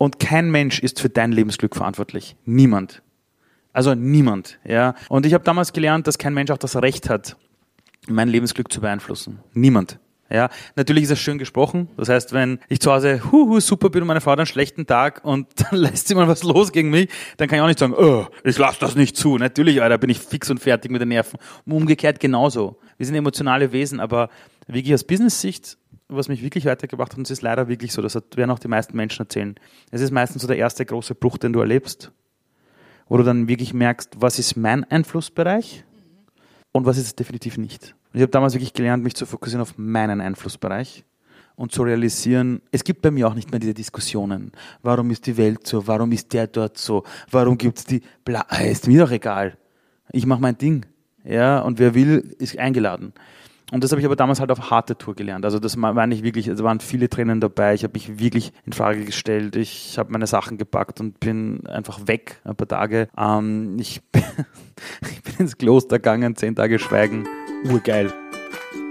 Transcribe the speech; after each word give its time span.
Und 0.00 0.18
kein 0.18 0.50
Mensch 0.50 0.78
ist 0.78 0.98
für 0.98 1.10
dein 1.10 1.30
Lebensglück 1.30 1.76
verantwortlich. 1.76 2.34
Niemand. 2.46 3.02
Also 3.74 3.94
niemand, 3.94 4.58
ja. 4.64 4.94
Und 5.10 5.26
ich 5.26 5.34
habe 5.34 5.44
damals 5.44 5.74
gelernt, 5.74 6.06
dass 6.06 6.16
kein 6.16 6.32
Mensch 6.32 6.50
auch 6.50 6.56
das 6.56 6.74
Recht 6.76 7.10
hat, 7.10 7.36
mein 8.08 8.30
Lebensglück 8.30 8.72
zu 8.72 8.80
beeinflussen. 8.80 9.40
Niemand. 9.52 9.98
Ja, 10.30 10.48
natürlich 10.74 11.04
ist 11.04 11.10
es 11.10 11.18
schön 11.18 11.36
gesprochen. 11.36 11.90
Das 11.98 12.08
heißt, 12.08 12.32
wenn 12.32 12.60
ich 12.70 12.80
zu 12.80 12.90
Hause 12.90 13.30
huhu, 13.30 13.60
super 13.60 13.90
bin 13.90 14.00
und 14.00 14.08
meine 14.08 14.22
Frau 14.22 14.30
hat 14.30 14.38
einen 14.38 14.46
schlechten 14.46 14.86
Tag 14.86 15.22
und 15.22 15.48
dann 15.56 15.78
lässt 15.78 16.08
sie 16.08 16.14
mal 16.14 16.28
was 16.28 16.44
los 16.44 16.72
gegen 16.72 16.88
mich, 16.88 17.10
dann 17.36 17.46
kann 17.46 17.58
ich 17.58 17.62
auch 17.62 17.68
nicht 17.68 17.78
sagen, 17.78 17.92
oh, 17.92 18.26
ich 18.42 18.56
lasse 18.56 18.80
das 18.80 18.96
nicht 18.96 19.18
zu. 19.18 19.36
Natürlich, 19.36 19.82
Alter, 19.82 19.98
bin 19.98 20.08
ich 20.08 20.18
fix 20.18 20.48
und 20.48 20.60
fertig 20.60 20.90
mit 20.90 21.02
den 21.02 21.08
Nerven. 21.08 21.38
Umgekehrt 21.66 22.20
genauso. 22.20 22.78
Wir 22.96 23.04
sind 23.04 23.16
emotionale 23.16 23.70
Wesen, 23.72 24.00
aber 24.00 24.30
wirklich 24.66 24.94
aus 24.94 25.04
Business-Sicht, 25.04 25.76
was 26.10 26.28
mich 26.28 26.42
wirklich 26.42 26.66
weitergebracht 26.66 27.12
hat, 27.12 27.18
und 27.18 27.26
es 27.26 27.30
ist 27.30 27.42
leider 27.42 27.68
wirklich 27.68 27.92
so, 27.92 28.02
das 28.02 28.14
werden 28.14 28.50
auch 28.50 28.58
die 28.58 28.68
meisten 28.68 28.96
Menschen 28.96 29.22
erzählen. 29.22 29.54
Es 29.90 30.00
ist 30.00 30.10
meistens 30.10 30.42
so 30.42 30.48
der 30.48 30.56
erste 30.56 30.84
große 30.84 31.14
Bruch, 31.14 31.38
den 31.38 31.52
du 31.52 31.60
erlebst, 31.60 32.12
wo 33.08 33.16
du 33.16 33.22
dann 33.22 33.48
wirklich 33.48 33.74
merkst, 33.74 34.16
was 34.18 34.38
ist 34.38 34.56
mein 34.56 34.84
Einflussbereich 34.84 35.84
und 36.72 36.86
was 36.86 36.96
ist 36.96 37.06
es 37.06 37.16
definitiv 37.16 37.58
nicht. 37.58 37.94
Und 38.12 38.18
ich 38.18 38.22
habe 38.22 38.30
damals 38.30 38.54
wirklich 38.54 38.72
gelernt, 38.72 39.04
mich 39.04 39.14
zu 39.14 39.26
fokussieren 39.26 39.62
auf 39.62 39.74
meinen 39.76 40.20
Einflussbereich 40.20 41.04
und 41.56 41.72
zu 41.72 41.82
realisieren, 41.82 42.62
es 42.72 42.84
gibt 42.84 43.02
bei 43.02 43.10
mir 43.10 43.28
auch 43.28 43.34
nicht 43.34 43.50
mehr 43.50 43.60
diese 43.60 43.74
Diskussionen. 43.74 44.52
Warum 44.82 45.10
ist 45.10 45.26
die 45.26 45.36
Welt 45.36 45.66
so? 45.66 45.86
Warum 45.86 46.10
ist 46.12 46.32
der 46.32 46.46
dort 46.46 46.78
so? 46.78 47.04
Warum 47.30 47.58
gibt's 47.58 47.84
die 47.84 48.02
Bla 48.24 48.46
ist 48.64 48.86
mir 48.86 49.04
doch 49.04 49.10
egal. 49.10 49.58
Ich 50.12 50.26
mache 50.26 50.40
mein 50.40 50.56
Ding. 50.56 50.86
Ja, 51.22 51.60
und 51.60 51.78
wer 51.78 51.94
will, 51.94 52.34
ist 52.38 52.58
eingeladen. 52.58 53.12
Und 53.70 53.84
das 53.84 53.92
habe 53.92 54.00
ich 54.00 54.06
aber 54.06 54.16
damals 54.16 54.40
halt 54.40 54.50
auf 54.50 54.70
harte 54.70 54.96
Tour 54.96 55.14
gelernt. 55.14 55.44
Also 55.44 55.58
das 55.58 55.80
war 55.80 56.06
nicht 56.06 56.24
wirklich, 56.24 56.48
es 56.48 56.62
waren 56.62 56.80
viele 56.80 57.08
Tränen 57.08 57.40
dabei. 57.40 57.74
Ich 57.74 57.84
habe 57.84 57.92
mich 57.92 58.18
wirklich 58.18 58.52
in 58.66 58.72
Frage 58.72 59.04
gestellt. 59.04 59.56
Ich 59.56 59.96
habe 59.98 60.10
meine 60.12 60.26
Sachen 60.26 60.58
gepackt 60.58 61.00
und 61.00 61.20
bin 61.20 61.66
einfach 61.66 62.06
weg 62.06 62.40
ein 62.44 62.56
paar 62.56 62.68
Tage. 62.68 63.08
Ähm, 63.16 63.76
ich, 63.78 64.02
ich 64.14 65.22
bin 65.22 65.34
ins 65.38 65.56
Kloster 65.56 65.98
gegangen, 65.98 66.34
zehn 66.36 66.56
Tage 66.56 66.78
schweigen. 66.78 67.26
Urgeil. 67.70 68.12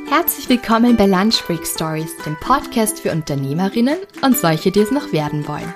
Herzlich 0.07 0.49
willkommen 0.49 0.95
bei 0.97 1.05
Lunch 1.05 1.45
Break 1.45 1.67
Stories, 1.67 2.15
dem 2.25 2.35
Podcast 2.39 3.01
für 3.01 3.11
Unternehmerinnen 3.11 3.97
und 4.23 4.37
solche, 4.37 4.71
die 4.71 4.79
es 4.79 4.91
noch 4.91 5.11
werden 5.11 5.47
wollen. 5.47 5.73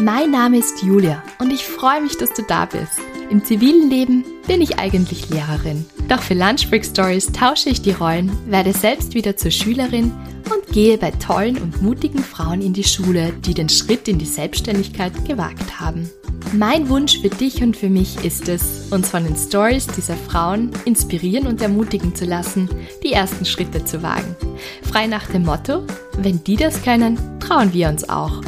Mein 0.00 0.30
Name 0.30 0.58
ist 0.58 0.84
Julia 0.84 1.24
und 1.40 1.52
ich 1.52 1.64
freue 1.64 2.00
mich, 2.00 2.16
dass 2.16 2.32
du 2.32 2.42
da 2.42 2.66
bist. 2.66 3.00
Im 3.30 3.44
zivilen 3.44 3.90
Leben 3.90 4.24
bin 4.46 4.62
ich 4.62 4.78
eigentlich 4.78 5.28
Lehrerin. 5.28 5.84
Doch 6.08 6.22
für 6.22 6.34
Lunch 6.34 6.70
Break 6.70 6.84
Stories 6.84 7.32
tausche 7.32 7.70
ich 7.70 7.82
die 7.82 7.90
Rollen, 7.90 8.30
werde 8.46 8.72
selbst 8.72 9.14
wieder 9.14 9.36
zur 9.36 9.50
Schülerin 9.50 10.12
und 10.44 10.72
gehe 10.72 10.98
bei 10.98 11.10
tollen 11.10 11.58
und 11.58 11.82
mutigen 11.82 12.22
Frauen 12.22 12.62
in 12.62 12.72
die 12.72 12.84
Schule, 12.84 13.32
die 13.44 13.54
den 13.54 13.68
Schritt 13.68 14.06
in 14.06 14.20
die 14.20 14.24
Selbstständigkeit 14.24 15.24
gewagt 15.26 15.80
haben. 15.80 16.08
Mein 16.52 16.88
Wunsch 16.88 17.20
für 17.20 17.28
dich 17.28 17.60
und 17.60 17.76
für 17.76 17.90
mich 17.90 18.24
ist 18.24 18.48
es, 18.48 18.86
uns 18.92 19.10
von 19.10 19.24
den 19.24 19.36
Stories 19.36 19.88
dieser 19.88 20.16
Frauen 20.16 20.70
inspirieren 20.84 21.48
und 21.48 21.60
ermutigen 21.60 22.14
zu 22.14 22.24
lassen, 22.24 22.70
die 23.02 23.14
ersten 23.14 23.44
Schritte 23.44 23.84
zu 23.84 24.00
wagen. 24.04 24.36
Frei 24.82 25.08
nach 25.08 25.26
dem 25.26 25.44
Motto, 25.44 25.82
wenn 26.16 26.42
die 26.44 26.56
das 26.56 26.84
können, 26.84 27.18
trauen 27.40 27.72
wir 27.72 27.88
uns 27.88 28.08
auch. 28.08 28.40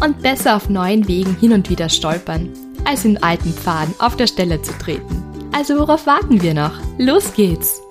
Und 0.00 0.22
besser 0.22 0.56
auf 0.56 0.68
neuen 0.68 1.08
Wegen 1.08 1.34
hin 1.36 1.52
und 1.52 1.70
wieder 1.70 1.88
stolpern, 1.88 2.50
als 2.84 3.04
in 3.04 3.22
alten 3.22 3.52
Pfaden 3.52 3.94
auf 3.98 4.16
der 4.16 4.26
Stelle 4.26 4.60
zu 4.62 4.72
treten. 4.78 5.24
Also 5.52 5.78
worauf 5.78 6.06
warten 6.06 6.42
wir 6.42 6.54
noch? 6.54 6.78
Los 6.98 7.32
geht's! 7.34 7.85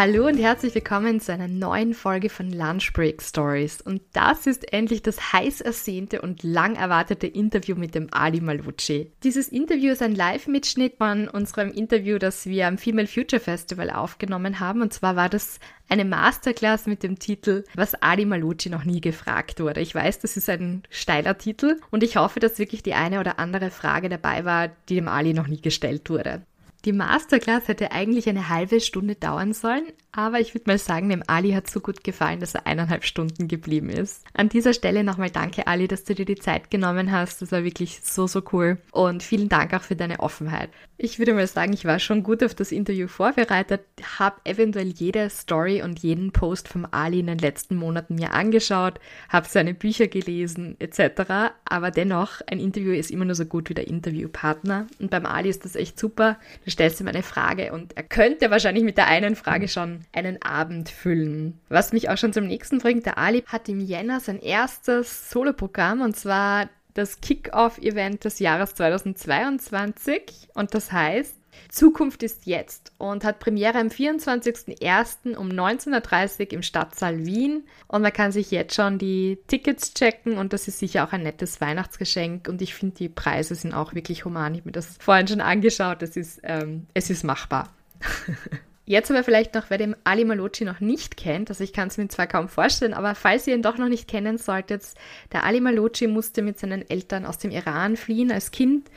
Hallo 0.00 0.28
und 0.28 0.38
herzlich 0.38 0.74
willkommen 0.74 1.20
zu 1.20 1.30
einer 1.30 1.46
neuen 1.46 1.92
Folge 1.92 2.30
von 2.30 2.50
Lunch 2.50 2.94
Break 2.94 3.20
Stories. 3.20 3.82
Und 3.82 4.00
das 4.14 4.46
ist 4.46 4.72
endlich 4.72 5.02
das 5.02 5.34
heiß 5.34 5.60
ersehnte 5.60 6.22
und 6.22 6.42
lang 6.42 6.74
erwartete 6.74 7.26
Interview 7.26 7.76
mit 7.76 7.94
dem 7.94 8.08
Ali 8.10 8.40
Malucci. 8.40 9.12
Dieses 9.22 9.48
Interview 9.48 9.92
ist 9.92 10.00
ein 10.00 10.14
Live-Mitschnitt 10.14 10.96
von 10.96 11.28
unserem 11.28 11.70
Interview, 11.70 12.16
das 12.16 12.46
wir 12.46 12.66
am 12.66 12.78
Female 12.78 13.06
Future 13.06 13.40
Festival 13.40 13.90
aufgenommen 13.90 14.58
haben. 14.58 14.80
Und 14.80 14.94
zwar 14.94 15.16
war 15.16 15.28
das 15.28 15.60
eine 15.90 16.06
Masterclass 16.06 16.86
mit 16.86 17.02
dem 17.02 17.18
Titel 17.18 17.64
Was 17.74 17.94
Ali 17.94 18.24
Malucci 18.24 18.70
noch 18.70 18.84
nie 18.84 19.02
gefragt 19.02 19.60
wurde. 19.60 19.82
Ich 19.82 19.94
weiß, 19.94 20.20
das 20.20 20.38
ist 20.38 20.48
ein 20.48 20.82
steiler 20.88 21.36
Titel 21.36 21.78
und 21.90 22.02
ich 22.02 22.16
hoffe, 22.16 22.40
dass 22.40 22.58
wirklich 22.58 22.82
die 22.82 22.94
eine 22.94 23.20
oder 23.20 23.38
andere 23.38 23.70
Frage 23.70 24.08
dabei 24.08 24.46
war, 24.46 24.68
die 24.88 24.94
dem 24.94 25.08
Ali 25.08 25.34
noch 25.34 25.46
nie 25.46 25.60
gestellt 25.60 26.08
wurde. 26.08 26.40
Die 26.86 26.92
Masterclass 26.92 27.68
hätte 27.68 27.92
eigentlich 27.92 28.26
eine 28.28 28.48
halbe 28.48 28.80
Stunde 28.80 29.14
dauern 29.14 29.52
sollen, 29.52 29.84
aber 30.12 30.40
ich 30.40 30.54
würde 30.54 30.70
mal 30.70 30.78
sagen, 30.78 31.10
dem 31.10 31.22
Ali 31.26 31.52
hat 31.52 31.68
so 31.68 31.80
gut 31.80 32.02
gefallen, 32.02 32.40
dass 32.40 32.54
er 32.54 32.66
eineinhalb 32.66 33.04
Stunden 33.04 33.48
geblieben 33.48 33.90
ist. 33.90 34.24
An 34.32 34.48
dieser 34.48 34.72
Stelle 34.72 35.04
nochmal 35.04 35.30
danke, 35.30 35.66
Ali, 35.66 35.86
dass 35.88 36.04
du 36.04 36.14
dir 36.14 36.24
die 36.24 36.36
Zeit 36.36 36.70
genommen 36.70 37.12
hast. 37.12 37.42
Das 37.42 37.52
war 37.52 37.64
wirklich 37.64 38.00
so, 38.02 38.26
so 38.26 38.42
cool. 38.52 38.78
Und 38.92 39.22
vielen 39.22 39.48
Dank 39.48 39.74
auch 39.74 39.82
für 39.82 39.94
deine 39.94 40.20
Offenheit. 40.20 40.70
Ich 40.96 41.18
würde 41.18 41.32
mal 41.32 41.46
sagen, 41.46 41.72
ich 41.72 41.84
war 41.84 41.98
schon 41.98 42.22
gut 42.22 42.42
auf 42.42 42.54
das 42.54 42.72
Interview 42.72 43.08
vorbereitet, 43.08 43.82
habe 44.18 44.40
eventuell 44.44 44.88
jede 44.88 45.30
Story 45.30 45.80
und 45.82 46.00
jeden 46.00 46.32
Post 46.32 46.68
vom 46.68 46.86
Ali 46.90 47.20
in 47.20 47.26
den 47.26 47.38
letzten 47.38 47.76
Monaten 47.76 48.16
mir 48.16 48.34
angeschaut, 48.34 49.00
habe 49.28 49.48
seine 49.48 49.72
Bücher 49.72 50.08
gelesen 50.08 50.76
etc. 50.78 51.52
Aber 51.64 51.90
dennoch, 51.90 52.40
ein 52.46 52.60
Interview 52.60 52.92
ist 52.92 53.10
immer 53.10 53.24
nur 53.24 53.34
so 53.34 53.46
gut 53.46 53.70
wie 53.70 53.74
der 53.74 53.88
Interviewpartner. 53.88 54.88
Und 54.98 55.10
beim 55.10 55.24
Ali 55.24 55.48
ist 55.48 55.64
das 55.64 55.76
echt 55.76 55.98
super. 55.98 56.38
Du 56.70 56.74
stellst 56.74 57.00
ihm 57.00 57.08
eine 57.08 57.24
Frage 57.24 57.72
und 57.72 57.96
er 57.96 58.04
könnte 58.04 58.52
wahrscheinlich 58.52 58.84
mit 58.84 58.96
der 58.96 59.08
einen 59.08 59.34
Frage 59.34 59.66
schon 59.66 60.02
einen 60.12 60.40
Abend 60.40 60.88
füllen. 60.88 61.58
Was 61.68 61.92
mich 61.92 62.08
auch 62.08 62.16
schon 62.16 62.32
zum 62.32 62.46
nächsten 62.46 62.78
bringt, 62.78 63.06
der 63.06 63.18
Ali 63.18 63.42
hat 63.48 63.68
im 63.68 63.80
Jänner 63.80 64.20
sein 64.20 64.38
erstes 64.38 65.32
Soloprogramm 65.32 66.00
und 66.00 66.16
zwar 66.16 66.68
das 66.94 67.20
Kick-Off-Event 67.20 68.24
des 68.24 68.38
Jahres 68.38 68.76
2022 68.76 70.50
und 70.54 70.72
das 70.72 70.92
heißt 70.92 71.39
Zukunft 71.68 72.22
ist 72.22 72.46
jetzt 72.46 72.92
und 72.98 73.24
hat 73.24 73.38
Premiere 73.38 73.78
am 73.78 73.88
24.01. 73.88 75.36
um 75.36 75.48
19.30 75.48 76.40
Uhr 76.40 76.52
im 76.52 76.62
Stadtsaal 76.62 77.24
Wien. 77.24 77.64
Und 77.88 78.02
man 78.02 78.12
kann 78.12 78.32
sich 78.32 78.50
jetzt 78.50 78.74
schon 78.74 78.98
die 78.98 79.38
Tickets 79.46 79.94
checken 79.94 80.38
und 80.38 80.52
das 80.52 80.68
ist 80.68 80.78
sicher 80.78 81.06
auch 81.06 81.12
ein 81.12 81.22
nettes 81.22 81.60
Weihnachtsgeschenk. 81.60 82.48
Und 82.48 82.62
ich 82.62 82.74
finde, 82.74 82.96
die 82.96 83.08
Preise 83.08 83.54
sind 83.54 83.74
auch 83.74 83.94
wirklich 83.94 84.24
human. 84.24 84.54
Ich 84.54 84.60
habe 84.60 84.68
mir 84.68 84.72
das 84.72 84.96
vorhin 85.00 85.28
schon 85.28 85.40
angeschaut. 85.40 86.02
Es 86.02 86.16
ist, 86.16 86.40
ähm, 86.42 86.86
es 86.94 87.10
ist 87.10 87.24
machbar. 87.24 87.68
Jetzt 88.90 89.08
aber 89.08 89.22
vielleicht 89.22 89.54
noch, 89.54 89.66
wer 89.68 89.78
den 89.78 89.94
Ali 90.02 90.24
Malocci 90.24 90.64
noch 90.64 90.80
nicht 90.80 91.16
kennt, 91.16 91.48
also 91.48 91.62
ich 91.62 91.72
kann 91.72 91.86
es 91.86 91.96
mir 91.96 92.08
zwar 92.08 92.26
kaum 92.26 92.48
vorstellen, 92.48 92.92
aber 92.92 93.14
falls 93.14 93.46
ihr 93.46 93.54
ihn 93.54 93.62
doch 93.62 93.78
noch 93.78 93.88
nicht 93.88 94.08
kennen 94.08 94.36
solltet, 94.36 94.82
der 95.30 95.44
Ali 95.44 95.60
Malocci 95.60 96.08
musste 96.08 96.42
mit 96.42 96.58
seinen 96.58 96.90
Eltern 96.90 97.24
aus 97.24 97.38
dem 97.38 97.52
Iran 97.52 97.96
fliehen 97.96 98.32
als 98.32 98.50
Kind, 98.50 98.90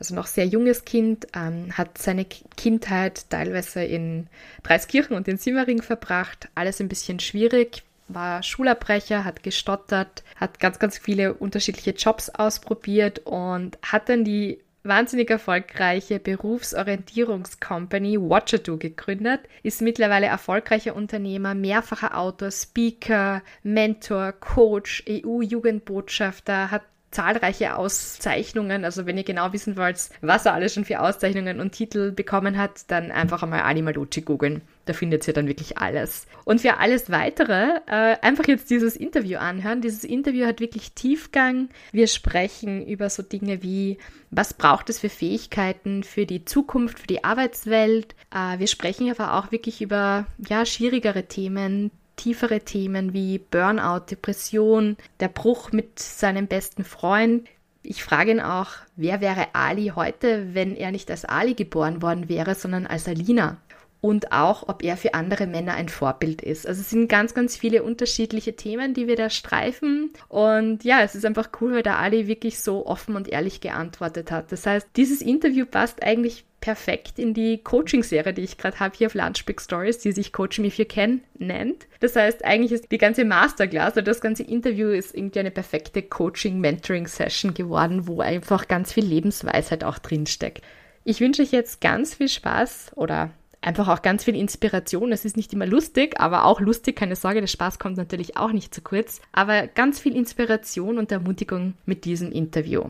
also 0.00 0.16
noch 0.16 0.26
sehr 0.26 0.46
junges 0.46 0.84
Kind, 0.84 1.28
ähm, 1.32 1.68
hat 1.78 1.96
seine 1.96 2.24
Kindheit 2.24 3.30
teilweise 3.30 3.84
in 3.84 4.26
Dreiskirchen 4.64 5.14
und 5.14 5.28
in 5.28 5.36
Simmering 5.36 5.80
verbracht, 5.80 6.48
alles 6.56 6.80
ein 6.80 6.88
bisschen 6.88 7.20
schwierig, 7.20 7.84
war 8.08 8.42
Schulabbrecher, 8.42 9.24
hat 9.24 9.44
gestottert, 9.44 10.24
hat 10.34 10.58
ganz, 10.58 10.80
ganz 10.80 10.98
viele 10.98 11.34
unterschiedliche 11.34 11.92
Jobs 11.92 12.30
ausprobiert 12.30 13.20
und 13.20 13.78
hat 13.80 14.08
dann 14.08 14.24
die 14.24 14.58
wahnsinnig 14.86 15.30
erfolgreiche 15.30 16.18
Berufsorientierungscompany 16.18 18.18
Watchado 18.20 18.76
gegründet, 18.76 19.40
ist 19.62 19.82
mittlerweile 19.82 20.26
erfolgreicher 20.26 20.96
Unternehmer, 20.96 21.54
mehrfacher 21.54 22.16
Autor, 22.16 22.50
Speaker, 22.50 23.42
Mentor, 23.62 24.32
Coach, 24.32 25.04
EU-Jugendbotschafter, 25.08 26.70
hat 26.70 26.82
zahlreiche 27.10 27.76
Auszeichnungen. 27.76 28.84
Also 28.84 29.06
wenn 29.06 29.16
ihr 29.16 29.24
genau 29.24 29.52
wissen 29.52 29.76
wollt, 29.76 30.10
was 30.20 30.46
er 30.46 30.54
alles 30.54 30.74
schon 30.74 30.84
für 30.84 31.00
Auszeichnungen 31.00 31.60
und 31.60 31.72
Titel 31.72 32.12
bekommen 32.12 32.58
hat, 32.58 32.90
dann 32.90 33.10
einfach 33.10 33.42
einmal 33.42 33.60
Ali 33.60 33.82
Malucci 33.82 34.22
googeln. 34.22 34.62
Da 34.86 34.92
findet 34.92 35.26
ihr 35.26 35.34
dann 35.34 35.48
wirklich 35.48 35.78
alles. 35.78 36.26
Und 36.44 36.60
für 36.60 36.78
alles 36.78 37.10
weitere 37.10 37.80
äh, 37.86 38.16
einfach 38.22 38.46
jetzt 38.46 38.70
dieses 38.70 38.96
Interview 38.96 39.38
anhören. 39.38 39.80
Dieses 39.80 40.04
Interview 40.04 40.46
hat 40.46 40.60
wirklich 40.60 40.92
Tiefgang. 40.92 41.68
Wir 41.92 42.06
sprechen 42.06 42.86
über 42.86 43.10
so 43.10 43.22
Dinge 43.22 43.62
wie, 43.62 43.98
was 44.30 44.54
braucht 44.54 44.88
es 44.88 45.00
für 45.00 45.08
Fähigkeiten 45.08 46.04
für 46.04 46.24
die 46.24 46.44
Zukunft, 46.44 47.00
für 47.00 47.06
die 47.08 47.24
Arbeitswelt. 47.24 48.14
Äh, 48.32 48.60
wir 48.60 48.68
sprechen 48.68 49.10
aber 49.10 49.34
auch 49.34 49.50
wirklich 49.50 49.82
über 49.82 50.26
ja 50.48 50.64
schwierigere 50.64 51.24
Themen, 51.24 51.90
tiefere 52.14 52.60
Themen 52.60 53.12
wie 53.12 53.38
Burnout, 53.38 54.06
Depression, 54.10 54.96
der 55.18 55.28
Bruch 55.28 55.72
mit 55.72 55.98
seinem 55.98 56.46
besten 56.46 56.84
Freund. 56.84 57.48
Ich 57.82 58.02
frage 58.02 58.32
ihn 58.32 58.40
auch, 58.40 58.70
wer 58.96 59.20
wäre 59.20 59.48
Ali 59.52 59.92
heute, 59.94 60.54
wenn 60.54 60.74
er 60.76 60.90
nicht 60.90 61.10
als 61.10 61.24
Ali 61.24 61.54
geboren 61.54 62.02
worden 62.02 62.28
wäre, 62.28 62.54
sondern 62.54 62.86
als 62.86 63.06
Alina? 63.06 63.58
Und 64.06 64.30
auch, 64.30 64.68
ob 64.68 64.84
er 64.84 64.96
für 64.96 65.14
andere 65.14 65.48
Männer 65.48 65.74
ein 65.74 65.88
Vorbild 65.88 66.40
ist. 66.40 66.64
Also 66.64 66.80
es 66.80 66.90
sind 66.90 67.08
ganz, 67.08 67.34
ganz 67.34 67.56
viele 67.56 67.82
unterschiedliche 67.82 68.54
Themen, 68.54 68.94
die 68.94 69.08
wir 69.08 69.16
da 69.16 69.30
streifen. 69.30 70.12
Und 70.28 70.84
ja, 70.84 71.02
es 71.02 71.16
ist 71.16 71.24
einfach 71.24 71.48
cool, 71.60 71.72
weil 71.72 71.82
der 71.82 71.98
Ali 71.98 72.28
wirklich 72.28 72.60
so 72.60 72.86
offen 72.86 73.16
und 73.16 73.26
ehrlich 73.26 73.60
geantwortet 73.60 74.30
hat. 74.30 74.52
Das 74.52 74.64
heißt, 74.64 74.86
dieses 74.94 75.22
Interview 75.22 75.66
passt 75.66 76.04
eigentlich 76.04 76.44
perfekt 76.60 77.18
in 77.18 77.34
die 77.34 77.58
Coaching-Serie, 77.58 78.32
die 78.32 78.44
ich 78.44 78.58
gerade 78.58 78.78
habe 78.78 78.94
hier 78.96 79.08
auf 79.08 79.14
Lunch 79.14 79.44
Big 79.44 79.60
Stories, 79.60 79.98
die 79.98 80.12
sich 80.12 80.32
Coach 80.32 80.60
Me 80.60 80.68
If 80.68 80.78
You 80.78 80.84
Can 80.84 81.22
nennt. 81.36 81.88
Das 81.98 82.14
heißt, 82.14 82.44
eigentlich 82.44 82.70
ist 82.70 82.92
die 82.92 82.98
ganze 82.98 83.24
Masterclass 83.24 83.94
oder 83.94 84.02
das 84.02 84.20
ganze 84.20 84.44
Interview 84.44 84.90
ist 84.90 85.16
irgendwie 85.16 85.40
eine 85.40 85.50
perfekte 85.50 86.02
Coaching-Mentoring-Session 86.02 87.54
geworden, 87.54 88.06
wo 88.06 88.20
einfach 88.20 88.68
ganz 88.68 88.92
viel 88.92 89.04
Lebensweisheit 89.04 89.82
auch 89.82 89.98
drinsteckt. 89.98 90.62
Ich 91.02 91.20
wünsche 91.20 91.42
euch 91.42 91.50
jetzt 91.50 91.80
ganz 91.80 92.14
viel 92.14 92.28
Spaß 92.28 92.92
oder 92.94 93.30
einfach 93.66 93.88
auch 93.88 94.02
ganz 94.02 94.24
viel 94.24 94.36
Inspiration. 94.36 95.12
Es 95.12 95.24
ist 95.24 95.36
nicht 95.36 95.52
immer 95.52 95.66
lustig, 95.66 96.20
aber 96.20 96.44
auch 96.44 96.60
lustig, 96.60 96.96
keine 96.96 97.16
Sorge, 97.16 97.40
der 97.40 97.48
Spaß 97.48 97.78
kommt 97.78 97.96
natürlich 97.96 98.36
auch 98.36 98.52
nicht 98.52 98.74
zu 98.74 98.80
kurz. 98.80 99.20
Aber 99.32 99.66
ganz 99.66 100.00
viel 100.00 100.14
Inspiration 100.14 100.98
und 100.98 101.12
Ermutigung 101.12 101.74
mit 101.84 102.04
diesem 102.04 102.32
Interview. 102.32 102.84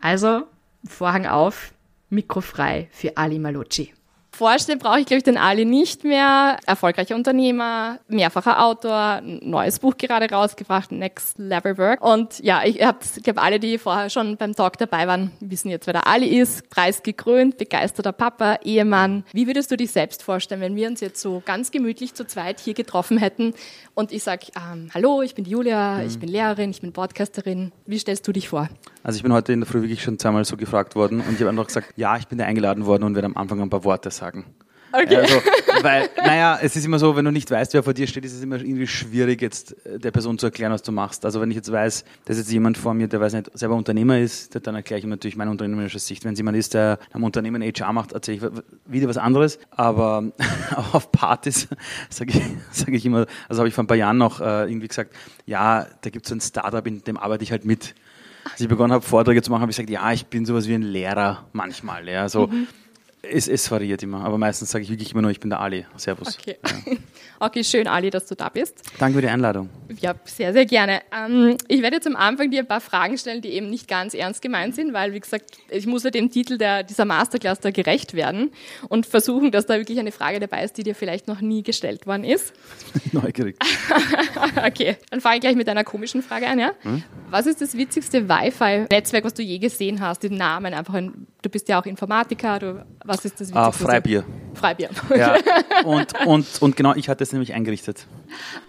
Also, 0.00 0.42
Vorhang 0.86 1.26
auf, 1.26 1.72
Mikro 2.10 2.40
frei 2.40 2.88
für 2.90 3.16
Ali 3.16 3.38
Malocci. 3.38 3.94
Vorstellen 4.34 4.80
brauche 4.80 4.98
ich, 4.98 5.06
glaube 5.06 5.18
ich, 5.18 5.22
den 5.22 5.38
Ali 5.38 5.64
nicht 5.64 6.02
mehr. 6.02 6.58
Erfolgreicher 6.66 7.14
Unternehmer, 7.14 8.00
mehrfacher 8.08 8.64
Autor, 8.64 9.20
neues 9.22 9.78
Buch 9.78 9.96
gerade 9.96 10.28
rausgebracht, 10.28 10.90
Next 10.90 11.38
Level 11.38 11.78
Work. 11.78 12.02
Und 12.02 12.40
ja, 12.40 12.64
ich 12.64 12.82
habe, 12.82 12.98
glaube, 13.22 13.40
alle, 13.40 13.60
die 13.60 13.78
vorher 13.78 14.10
schon 14.10 14.36
beim 14.36 14.56
Talk 14.56 14.76
dabei 14.78 15.06
waren, 15.06 15.30
wissen 15.38 15.70
jetzt, 15.70 15.86
wer 15.86 15.92
der 15.92 16.08
Ali 16.08 16.26
ist. 16.36 16.68
Preisgekrönt, 16.68 17.58
begeisterter 17.58 18.10
Papa, 18.10 18.58
Ehemann. 18.64 19.24
Wie 19.32 19.46
würdest 19.46 19.70
du 19.70 19.76
dich 19.76 19.92
selbst 19.92 20.24
vorstellen, 20.24 20.60
wenn 20.60 20.74
wir 20.74 20.88
uns 20.88 21.00
jetzt 21.00 21.20
so 21.20 21.40
ganz 21.46 21.70
gemütlich 21.70 22.14
zu 22.14 22.26
zweit 22.26 22.58
hier 22.58 22.74
getroffen 22.74 23.18
hätten 23.18 23.54
und 23.94 24.10
ich 24.10 24.24
sage, 24.24 24.46
ähm, 24.56 24.90
hallo, 24.92 25.22
ich 25.22 25.36
bin 25.36 25.44
Julia, 25.44 25.98
mhm. 25.98 26.06
ich 26.08 26.18
bin 26.18 26.28
Lehrerin, 26.28 26.70
ich 26.70 26.80
bin 26.80 26.92
Podcasterin. 26.92 27.70
Wie 27.86 27.98
stellst 28.00 28.26
du 28.26 28.32
dich 28.32 28.48
vor? 28.48 28.68
Also 29.04 29.18
ich 29.18 29.22
bin 29.22 29.34
heute 29.34 29.52
in 29.52 29.60
der 29.60 29.68
Früh 29.68 29.82
wirklich 29.82 30.02
schon 30.02 30.18
zweimal 30.18 30.46
so 30.46 30.56
gefragt 30.56 30.96
worden 30.96 31.20
und 31.20 31.34
ich 31.34 31.40
habe 31.40 31.50
einfach 31.50 31.66
gesagt, 31.66 31.92
ja, 31.96 32.16
ich 32.16 32.26
bin 32.26 32.38
da 32.38 32.46
eingeladen 32.46 32.86
worden 32.86 33.04
und 33.04 33.14
werde 33.14 33.26
am 33.26 33.36
Anfang 33.36 33.60
ein 33.60 33.68
paar 33.68 33.84
Worte 33.84 34.10
sagen. 34.10 34.46
Okay. 34.92 35.16
Also, 35.16 35.42
weil, 35.82 36.08
naja, 36.24 36.58
es 36.62 36.76
ist 36.76 36.86
immer 36.86 36.98
so, 36.98 37.14
wenn 37.16 37.24
du 37.24 37.32
nicht 37.32 37.50
weißt, 37.50 37.74
wer 37.74 37.82
vor 37.82 37.92
dir 37.92 38.06
steht, 38.06 38.24
ist 38.24 38.32
es 38.32 38.42
immer 38.42 38.56
irgendwie 38.56 38.86
schwierig, 38.86 39.42
jetzt 39.42 39.74
äh, 39.84 39.98
der 39.98 40.10
Person 40.10 40.38
zu 40.38 40.46
erklären, 40.46 40.72
was 40.72 40.82
du 40.82 40.92
machst. 40.92 41.24
Also 41.24 41.40
wenn 41.40 41.50
ich 41.50 41.56
jetzt 41.56 41.70
weiß, 41.70 42.04
dass 42.24 42.38
jetzt 42.38 42.50
jemand 42.50 42.78
vor 42.78 42.94
mir, 42.94 43.08
der 43.08 43.20
weiß 43.20 43.34
nicht, 43.34 43.50
selber 43.58 43.74
Unternehmer 43.74 44.20
ist, 44.20 44.56
dann 44.66 44.74
erkläre 44.74 45.00
ich 45.00 45.04
ihm 45.04 45.10
natürlich 45.10 45.36
meine 45.36 45.50
unternehmerische 45.50 45.98
Sicht. 45.98 46.24
Wenn 46.24 46.32
es 46.32 46.38
jemand 46.38 46.56
ist, 46.56 46.72
der 46.72 46.98
am 47.12 47.24
Unternehmen 47.24 47.60
HR 47.60 47.92
macht, 47.92 48.12
erzähle 48.12 48.36
ich 48.38 48.42
wieder 48.86 49.08
was 49.08 49.18
anderes. 49.18 49.58
Aber 49.70 50.32
auch 50.76 50.94
auf 50.94 51.12
Partys 51.12 51.68
sage 52.08 52.38
ich, 52.38 52.42
sag 52.70 52.90
ich 52.90 53.04
immer, 53.04 53.26
also 53.48 53.58
habe 53.60 53.68
ich 53.68 53.74
vor 53.74 53.84
ein 53.84 53.88
paar 53.88 53.96
Jahren 53.96 54.16
noch 54.16 54.40
äh, 54.40 54.70
irgendwie 54.70 54.88
gesagt, 54.88 55.12
ja, 55.44 55.88
da 56.00 56.10
gibt 56.10 56.24
es 56.24 56.28
so 56.30 56.36
ein 56.36 56.40
Startup, 56.40 56.86
in 56.86 57.02
dem 57.02 57.18
arbeite 57.18 57.42
ich 57.42 57.50
halt 57.50 57.64
mit. 57.64 57.94
Als 58.50 58.60
ich 58.60 58.68
begonnen 58.68 58.92
habe, 58.92 59.04
Vorträge 59.04 59.42
zu 59.42 59.50
machen, 59.50 59.62
habe 59.62 59.70
ich 59.70 59.76
gesagt, 59.76 59.90
ja, 59.90 60.12
ich 60.12 60.26
bin 60.26 60.46
sowas 60.46 60.68
wie 60.68 60.74
ein 60.74 60.82
Lehrer 60.82 61.46
manchmal. 61.52 62.08
Ja, 62.08 62.28
so. 62.28 62.46
Mhm 62.48 62.66
es, 63.30 63.48
es, 63.48 63.70
variiert 63.70 64.02
immer, 64.02 64.24
aber 64.24 64.38
meistens 64.38 64.70
sage 64.70 64.84
ich 64.84 64.90
wirklich 64.90 65.12
immer 65.12 65.22
nur, 65.22 65.30
ich 65.30 65.40
bin 65.40 65.50
der 65.50 65.60
Ali. 65.60 65.86
Servus. 65.96 66.38
Okay. 66.38 66.56
Ja. 66.64 66.96
okay, 67.46 67.64
schön, 67.64 67.86
Ali, 67.86 68.10
dass 68.10 68.26
du 68.26 68.34
da 68.34 68.48
bist. 68.48 68.82
Danke 68.98 69.16
für 69.16 69.22
die 69.22 69.28
Einladung. 69.28 69.68
Ja, 70.00 70.14
sehr, 70.24 70.52
sehr 70.52 70.66
gerne. 70.66 71.02
Ähm, 71.12 71.56
ich 71.68 71.82
werde 71.82 71.96
jetzt 71.96 72.06
am 72.06 72.16
Anfang 72.16 72.50
dir 72.50 72.60
ein 72.60 72.68
paar 72.68 72.80
Fragen 72.80 73.18
stellen, 73.18 73.42
die 73.42 73.50
eben 73.50 73.70
nicht 73.70 73.88
ganz 73.88 74.14
ernst 74.14 74.42
gemeint 74.42 74.74
sind, 74.74 74.92
weil, 74.92 75.12
wie 75.12 75.20
gesagt, 75.20 75.58
ich 75.68 75.86
muss 75.86 76.04
ja 76.04 76.10
dem 76.10 76.30
Titel 76.30 76.58
der, 76.58 76.82
dieser 76.82 77.04
Masterclass 77.04 77.60
da 77.60 77.70
gerecht 77.70 78.14
werden 78.14 78.50
und 78.88 79.06
versuchen, 79.06 79.50
dass 79.50 79.66
da 79.66 79.78
wirklich 79.78 79.98
eine 79.98 80.12
Frage 80.12 80.40
dabei 80.40 80.64
ist, 80.64 80.76
die 80.78 80.82
dir 80.82 80.94
vielleicht 80.94 81.28
noch 81.28 81.40
nie 81.40 81.62
gestellt 81.62 82.06
worden 82.06 82.24
ist. 82.24 82.52
Neugierig. 83.12 83.56
okay, 84.66 84.96
dann 85.10 85.20
fange 85.20 85.36
ich 85.36 85.40
gleich 85.40 85.56
mit 85.56 85.68
einer 85.68 85.84
komischen 85.84 86.22
Frage 86.22 86.48
an. 86.48 86.58
Ja? 86.58 86.72
Hm? 86.82 87.02
Was 87.30 87.46
ist 87.46 87.60
das 87.60 87.76
witzigste 87.76 88.28
Wi-Fi-Netzwerk, 88.28 89.24
was 89.24 89.34
du 89.34 89.42
je 89.42 89.58
gesehen 89.58 90.00
hast? 90.00 90.22
Den 90.22 90.36
Namen 90.36 90.74
einfach, 90.74 90.94
ein, 90.94 91.26
du 91.42 91.48
bist 91.48 91.68
ja 91.68 91.80
auch 91.80 91.86
Informatiker, 91.86 92.58
du 92.58 92.86
was 93.04 93.13
ist 93.22 93.40
das 93.40 93.52
ah? 93.52 93.66
Ah, 93.66 93.72
Freibier. 93.72 94.24
Freibier. 94.54 94.90
Ja, 95.14 95.36
und, 95.84 96.12
und, 96.26 96.46
und 96.62 96.76
genau, 96.76 96.94
ich 96.94 97.08
hatte 97.08 97.22
es 97.22 97.32
nämlich 97.32 97.52
eingerichtet. 97.52 98.06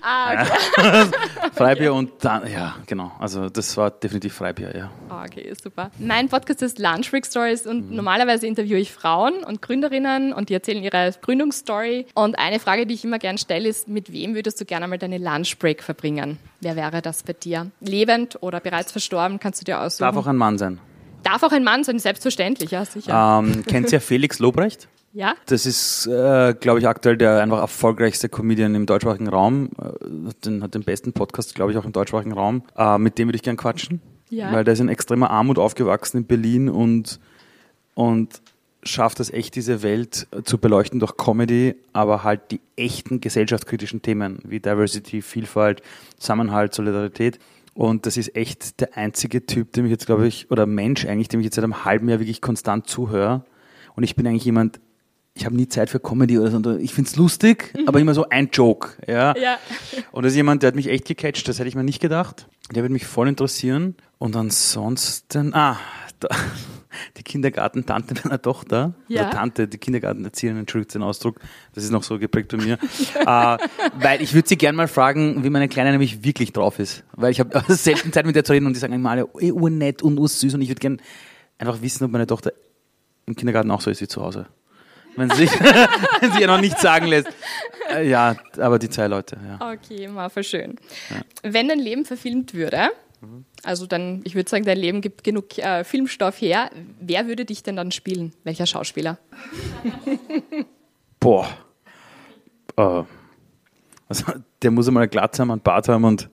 Ah, 0.01 0.33
okay. 0.33 1.11
Freibier 1.53 1.91
okay. 1.91 1.99
und 1.99 2.11
dann, 2.23 2.51
ja, 2.51 2.75
genau. 2.85 3.11
Also 3.19 3.49
das 3.49 3.77
war 3.77 3.91
definitiv 3.91 4.33
Freibier, 4.33 4.75
ja. 4.75 4.91
Ah, 5.09 5.23
okay, 5.23 5.53
super. 5.61 5.91
Mein 5.99 6.29
Podcast 6.29 6.61
ist 6.61 6.79
Lunch 6.79 7.09
Break 7.11 7.25
Stories 7.25 7.65
und 7.65 7.89
mhm. 7.89 7.95
normalerweise 7.95 8.47
interviewe 8.47 8.79
ich 8.79 8.91
Frauen 8.91 9.43
und 9.43 9.61
Gründerinnen 9.61 10.33
und 10.33 10.49
die 10.49 10.53
erzählen 10.53 10.83
ihre 10.83 11.13
Gründungsstory. 11.21 12.07
Und 12.13 12.37
eine 12.37 12.59
Frage, 12.59 12.85
die 12.85 12.93
ich 12.93 13.05
immer 13.05 13.19
gerne 13.19 13.37
stelle, 13.37 13.69
ist, 13.69 13.87
mit 13.87 14.11
wem 14.11 14.35
würdest 14.35 14.59
du 14.59 14.65
gerne 14.65 14.87
mal 14.87 14.97
deine 14.97 15.17
Lunch 15.17 15.57
Break 15.59 15.83
verbringen? 15.83 16.37
Wer 16.61 16.75
wäre 16.75 17.01
das 17.01 17.23
bei 17.23 17.33
dir? 17.33 17.71
Lebend 17.79 18.41
oder 18.41 18.59
bereits 18.59 18.91
verstorben? 18.91 19.39
Kannst 19.39 19.61
du 19.61 19.65
dir 19.65 19.79
aussuchen? 19.79 20.05
Darf 20.05 20.17
auch 20.17 20.27
ein 20.27 20.35
Mann 20.35 20.57
sein. 20.57 20.79
Darf 21.25 21.41
auch 21.41 21.51
ein 21.51 21.63
Mann 21.63 21.83
sein, 21.83 21.97
selbstverständlich, 21.97 22.69
ja, 22.69 22.85
sicher. 22.85 23.41
Ähm, 23.43 23.63
kennt 23.65 23.91
ihr 23.91 23.99
Felix 23.99 24.37
Lobrecht? 24.37 24.87
Ja. 25.11 25.33
Das 25.47 25.65
ist, 25.65 26.05
äh, 26.05 26.53
glaube 26.53 26.79
ich, 26.79 26.87
aktuell 26.87 27.17
der 27.17 27.41
einfach 27.41 27.59
erfolgreichste 27.59 28.29
Comedian 28.29 28.75
im 28.75 28.85
deutschsprachigen 28.85 29.27
Raum. 29.27 29.71
Äh, 29.81 30.33
den, 30.45 30.61
hat 30.61 30.75
den 30.75 30.83
besten 30.83 31.13
Podcast, 31.13 31.55
glaube 31.55 31.71
ich, 31.71 31.79
auch 31.79 31.85
im 31.85 31.93
deutschsprachigen 31.93 32.33
Raum. 32.33 32.61
Äh, 32.77 32.99
mit 32.99 33.17
dem 33.17 33.29
würde 33.29 33.37
ich 33.37 33.41
gern 33.41 33.57
quatschen. 33.57 34.01
Ja. 34.29 34.51
Weil 34.51 34.63
der 34.63 34.75
ist 34.75 34.81
in 34.81 34.89
extremer 34.89 35.31
Armut 35.31 35.57
aufgewachsen 35.57 36.17
in 36.17 36.25
Berlin 36.25 36.69
und, 36.69 37.19
und 37.95 38.41
schafft 38.83 39.19
es 39.19 39.31
echt, 39.31 39.55
diese 39.55 39.81
Welt 39.81 40.27
zu 40.43 40.59
beleuchten 40.59 40.99
durch 40.99 41.17
Comedy, 41.17 41.75
aber 41.91 42.23
halt 42.23 42.51
die 42.51 42.61
echten 42.75 43.19
gesellschaftskritischen 43.19 44.03
Themen 44.03 44.39
wie 44.43 44.59
Diversity, 44.59 45.23
Vielfalt, 45.23 45.81
Zusammenhalt, 46.19 46.75
Solidarität. 46.75 47.39
Und 47.75 48.05
das 48.05 48.15
ist 48.15 48.35
echt 48.37 48.79
der 48.79 48.97
einzige 48.97 49.45
Typ, 49.45 49.73
dem 49.73 49.83
ich 49.85 49.91
jetzt, 49.91 50.05
glaube 50.05 50.25
ich, 50.25 50.49
oder 50.49 50.65
Mensch 50.65 51.05
eigentlich, 51.05 51.27
dem 51.27 51.41
ich 51.41 51.45
jetzt 51.45 51.55
seit 51.55 51.65
einem 51.65 51.83
halben 51.83 52.07
Jahr 52.07 52.19
wirklich 52.19 52.39
konstant 52.39 52.87
zuhöre. 52.87 53.43
Und 53.95 54.03
ich 54.03 54.15
bin 54.15 54.25
eigentlich 54.25 54.45
jemand, 54.45 54.79
ich 55.33 55.45
habe 55.45 55.57
nie 55.57 55.67
Zeit 55.67 55.89
für 55.89 55.99
Comedy 55.99 56.39
oder 56.39 56.49
so. 56.49 56.77
Ich 56.77 56.93
find's 56.93 57.17
lustig, 57.17 57.73
mhm. 57.77 57.89
aber 57.89 57.99
immer 57.99 58.13
so 58.13 58.29
ein 58.29 58.49
Joke. 58.53 58.91
Ja? 59.05 59.35
ja. 59.35 59.59
Und 60.13 60.23
das 60.23 60.31
ist 60.31 60.37
jemand, 60.37 60.63
der 60.63 60.69
hat 60.69 60.75
mich 60.75 60.87
echt 60.87 61.05
gecatcht, 61.05 61.49
das 61.49 61.59
hätte 61.59 61.67
ich 61.67 61.75
mir 61.75 61.83
nicht 61.83 61.99
gedacht. 61.99 62.47
Der 62.73 62.81
würde 62.81 62.93
mich 62.93 63.05
voll 63.05 63.27
interessieren. 63.27 63.95
Und 64.19 64.37
ansonsten, 64.37 65.53
ah, 65.53 65.77
da, 66.21 66.29
die 67.17 67.23
Kindergartentante 67.23 68.15
meiner 68.23 68.41
Tochter, 68.41 68.93
ja. 69.07 69.21
oder 69.21 69.31
Tante, 69.31 69.67
die 69.67 69.77
Kindergartenerzieherin, 69.77 70.59
entschuldigt 70.59 70.93
den 70.95 71.03
Ausdruck, 71.03 71.39
das 71.73 71.83
ist 71.83 71.91
noch 71.91 72.03
so 72.03 72.19
geprägt 72.19 72.51
bei 72.51 72.57
mir, 72.57 72.73
äh, 72.73 73.57
weil 73.99 74.21
ich 74.21 74.33
würde 74.33 74.47
sie 74.47 74.57
gerne 74.57 74.75
mal 74.75 74.87
fragen, 74.87 75.43
wie 75.43 75.49
meine 75.49 75.67
Kleine 75.67 75.91
nämlich 75.91 76.23
wirklich 76.23 76.53
drauf 76.53 76.79
ist, 76.79 77.03
weil 77.13 77.31
ich 77.31 77.39
habe 77.39 77.63
selten 77.73 78.11
Zeit 78.11 78.25
mit 78.25 78.35
der 78.35 78.43
zu 78.43 78.53
reden 78.53 78.65
und 78.65 78.73
die 78.73 78.79
sagen 78.79 78.93
immer 78.93 79.11
alle, 79.11 79.27
eh, 79.39 79.51
urnett 79.51 80.01
und 80.01 80.17
ursüß 80.17 80.53
und 80.53 80.61
ich 80.61 80.69
würde 80.69 80.79
gerne 80.79 80.97
einfach 81.57 81.81
wissen, 81.81 82.03
ob 82.05 82.11
meine 82.11 82.27
Tochter 82.27 82.53
im 83.25 83.35
Kindergarten 83.35 83.71
auch 83.71 83.81
so 83.81 83.89
ist 83.89 84.01
wie 84.01 84.07
zu 84.07 84.21
Hause. 84.21 84.47
Wenn 85.15 85.29
sie, 85.29 85.47
wenn 86.19 86.31
sie 86.33 86.41
ja 86.41 86.47
noch 86.47 86.59
nichts 86.59 86.81
sagen 86.81 87.07
lässt. 87.07 87.29
Äh, 87.89 88.07
ja, 88.09 88.35
aber 88.57 88.79
die 88.79 88.89
zwei 88.89 89.07
Leute, 89.07 89.37
ja. 89.47 89.73
Okay, 89.73 90.07
mal 90.07 90.29
für 90.29 90.43
schön. 90.43 90.75
Ja. 91.09 91.21
Wenn 91.43 91.67
dein 91.67 91.79
Leben 91.79 92.05
verfilmt 92.05 92.53
würde, 92.53 92.89
also 93.63 93.85
dann, 93.85 94.21
ich 94.23 94.35
würde 94.35 94.49
sagen, 94.49 94.65
dein 94.65 94.77
Leben 94.77 95.01
gibt 95.01 95.23
genug 95.23 95.57
äh, 95.57 95.83
Filmstoff 95.83 96.39
her. 96.41 96.69
Wer 96.99 97.27
würde 97.27 97.45
dich 97.45 97.63
denn 97.63 97.75
dann 97.75 97.91
spielen? 97.91 98.33
Welcher 98.43 98.65
Schauspieler? 98.65 99.17
Boah. 101.19 101.47
Äh, 102.77 103.03
also, 104.07 104.25
der 104.61 104.71
muss 104.71 104.87
einmal 104.87 105.07
glatt 105.07 105.39
haben 105.39 105.49
und 105.49 105.63
Bart 105.63 105.87
haben 105.87 106.03
und, 106.03 106.29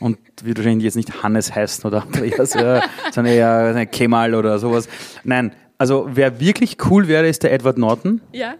und 0.00 0.18
wird 0.42 0.58
wahrscheinlich 0.58 0.84
jetzt 0.84 0.96
nicht 0.96 1.22
Hannes 1.22 1.54
heißen 1.54 1.84
oder 1.84 2.02
Andreas, 2.02 2.54
äh, 2.54 2.80
sondern 3.12 3.34
eher 3.34 3.86
Kemal 3.86 4.34
oder 4.34 4.58
sowas. 4.58 4.88
Nein, 5.24 5.52
also 5.76 6.08
wer 6.12 6.40
wirklich 6.40 6.76
cool 6.90 7.08
wäre, 7.08 7.28
ist 7.28 7.42
der 7.42 7.52
Edward 7.52 7.78
Norton. 7.78 8.20
Ja. 8.32 8.54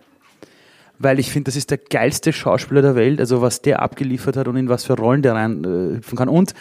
Weil 0.98 1.18
ich 1.18 1.30
finde, 1.30 1.48
das 1.48 1.56
ist 1.56 1.70
der 1.70 1.78
geilste 1.78 2.32
Schauspieler 2.32 2.82
der 2.82 2.94
Welt, 2.94 3.20
also 3.20 3.40
was 3.40 3.62
der 3.62 3.80
abgeliefert 3.80 4.36
hat 4.36 4.48
und 4.48 4.56
in 4.56 4.68
was 4.68 4.84
für 4.84 4.94
Rollen 4.94 5.22
der 5.22 5.34
reinhüpfen 5.34 6.14
äh, 6.14 6.16
kann. 6.16 6.28
Und 6.28 6.54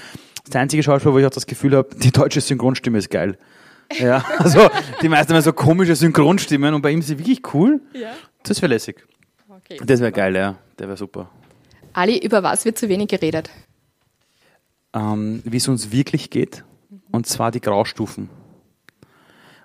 das 0.50 0.53
der 0.53 0.62
einzige 0.62 0.82
Schauspieler, 0.82 1.13
wo 1.13 1.20
ich 1.20 1.25
auch 1.25 1.29
das 1.32 1.46
Gefühl 1.46 1.75
habe, 1.75 1.89
die 1.96 2.12
deutsche 2.12 2.41
Synchronstimme 2.41 2.98
ist 2.98 3.12
geil. 3.12 3.38
Ja, 4.00 4.24
also 4.38 4.70
die 5.01 5.10
meisten 5.10 5.34
haben 5.34 5.41
so 5.41 5.53
komische 5.53 5.96
Synchronstimmen 5.96 6.74
und 6.74 6.82
bei 6.82 6.91
ihm 6.91 7.00
ist 7.00 7.08
sie 7.08 7.20
wirklich 7.20 7.41
cool. 7.53 7.82
Ja. 7.94 8.13
Das 8.44 8.62
wäre 8.62 8.74
lässig. 8.74 9.06
Okay, 9.48 9.79
das 9.84 10.00
wäre 10.00 10.12
geil, 10.12 10.36
ja. 10.36 10.58
Der 10.79 10.88
wäre 10.88 10.98
super. 10.98 11.29
Ali, 11.94 12.18
über 12.18 12.41
was 12.44 12.65
wird 12.65 12.77
zu 12.77 12.89
wenig 12.89 13.10
geredet? 13.10 13.50
Ähm, 14.94 15.41
Wie 15.46 15.58
es 15.58 15.68
uns 15.68 15.91
wirklich 15.91 16.29
geht. 16.29 16.63
Und 17.12 17.27
zwar 17.27 17.51
die 17.51 17.62
Graustufen. 17.62 18.29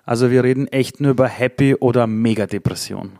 Also 0.03 0.29
wir 0.29 0.43
reden 0.43 0.67
echt 0.67 0.99
nur 0.99 1.11
über 1.11 1.27
Happy 1.27 1.75
oder 1.75 2.05
Mega-Depression. 2.05 3.13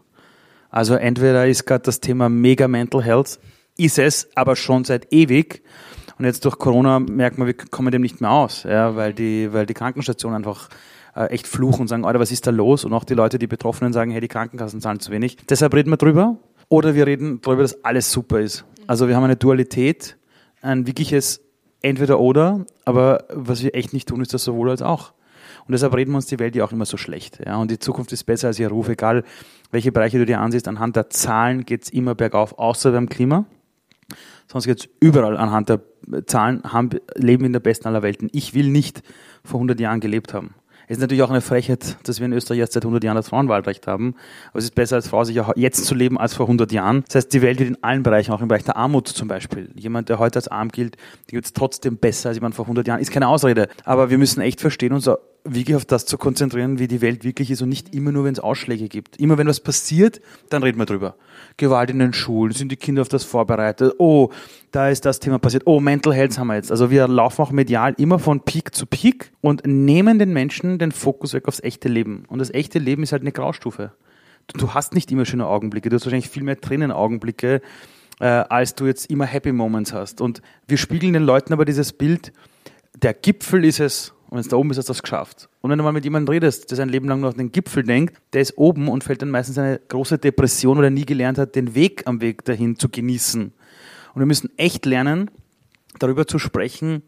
Also 0.70 0.96
entweder 0.96 1.48
ist 1.48 1.66
gerade 1.66 1.84
das 1.84 2.00
Thema 2.00 2.30
Mega 2.30 2.68
Mental 2.68 3.04
Health, 3.04 3.40
ist 3.78 3.98
es, 3.98 4.30
aber 4.36 4.56
schon 4.56 4.84
seit 4.84 5.12
ewig. 5.12 5.64
Und 6.18 6.26
jetzt 6.26 6.46
durch 6.46 6.58
Corona 6.58 7.00
merkt 7.00 7.38
man, 7.38 7.48
wir 7.48 7.54
kommen 7.54 7.92
dem 7.92 8.02
nicht 8.02 8.22
mehr 8.22 8.32
aus, 8.32 8.64
ja, 8.64 8.96
weil 8.96 9.14
die, 9.14 9.52
weil 9.52 9.66
die 9.66 9.74
Krankenstationen 9.74 10.38
einfach 10.38 10.70
äh, 11.16 11.26
echt 11.28 11.48
fluchen 11.48 11.82
und 11.82 11.88
sagen, 11.88 12.06
Alter, 12.06 12.20
was 12.20 12.32
ist 12.32 12.48
da 12.48 12.52
los? 12.52 12.86
Und 12.86 12.94
auch 12.94 13.04
die 13.04 13.14
Leute, 13.14 13.40
die 13.40 13.48
Betroffenen 13.48 13.94
sagen, 13.94 14.12
hey, 14.12 14.22
die 14.22 14.28
Krankenkassen 14.28 14.82
zahlen 14.82 15.00
zu 15.00 15.12
wenig. 15.12 15.38
Deshalb 15.50 15.74
reden 15.74 15.90
wir 15.90 15.98
drüber. 15.98 16.38
Oder 16.70 16.96
wir 16.96 17.06
reden 17.06 17.42
darüber, 17.42 17.62
dass 17.62 17.84
alles 17.84 18.12
super 18.12 18.40
ist. 18.40 18.66
Also 18.88 19.08
wir 19.08 19.16
haben 19.16 19.24
eine 19.24 19.36
Dualität, 19.36 20.18
ein 20.62 20.88
wirkliches 20.88 21.42
Entweder-Oder, 21.82 22.66
aber 22.86 23.26
was 23.30 23.62
wir 23.62 23.76
echt 23.76 23.94
nicht 23.94 24.08
tun, 24.08 24.22
ist 24.22 24.34
das 24.34 24.44
sowohl 24.44 24.72
als 24.72 24.82
auch. 24.82 25.14
Und 25.68 25.72
deshalb 25.72 25.96
reden 25.96 26.12
wir 26.12 26.18
uns 26.18 26.28
die 26.28 26.40
Welt 26.40 26.56
ja 26.56 26.64
auch 26.64 26.72
immer 26.72 26.86
so 26.86 26.98
schlecht. 26.98 27.40
Ja? 27.46 27.58
Und 27.58 27.72
die 27.72 27.80
Zukunft 27.80 28.12
ist 28.12 28.24
besser 28.24 28.48
als 28.48 28.60
ihr 28.60 28.70
Ruf, 28.70 28.90
egal 28.90 29.24
welche 29.72 29.92
Bereiche 29.92 30.18
du 30.20 30.26
dir 30.26 30.40
ansiehst. 30.40 30.68
Anhand 30.68 30.96
der 30.96 31.10
Zahlen 31.10 31.66
geht 31.66 31.84
es 31.84 31.90
immer 31.90 32.16
bergauf, 32.16 32.58
außer 32.58 32.92
beim 32.92 33.10
Klima. 33.10 33.46
Sonst 34.52 34.66
geht 34.66 34.80
es 34.80 34.90
überall 35.00 35.38
anhand 35.38 35.70
der 35.70 35.82
Zahlen, 36.28 36.64
haben, 36.64 36.90
leben 37.16 37.44
wir 37.44 37.48
in 37.48 37.54
der 37.54 37.60
besten 37.60 37.88
aller 37.88 38.04
Welten. 38.04 38.30
Ich 38.32 38.54
will 38.54 38.70
nicht 38.70 39.02
vor 39.44 39.58
100 39.58 39.80
Jahren 39.80 40.00
gelebt 40.00 40.34
haben. 40.34 40.56
Es 40.88 40.98
ist 40.98 41.02
natürlich 41.02 41.24
auch 41.24 41.32
eine 41.32 41.42
Frechheit, 41.42 41.98
dass 42.04 42.20
wir 42.20 42.26
in 42.28 42.34
Österreich 42.34 42.60
erst 42.60 42.74
seit 42.74 42.84
100 42.84 43.04
Jahren 43.04 43.16
das 43.16 43.30
Frauenwahlrecht 43.30 43.88
haben. 43.88 44.16
Aber 44.50 44.60
es 44.60 44.66
ist 44.66 44.76
besser 44.76 44.98
als 44.98 45.08
Frau, 45.08 45.24
sich 45.24 45.40
auch 45.40 45.52
jetzt 45.56 45.86
zu 45.86 45.96
leben 45.96 46.20
als 46.20 46.36
vor 46.36 46.46
100 46.46 46.72
Jahren. 46.72 47.04
Das 47.08 47.16
heißt, 47.16 47.34
die 47.34 47.42
Welt 47.42 47.60
wird 47.60 47.70
in 47.70 47.84
allen 47.84 48.04
Bereichen, 48.04 48.32
auch 48.32 48.42
im 48.42 48.48
Bereich 48.48 48.66
der 48.66 48.78
Armut 48.78 49.08
zum 49.08 49.28
Beispiel. 49.28 49.72
Jemand, 49.76 50.10
der 50.10 50.20
heute 50.20 50.38
als 50.38 50.48
arm 50.48 50.70
gilt, 50.70 50.98
die 51.30 51.36
wird 51.36 51.46
es 51.46 51.54
trotzdem 51.54 51.98
besser 51.98 52.30
als 52.30 52.38
jemand 52.38 52.54
vor 52.54 52.66
100 52.66 52.88
Jahren. 52.88 53.00
Ist 53.00 53.12
keine 53.12 53.28
Ausrede. 53.28 53.68
Aber 53.84 54.12
wir 54.12 54.20
müssen 54.20 54.42
echt 54.42 54.62
verstehen, 54.62 54.94
uns 54.94 55.10
wirklich 55.46 55.76
auf 55.76 55.86
das 55.86 56.06
zu 56.06 56.18
konzentrieren, 56.18 56.80
wie 56.80 56.88
die 56.88 57.02
Welt 57.02 57.24
wirklich 57.24 57.52
ist 57.52 57.62
und 57.62 57.70
nicht 57.70 57.94
immer 57.94 58.12
nur, 58.12 58.26
wenn 58.26 58.34
es 58.34 58.40
Ausschläge 58.40 58.90
gibt. 58.90 59.18
Immer 59.18 59.38
wenn 59.38 59.48
was 59.48 59.60
passiert, 59.60 60.20
dann 60.50 60.64
reden 60.64 60.80
wir 60.80 60.86
drüber. 60.86 61.16
Gewalt 61.58 61.92
in 61.92 62.00
den 62.00 62.14
Schulen, 62.14 62.52
sind 62.52 62.72
die 62.72 62.76
Kinder 62.76 63.04
auf 63.04 63.10
das 63.10 63.24
vorbereitet? 63.24 63.94
Oh, 64.00 64.32
da 64.72 64.90
ist 64.90 65.06
das 65.06 65.20
Thema 65.20 65.38
passiert. 65.38 65.64
Oh, 65.66 65.80
Mental 65.80 66.14
Health 66.14 66.38
haben 66.38 66.48
wir 66.48 66.56
jetzt. 66.56 66.72
Also 66.72 66.90
wir 66.90 67.08
laufen 67.08 67.42
auch 67.42 67.52
medial 67.52 67.94
immer 67.98 68.20
von 68.20 68.42
Peak 68.42 68.74
zu 68.74 68.86
Peak 68.86 69.32
und 69.42 69.66
nehmen 69.66 70.20
den 70.20 70.34
Menschen 70.34 70.80
den 70.80 70.92
Fokus 70.92 71.34
weg 71.34 71.48
aufs 71.48 71.62
echte 71.62 71.88
Leben. 71.88 72.26
Und 72.28 72.40
das 72.40 72.52
echte 72.52 72.80
Leben 72.80 73.04
ist 73.04 73.12
halt 73.12 73.22
eine 73.22 73.32
Graustufe. 73.32 73.92
Du 74.48 74.74
hast 74.74 74.94
nicht 74.94 75.12
immer 75.12 75.26
schöne 75.26 75.48
Augenblicke, 75.48 75.90
du 75.90 75.96
hast 75.96 76.06
wahrscheinlich 76.06 76.30
viel 76.30 76.44
mehr 76.44 76.60
Tränenaugenblicke, 76.60 77.62
äh, 78.20 78.26
als 78.26 78.76
du 78.76 78.86
jetzt 78.86 79.10
immer 79.10 79.26
Happy 79.26 79.52
Moments 79.52 79.94
hast. 79.94 80.22
Und 80.22 80.42
wir 80.68 80.78
spiegeln 80.78 81.14
den 81.14 81.24
Leuten 81.24 81.54
aber 81.54 81.66
dieses 81.66 81.94
Bild, 81.94 82.32
der 83.02 83.14
Gipfel 83.14 83.66
ist 83.66 83.80
es, 83.80 84.15
und 84.26 84.32
wenn 84.32 84.40
es 84.40 84.48
da 84.48 84.58
oben 84.58 84.72
ist, 84.72 84.78
hast 84.78 84.90
du 84.90 84.94
das 84.94 85.04
geschafft. 85.04 85.50
Und 85.62 85.70
wenn 85.70 85.78
du 85.78 85.84
mal 85.84 85.92
mit 85.92 86.04
jemandem 86.04 86.34
redest, 86.34 86.72
der 86.72 86.78
sein 86.78 86.90
Leben 86.90 87.08
lang 87.08 87.20
nur 87.20 87.30
auf 87.30 87.36
den 87.36 87.52
Gipfel 87.52 87.84
denkt, 87.84 88.18
der 88.34 88.42
ist 88.42 88.58
oben 88.58 88.88
und 88.88 89.04
fällt 89.04 89.22
dann 89.22 89.30
meistens 89.30 89.58
eine 89.58 89.80
große 89.88 90.18
Depression, 90.18 90.78
weil 90.78 90.86
er 90.86 90.90
nie 90.90 91.06
gelernt 91.06 91.38
hat, 91.38 91.56
den 91.56 91.76
Weg 91.76 92.04
am 92.08 92.22
Weg 92.22 92.44
dahin 92.44 92.78
zu 92.78 92.90
genießen. 92.90 93.44
Und 93.44 94.20
wir 94.20 94.26
müssen 94.26 94.50
echt 94.58 94.86
lernen, 94.86 95.30
darüber 96.00 96.26
zu 96.26 96.40
sprechen, 96.40 97.04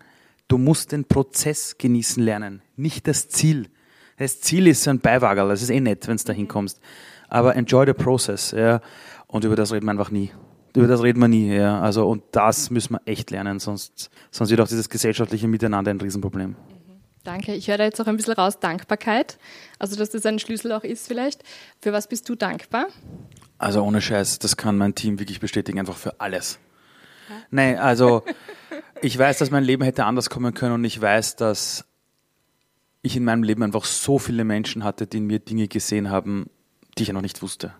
du 0.47 0.57
musst 0.57 0.91
den 0.91 1.05
Prozess 1.05 1.77
genießen 1.77 2.21
lernen, 2.21 2.61
nicht 2.75 3.07
das 3.07 3.29
Ziel. 3.29 3.67
Das 4.17 4.41
Ziel 4.41 4.67
ist 4.67 4.83
so 4.83 4.91
ein 4.91 4.99
Beiwagerl, 4.99 5.49
das 5.49 5.61
ist 5.61 5.69
eh 5.69 5.79
nett, 5.79 6.07
wenn 6.07 6.17
du 6.17 6.23
da 6.23 6.33
hinkommst. 6.33 6.79
Aber 7.29 7.55
enjoy 7.55 7.85
the 7.85 7.93
process, 7.93 8.51
ja. 8.51 8.81
Und 9.27 9.43
über 9.43 9.55
das 9.55 9.73
reden 9.73 9.85
wir 9.85 9.91
einfach 9.91 10.11
nie. 10.11 10.31
Über 10.75 10.87
das 10.87 11.01
reden 11.01 11.19
wir 11.19 11.27
nie, 11.27 11.53
ja. 11.53 11.81
Also, 11.81 12.07
und 12.07 12.23
das 12.31 12.69
müssen 12.69 12.93
wir 12.93 13.01
echt 13.05 13.31
lernen, 13.31 13.59
sonst, 13.59 14.09
sonst 14.31 14.49
wird 14.49 14.61
auch 14.61 14.67
dieses 14.67 14.89
gesellschaftliche 14.89 15.47
Miteinander 15.47 15.91
ein 15.91 15.99
Riesenproblem. 15.99 16.55
Danke. 17.27 17.53
Ich 17.53 17.67
höre 17.67 17.77
da 17.77 17.83
jetzt 17.83 17.99
auch 17.99 18.07
ein 18.07 18.15
bisschen 18.15 18.35
raus 18.35 18.61
Dankbarkeit. 18.61 19.37
Also, 19.79 19.97
dass 19.97 20.11
das 20.11 20.25
ein 20.25 20.39
Schlüssel 20.39 20.71
auch 20.71 20.85
ist 20.85 21.07
vielleicht. 21.07 21.43
Für 21.81 21.91
was 21.91 22.07
bist 22.07 22.29
du 22.29 22.35
dankbar? 22.35 22.87
Also 23.57 23.83
ohne 23.83 24.01
Scheiß, 24.01 24.39
das 24.39 24.55
kann 24.55 24.77
mein 24.77 24.95
Team 24.95 25.19
wirklich 25.19 25.41
bestätigen, 25.41 25.77
einfach 25.77 25.97
für 25.97 26.21
alles. 26.21 26.57
Ja. 27.29 27.35
Nein, 27.51 27.79
also 27.79 28.23
ich 29.01 29.17
weiß, 29.17 29.39
dass 29.39 29.51
mein 29.51 29.65
Leben 29.65 29.83
hätte 29.83 30.05
anders 30.05 30.29
kommen 30.29 30.53
können 30.53 30.75
und 30.75 30.85
ich 30.85 31.01
weiß, 31.01 31.35
dass 31.35 31.83
ich 33.01 33.17
in 33.17 33.25
meinem 33.25 33.43
Leben 33.43 33.61
einfach 33.61 33.83
so 33.83 34.19
viele 34.19 34.45
Menschen 34.45 34.85
hatte, 34.85 35.05
die 35.05 35.17
in 35.17 35.25
mir 35.25 35.39
Dinge 35.39 35.67
gesehen 35.67 36.09
haben, 36.09 36.49
die 36.97 37.03
ich 37.03 37.07
ja 37.09 37.13
noch 37.13 37.21
nicht 37.21 37.41
wusste. 37.41 37.73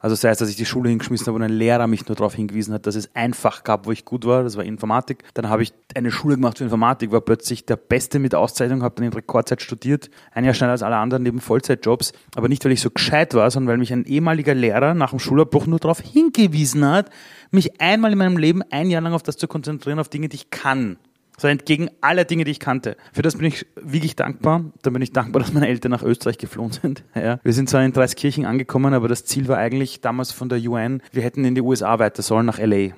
Also 0.00 0.16
sei 0.16 0.30
es, 0.30 0.38
dass 0.38 0.48
ich 0.48 0.56
die 0.56 0.64
Schule 0.64 0.88
hingeschmissen 0.88 1.26
habe 1.26 1.36
und 1.36 1.42
ein 1.42 1.52
Lehrer 1.52 1.86
mich 1.86 2.08
nur 2.08 2.16
darauf 2.16 2.34
hingewiesen 2.34 2.72
hat, 2.72 2.86
dass 2.86 2.94
es 2.94 3.14
einfach 3.14 3.64
gab, 3.64 3.86
wo 3.86 3.92
ich 3.92 4.06
gut 4.06 4.24
war, 4.24 4.42
das 4.42 4.56
war 4.56 4.64
Informatik. 4.64 5.24
Dann 5.34 5.50
habe 5.50 5.62
ich 5.62 5.74
eine 5.94 6.10
Schule 6.10 6.36
gemacht 6.36 6.56
für 6.56 6.64
Informatik, 6.64 7.12
war 7.12 7.20
plötzlich 7.20 7.66
der 7.66 7.76
Beste 7.76 8.18
mit 8.18 8.34
Auszeichnung, 8.34 8.82
habe 8.82 8.94
dann 8.96 9.04
in 9.04 9.12
Rekordzeit 9.12 9.60
studiert, 9.60 10.10
ein 10.32 10.44
Jahr 10.44 10.54
schneller 10.54 10.72
als 10.72 10.82
alle 10.82 10.96
anderen 10.96 11.22
neben 11.22 11.40
Vollzeitjobs, 11.40 12.12
aber 12.34 12.48
nicht, 12.48 12.64
weil 12.64 12.72
ich 12.72 12.80
so 12.80 12.90
gescheit 12.90 13.34
war, 13.34 13.50
sondern 13.50 13.72
weil 13.72 13.78
mich 13.78 13.92
ein 13.92 14.06
ehemaliger 14.06 14.54
Lehrer 14.54 14.94
nach 14.94 15.10
dem 15.10 15.18
Schulabbruch 15.18 15.66
nur 15.66 15.78
darauf 15.78 16.00
hingewiesen 16.00 16.84
hat, 16.84 17.10
mich 17.50 17.80
einmal 17.80 18.12
in 18.12 18.18
meinem 18.18 18.38
Leben 18.38 18.62
ein 18.70 18.88
Jahr 18.88 19.02
lang 19.02 19.12
auf 19.12 19.22
das 19.22 19.36
zu 19.36 19.48
konzentrieren, 19.48 19.98
auf 19.98 20.08
Dinge, 20.08 20.30
die 20.30 20.36
ich 20.36 20.50
kann 20.50 20.96
so 21.40 21.48
entgegen 21.48 21.88
aller 22.02 22.24
Dinge, 22.24 22.44
die 22.44 22.50
ich 22.50 22.60
kannte. 22.60 22.98
Für 23.14 23.22
das 23.22 23.36
bin 23.36 23.46
ich 23.46 23.66
wirklich 23.74 24.14
dankbar. 24.14 24.64
Da 24.82 24.90
bin 24.90 25.00
ich 25.00 25.12
dankbar, 25.12 25.40
dass 25.42 25.54
meine 25.54 25.68
Eltern 25.68 25.90
nach 25.90 26.02
Österreich 26.02 26.38
geflohen 26.38 26.72
sind. 26.72 27.02
Ja. 27.20 27.38
Wir 27.42 27.52
sind 27.52 27.68
zwar 27.68 27.84
in 27.84 27.92
Dreiskirchen 27.92 28.46
angekommen, 28.46 28.94
aber 28.94 29.06
das 29.06 29.24
Ziel 29.24 29.46
war 29.48 29.58
eigentlich 29.58 30.00
damals 30.00 30.32
von 30.32 30.48
der 30.48 30.58
UN, 30.58 31.02
wir 31.12 31.22
hätten 31.22 31.44
in 31.44 31.54
die 31.54 31.60
USA 31.60 31.98
weiter 31.98 32.22
sollen, 32.22 32.46
nach 32.46 32.58
LA. 32.58 32.88
Mhm. 32.88 32.94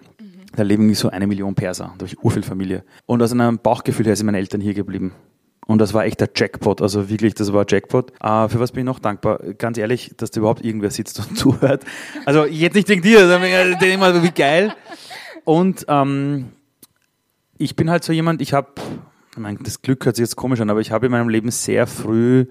Da 0.54 0.62
leben 0.62 0.92
so 0.94 1.08
eine 1.08 1.26
Million 1.26 1.54
Perser. 1.54 1.86
Da 1.86 1.92
habe 1.92 2.06
ich 2.06 2.22
urviel 2.22 2.42
Familie. 2.42 2.84
Und 3.06 3.20
aus 3.20 3.32
einem 3.32 3.58
Bauchgefühl 3.58 4.06
her 4.06 4.14
sind 4.14 4.26
meine 4.26 4.38
Eltern 4.38 4.60
hier 4.60 4.74
geblieben. 4.74 5.12
Und 5.66 5.78
das 5.78 5.94
war 5.94 6.04
echt 6.04 6.20
der 6.20 6.30
Jackpot, 6.34 6.82
also 6.82 7.08
wirklich, 7.08 7.34
das 7.34 7.52
war 7.52 7.64
Jackpot. 7.68 8.12
Uh, 8.22 8.48
für 8.48 8.60
was 8.60 8.72
bin 8.72 8.80
ich 8.80 8.86
noch 8.86 8.98
dankbar? 8.98 9.38
Ganz 9.58 9.78
ehrlich, 9.78 10.12
dass 10.16 10.30
da 10.30 10.40
überhaupt 10.40 10.64
irgendwer 10.64 10.90
sitzt 10.90 11.18
und 11.18 11.36
zuhört. 11.38 11.84
Also 12.26 12.44
jetzt 12.44 12.74
nicht 12.74 12.88
wegen 12.88 13.02
dir, 13.02 13.20
sondern 13.20 13.42
wegen 13.42 13.92
immer 13.92 14.22
wie 14.22 14.30
geil. 14.30 14.74
Und 15.44 15.84
ähm, 15.88 16.50
ich 17.62 17.76
bin 17.76 17.90
halt 17.90 18.04
so 18.04 18.12
jemand, 18.12 18.42
ich 18.42 18.52
habe, 18.52 18.68
das 19.60 19.82
Glück 19.82 20.04
hört 20.04 20.16
sich 20.16 20.24
jetzt 20.24 20.36
komisch 20.36 20.60
an, 20.60 20.70
aber 20.70 20.80
ich 20.80 20.90
habe 20.90 21.06
in 21.06 21.12
meinem 21.12 21.28
Leben 21.28 21.50
sehr 21.50 21.86
früh 21.86 22.46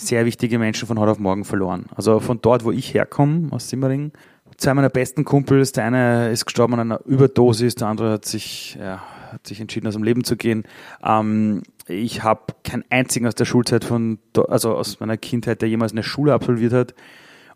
sehr 0.00 0.24
wichtige 0.24 0.58
Menschen 0.58 0.86
von 0.86 0.98
heute 0.98 1.12
auf 1.12 1.18
morgen 1.18 1.44
verloren. 1.44 1.86
Also 1.94 2.20
von 2.20 2.40
dort, 2.40 2.64
wo 2.64 2.70
ich 2.70 2.94
herkomme, 2.94 3.48
aus 3.50 3.68
Simmering, 3.68 4.12
zwei 4.56 4.74
meiner 4.74 4.90
besten 4.90 5.24
Kumpels, 5.24 5.72
der 5.72 5.84
eine 5.84 6.30
ist 6.30 6.46
gestorben 6.46 6.74
an 6.74 6.80
einer 6.80 7.00
Überdosis, 7.04 7.74
der 7.74 7.88
andere 7.88 8.12
hat 8.12 8.24
sich, 8.24 8.76
ja, 8.80 9.02
hat 9.32 9.46
sich 9.46 9.60
entschieden, 9.60 9.86
aus 9.86 9.94
dem 9.94 10.04
Leben 10.04 10.24
zu 10.24 10.36
gehen. 10.36 10.64
Ähm, 11.02 11.62
ich 11.86 12.22
habe 12.22 12.54
keinen 12.64 12.84
einzigen 12.90 13.26
aus 13.26 13.34
der 13.34 13.44
Schulzeit 13.44 13.84
von, 13.84 14.18
also 14.48 14.74
aus 14.74 15.00
meiner 15.00 15.16
Kindheit, 15.16 15.62
der 15.62 15.68
jemals 15.68 15.92
eine 15.92 16.02
Schule 16.02 16.32
absolviert 16.32 16.72
hat. 16.72 16.94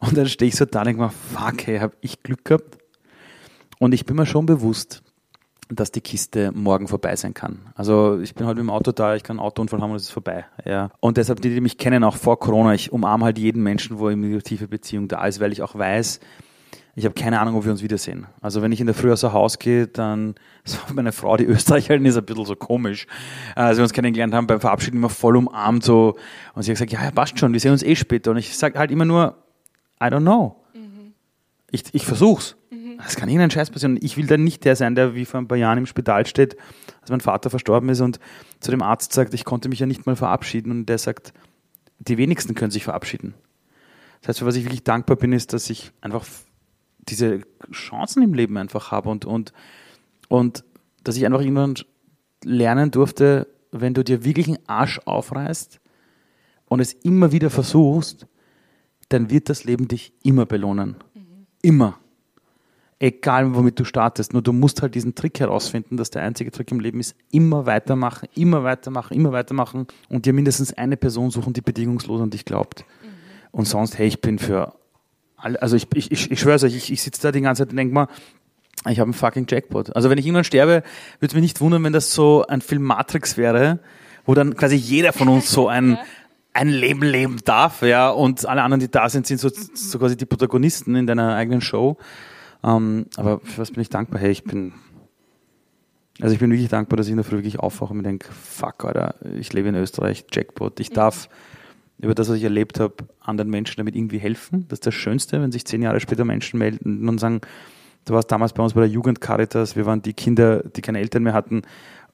Und 0.01 0.17
dann 0.17 0.27
stehe 0.27 0.49
ich 0.49 0.57
so 0.57 0.65
da 0.65 0.81
und 0.81 0.87
denke 0.87 1.03
mir, 1.03 1.11
fuck, 1.11 1.67
hey, 1.67 1.79
habe 1.79 1.95
ich 2.01 2.23
Glück 2.23 2.45
gehabt? 2.45 2.79
Und 3.79 3.95
ich 3.95 4.05
bin 4.05 4.17
mir 4.17 4.27
schon 4.27 4.47
bewusst, 4.47 5.03
dass 5.75 5.93
die 5.93 6.00
Kiste 6.00 6.52
morgen 6.52 6.88
vorbei 6.88 7.17
sein 7.17 7.35
kann. 7.35 7.61
Also 7.75 8.21
ich 8.21 8.35
bin 8.35 8.47
halt 8.47 8.57
mit 8.57 8.64
dem 8.64 8.71
Auto 8.71 8.93
da, 8.93 9.14
ich 9.14 9.23
kann 9.23 9.38
einen 9.38 9.47
Autounfall 9.47 9.81
haben 9.81 9.91
und 9.91 9.97
es 9.97 10.05
ist 10.05 10.11
vorbei. 10.11 10.45
Ja. 10.64 10.91
Und 11.00 11.17
deshalb, 11.17 11.41
die, 11.41 11.55
die 11.55 11.61
mich 11.61 11.79
kennen, 11.79 12.05
auch 12.05 12.17
vor 12.17 12.38
Corona, 12.38 12.75
ich 12.75 12.93
umarme 12.93 13.25
halt 13.25 13.38
jeden 13.38 13.62
Menschen, 13.62 13.99
wo 13.99 14.09
eine 14.09 14.43
tiefe 14.43 14.69
Beziehung 14.69 15.09
da 15.09 15.25
ist, 15.26 15.41
weil 15.41 15.52
ich 15.52 15.62
auch 15.62 15.75
weiß, 15.75 16.21
ich 16.95 17.07
habe 17.07 17.14
keine 17.14 17.41
Ahnung, 17.41 17.57
ob 17.57 17.64
wir 17.64 17.73
uns 17.73 17.83
wiedersehen. 17.83 18.26
Also 18.43 18.61
wenn 18.61 18.71
ich 18.71 18.81
in 18.81 18.87
der 18.87 18.95
Früh 18.95 19.11
aus 19.11 19.23
dem 19.23 19.33
Haus 19.33 19.59
gehe, 19.59 19.87
dann, 19.87 20.35
war 20.87 20.95
meine 20.95 21.12
Frau, 21.12 21.37
die 21.37 21.45
Österreicherin, 21.45 22.05
ist 22.05 22.17
ein 22.17 22.25
bisschen 22.25 22.45
so 22.45 22.57
komisch. 22.57 23.07
Als 23.55 23.79
wir 23.79 23.83
uns 23.83 23.93
kennengelernt 23.93 24.35
haben, 24.35 24.47
beim 24.47 24.61
Verabschieden 24.61 24.99
immer 24.99 25.09
voll 25.09 25.37
umarmt 25.37 25.85
so. 25.85 26.17
Und 26.55 26.62
sie 26.62 26.71
hat 26.71 26.76
gesagt, 26.76 26.93
ja, 26.93 27.02
ja, 27.02 27.11
passt 27.11 27.38
schon, 27.38 27.52
wir 27.52 27.61
sehen 27.61 27.73
uns 27.73 27.83
eh 27.83 27.97
später. 27.97 28.31
Und 28.31 28.37
ich 28.37 28.57
sage 28.57 28.79
halt 28.79 28.91
immer 28.91 29.07
nur, 29.07 29.37
I 30.02 30.07
don't 30.07 30.21
know. 30.21 30.57
Mhm. 30.75 31.14
Ich, 31.71 31.85
ich 31.93 32.05
versuch's. 32.05 32.57
Es 33.06 33.16
kann 33.16 33.28
irgendein 33.28 33.50
Scheiß 33.50 33.71
passieren. 33.71 33.99
Ich 34.00 34.16
will 34.16 34.26
dann 34.26 34.44
nicht 34.44 34.64
der 34.64 34.76
sein, 34.76 34.94
der 34.94 35.14
wie 35.14 35.25
vor 35.25 35.40
ein 35.40 35.49
paar 35.49 35.59
Jahren 35.59 35.78
im 35.78 35.87
Spital 35.87 36.26
steht, 36.26 36.56
als 37.00 37.11
mein 37.11 37.21
Vater 37.21 37.50
verstorben 37.50 37.88
ist 37.88 38.00
und 38.00 38.21
zu 38.61 38.71
dem 38.71 38.82
Arzt 38.82 39.12
sagt, 39.12 39.35
ich 39.35 39.44
konnte 39.44 39.68
mich 39.68 39.80
ja 39.80 39.87
nicht 39.87 40.06
mal 40.06 40.16
verabschieden. 40.16 40.71
Und 40.71 40.87
der 40.87 40.99
sagt, 40.99 41.32
die 41.99 42.18
wenigsten 42.18 42.54
können 42.54 42.71
sich 42.71 42.85
verabschieden. 42.85 43.35
Das 44.21 44.28
heißt, 44.28 44.38
für 44.40 44.47
was 44.47 44.56
ich 44.56 44.64
wirklich 44.64 44.85
dankbar 44.85 45.16
bin, 45.16 45.32
ist, 45.32 45.52
dass 45.52 45.68
ich 45.68 45.92
einfach 46.00 46.25
diese 47.09 47.40
Chancen 47.73 48.23
im 48.23 48.35
Leben 48.35 48.56
einfach 48.56 48.92
habe 48.92 49.09
und, 49.09 49.25
und, 49.25 49.52
und 50.28 50.64
dass 51.02 51.16
ich 51.16 51.26
einfach 51.26 51.40
irgendwann 51.40 51.75
lernen 52.44 52.90
durfte, 52.92 53.49
wenn 53.73 53.94
du 53.94 54.04
dir 54.04 54.25
wirklich 54.25 54.47
einen 54.49 54.68
Arsch 54.68 55.00
aufreißt 55.04 55.80
und 56.66 56.80
es 56.80 56.92
immer 56.92 57.32
wieder 57.32 57.50
versuchst, 57.50 58.26
dann 59.09 59.30
wird 59.30 59.49
das 59.49 59.64
Leben 59.64 59.88
dich 59.88 60.12
immer 60.23 60.47
belohnen. 60.47 60.97
Mhm. 61.14 61.47
Immer 61.62 61.99
egal 63.02 63.54
womit 63.56 63.80
du 63.80 63.85
startest. 63.85 64.32
Nur 64.32 64.42
du 64.42 64.52
musst 64.52 64.80
halt 64.80 64.94
diesen 64.94 65.16
Trick 65.16 65.40
herausfinden, 65.40 65.97
dass 65.97 66.11
der 66.11 66.23
einzige 66.23 66.52
Trick 66.52 66.71
im 66.71 66.78
Leben 66.78 67.00
ist, 67.00 67.16
immer 67.32 67.66
weitermachen, 67.66 68.28
immer 68.37 68.62
weitermachen, 68.62 69.14
immer 69.14 69.32
weitermachen 69.32 69.88
und 70.09 70.25
dir 70.25 70.32
mindestens 70.32 70.73
eine 70.73 70.97
Person 70.97 71.30
suchen, 71.30 71.52
die 71.52 71.62
bedingungslos 71.62 72.21
an 72.21 72.30
dich 72.30 72.44
glaubt. 72.44 72.85
Mhm. 73.02 73.09
Und 73.50 73.66
sonst, 73.66 73.99
hey, 73.99 74.06
ich 74.06 74.21
bin 74.21 74.38
für 74.38 74.75
alle, 75.37 75.61
also 75.61 75.75
ich, 75.75 75.88
ich, 75.94 76.12
ich, 76.12 76.30
ich 76.30 76.40
schwöre 76.40 76.64
euch, 76.64 76.76
ich, 76.76 76.92
ich 76.92 77.02
sitze 77.02 77.23
da 77.23 77.32
die 77.32 77.40
ganze 77.40 77.64
Zeit 77.64 77.71
und 77.71 77.76
denke 77.76 77.92
mal, 77.92 78.06
ich 78.88 79.00
habe 79.00 79.09
einen 79.09 79.14
fucking 79.14 79.47
Jackpot. 79.49 79.94
Also 79.97 80.09
wenn 80.09 80.18
ich 80.18 80.25
irgendwann 80.25 80.44
sterbe, 80.44 80.85
würde 81.18 81.26
es 81.26 81.35
mich 81.35 81.42
nicht 81.42 81.61
wundern, 81.61 81.82
wenn 81.82 81.92
das 81.92 82.14
so 82.14 82.47
ein 82.47 82.61
Film 82.61 82.82
Matrix 82.82 83.37
wäre, 83.37 83.80
wo 84.25 84.35
dann 84.35 84.56
quasi 84.56 84.76
jeder 84.76 85.12
von 85.12 85.26
uns 85.26 85.50
so 85.50 85.66
ein, 85.66 85.99
ein 86.52 86.68
Leben 86.68 87.02
leben 87.02 87.38
darf, 87.44 87.82
ja, 87.82 88.11
und 88.11 88.47
alle 88.47 88.62
anderen, 88.62 88.78
die 88.78 88.90
da 88.90 89.09
sind, 89.09 89.26
sind 89.26 89.40
so, 89.40 89.50
so 89.50 89.99
quasi 89.99 90.16
die 90.16 90.26
Protagonisten 90.26 90.94
in 90.94 91.09
deiner 91.09 91.35
eigenen 91.35 91.61
Show. 91.61 91.97
Ähm, 92.64 93.07
aber 93.16 93.40
für 93.40 93.62
was 93.62 93.71
bin 93.71 93.83
ich 93.83 93.88
dankbar? 93.88 94.21
Hey, 94.21 94.31
ich 94.31 94.45
bin, 94.45 94.73
also 96.21 96.33
ich 96.33 96.40
bin 96.40 96.50
wirklich 96.50 96.69
dankbar, 96.69 96.97
dass 96.97 97.07
ich 97.07 97.12
in 97.12 97.16
der 97.16 97.25
Früh 97.25 97.37
wirklich 97.37 97.59
aufwache 97.59 97.90
und 97.92 97.99
mir 97.99 98.02
denke, 98.04 98.28
fuck, 98.33 98.85
Alter, 98.85 99.14
ich 99.37 99.52
lebe 99.52 99.69
in 99.69 99.75
Österreich, 99.75 100.26
Jackpot. 100.31 100.78
Ich 100.81 100.90
darf 100.90 101.28
über 101.99 102.14
das, 102.14 102.28
was 102.28 102.37
ich 102.37 102.45
erlebt 102.45 102.81
habe, 102.81 102.95
anderen 103.21 103.50
Menschen 103.50 103.76
damit 103.78 103.97
irgendwie 103.97 104.19
helfen. 104.19 104.66
Das 104.69 104.78
ist 104.78 104.87
das 104.87 104.95
Schönste, 104.95 105.40
wenn 105.40 105.52
sich 105.52 105.64
zehn 105.64 105.83
Jahre 105.83 106.00
später 106.00 106.25
Menschen 106.25 106.59
melden 106.59 107.09
und 107.09 107.19
sagen, 107.19 107.40
du 108.04 108.14
warst 108.14 108.31
damals 108.31 108.52
bei 108.52 108.62
uns 108.62 108.75
bei 108.75 108.81
der 108.81 108.90
Jugend 108.90 109.21
Caritas, 109.21 109.76
wir 109.76 109.87
waren 109.87 110.02
die 110.02 110.12
Kinder, 110.12 110.62
die 110.64 110.83
keine 110.83 110.99
Eltern 110.99 111.23
mehr 111.23 111.33
hatten. 111.33 111.62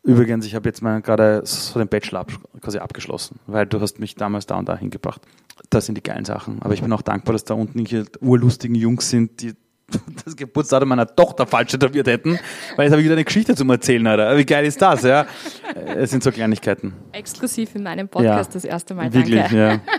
Übrigens, 0.03 0.47
ich 0.47 0.55
habe 0.55 0.69
jetzt 0.69 0.83
mal 0.83 1.01
gerade 1.01 1.43
so 1.45 1.79
den 1.79 1.89
Bachelor 1.89 2.21
ab, 2.21 2.33
quasi 2.61 2.79
abgeschlossen, 2.79 3.41
weil 3.47 3.67
du 3.67 3.81
hast 3.81 3.99
mich 3.99 4.15
damals 4.15 4.47
da 4.47 4.57
und 4.57 4.69
da 4.69 4.77
hingebracht. 4.77 5.23
Das 5.71 5.87
sind 5.87 5.97
die 5.97 6.03
geilen 6.03 6.25
Sachen. 6.25 6.63
Aber 6.63 6.73
ich 6.73 6.83
bin 6.83 6.93
auch 6.93 7.03
dankbar, 7.03 7.33
dass 7.33 7.45
da 7.45 7.55
unten 7.55 7.85
hier 7.85 8.05
urlustigen 8.21 8.77
Jungs 8.77 9.11
sind, 9.11 9.43
die 9.43 9.55
das 10.25 10.37
Geburtsdatum 10.37 10.89
meiner 10.89 11.07
Tochter 11.07 11.47
falsch 11.47 11.73
tätowiert 11.73 12.07
hätten, 12.07 12.39
weil 12.77 12.85
jetzt 12.85 12.93
habe 12.93 13.01
ich 13.01 13.05
wieder 13.05 13.15
eine 13.15 13.25
Geschichte 13.25 13.55
zum 13.55 13.71
Erzählen, 13.71 14.07
Alter. 14.07 14.37
Wie 14.37 14.45
geil 14.45 14.65
ist 14.67 14.81
das, 14.83 15.03
ja? 15.03 15.27
Es 15.97 16.11
sind 16.11 16.23
so 16.23 16.31
Kleinigkeiten. 16.31 16.93
Exklusiv 17.13 17.75
in 17.75 17.83
meinem 17.83 18.09
Podcast 18.09 18.51
ja, 18.51 18.55
das 18.55 18.65
erste 18.65 18.95
Mal, 18.95 19.11
danke. 19.11 19.31
Wirklich, 19.31 19.53
ja. 19.53 19.81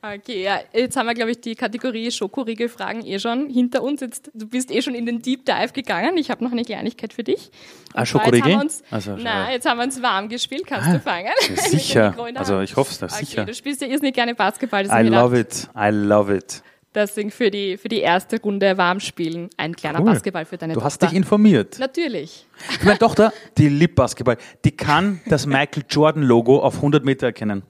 Okay, 0.00 0.44
ja, 0.44 0.60
jetzt 0.72 0.96
haben 0.96 1.06
wir, 1.06 1.14
glaube 1.14 1.32
ich, 1.32 1.40
die 1.40 1.56
Kategorie 1.56 2.10
Schokoriegel-Fragen 2.12 3.04
eh 3.04 3.18
schon 3.18 3.50
hinter 3.50 3.82
uns. 3.82 4.00
Jetzt, 4.00 4.30
du 4.32 4.46
bist 4.46 4.70
eh 4.70 4.80
schon 4.80 4.94
in 4.94 5.06
den 5.06 5.20
Deep 5.20 5.44
Dive 5.44 5.72
gegangen. 5.72 6.16
Ich 6.16 6.30
habe 6.30 6.44
noch 6.44 6.52
eine 6.52 6.62
Kleinigkeit 6.62 7.12
für 7.12 7.24
dich. 7.24 7.50
Und 7.92 8.00
ah, 8.00 8.06
Schokoriegel? 8.06 8.54
Uns, 8.54 8.84
also, 8.92 9.16
nein, 9.16 9.52
jetzt 9.52 9.68
haben 9.68 9.78
wir 9.78 9.84
uns 9.84 10.00
warm 10.00 10.28
gespielt. 10.28 10.66
Kannst 10.66 10.88
ah, 10.88 10.92
du 10.92 11.00
fangen? 11.00 11.32
Sicher. 11.56 12.14
also 12.36 12.60
ich 12.60 12.76
hoffe 12.76 12.92
es, 12.92 13.02
okay, 13.02 13.24
sicher. 13.24 13.44
Du 13.44 13.52
spielst 13.52 13.82
ja 13.82 13.88
irrsinnig 13.88 14.14
gerne 14.14 14.36
Basketball. 14.36 14.86
I 14.86 15.02
love 15.08 15.38
it. 15.38 15.68
I 15.76 15.90
love 15.90 16.34
it. 16.34 16.62
Deswegen 16.94 17.30
für 17.30 17.50
die, 17.50 17.76
für 17.76 17.88
die 17.88 18.00
erste 18.00 18.40
Runde 18.40 18.78
warm 18.78 19.00
spielen 19.00 19.50
ein 19.58 19.76
kleiner 19.76 20.00
cool. 20.00 20.06
Basketball 20.06 20.44
für 20.46 20.56
deine 20.56 20.72
du 20.72 20.80
Tochter. 20.80 20.98
Du 20.98 21.04
hast 21.04 21.12
dich 21.12 21.16
informiert. 21.16 21.78
Natürlich. 21.78 22.46
Meine 22.82 22.98
Tochter, 22.98 23.32
die 23.58 23.68
liebt 23.68 23.94
Basketball. 23.94 24.38
Die 24.64 24.70
kann 24.70 25.20
das 25.26 25.46
Michael 25.46 25.84
Jordan 25.88 26.22
Logo 26.22 26.58
auf 26.60 26.76
100 26.76 27.04
Meter 27.04 27.26
erkennen. 27.26 27.62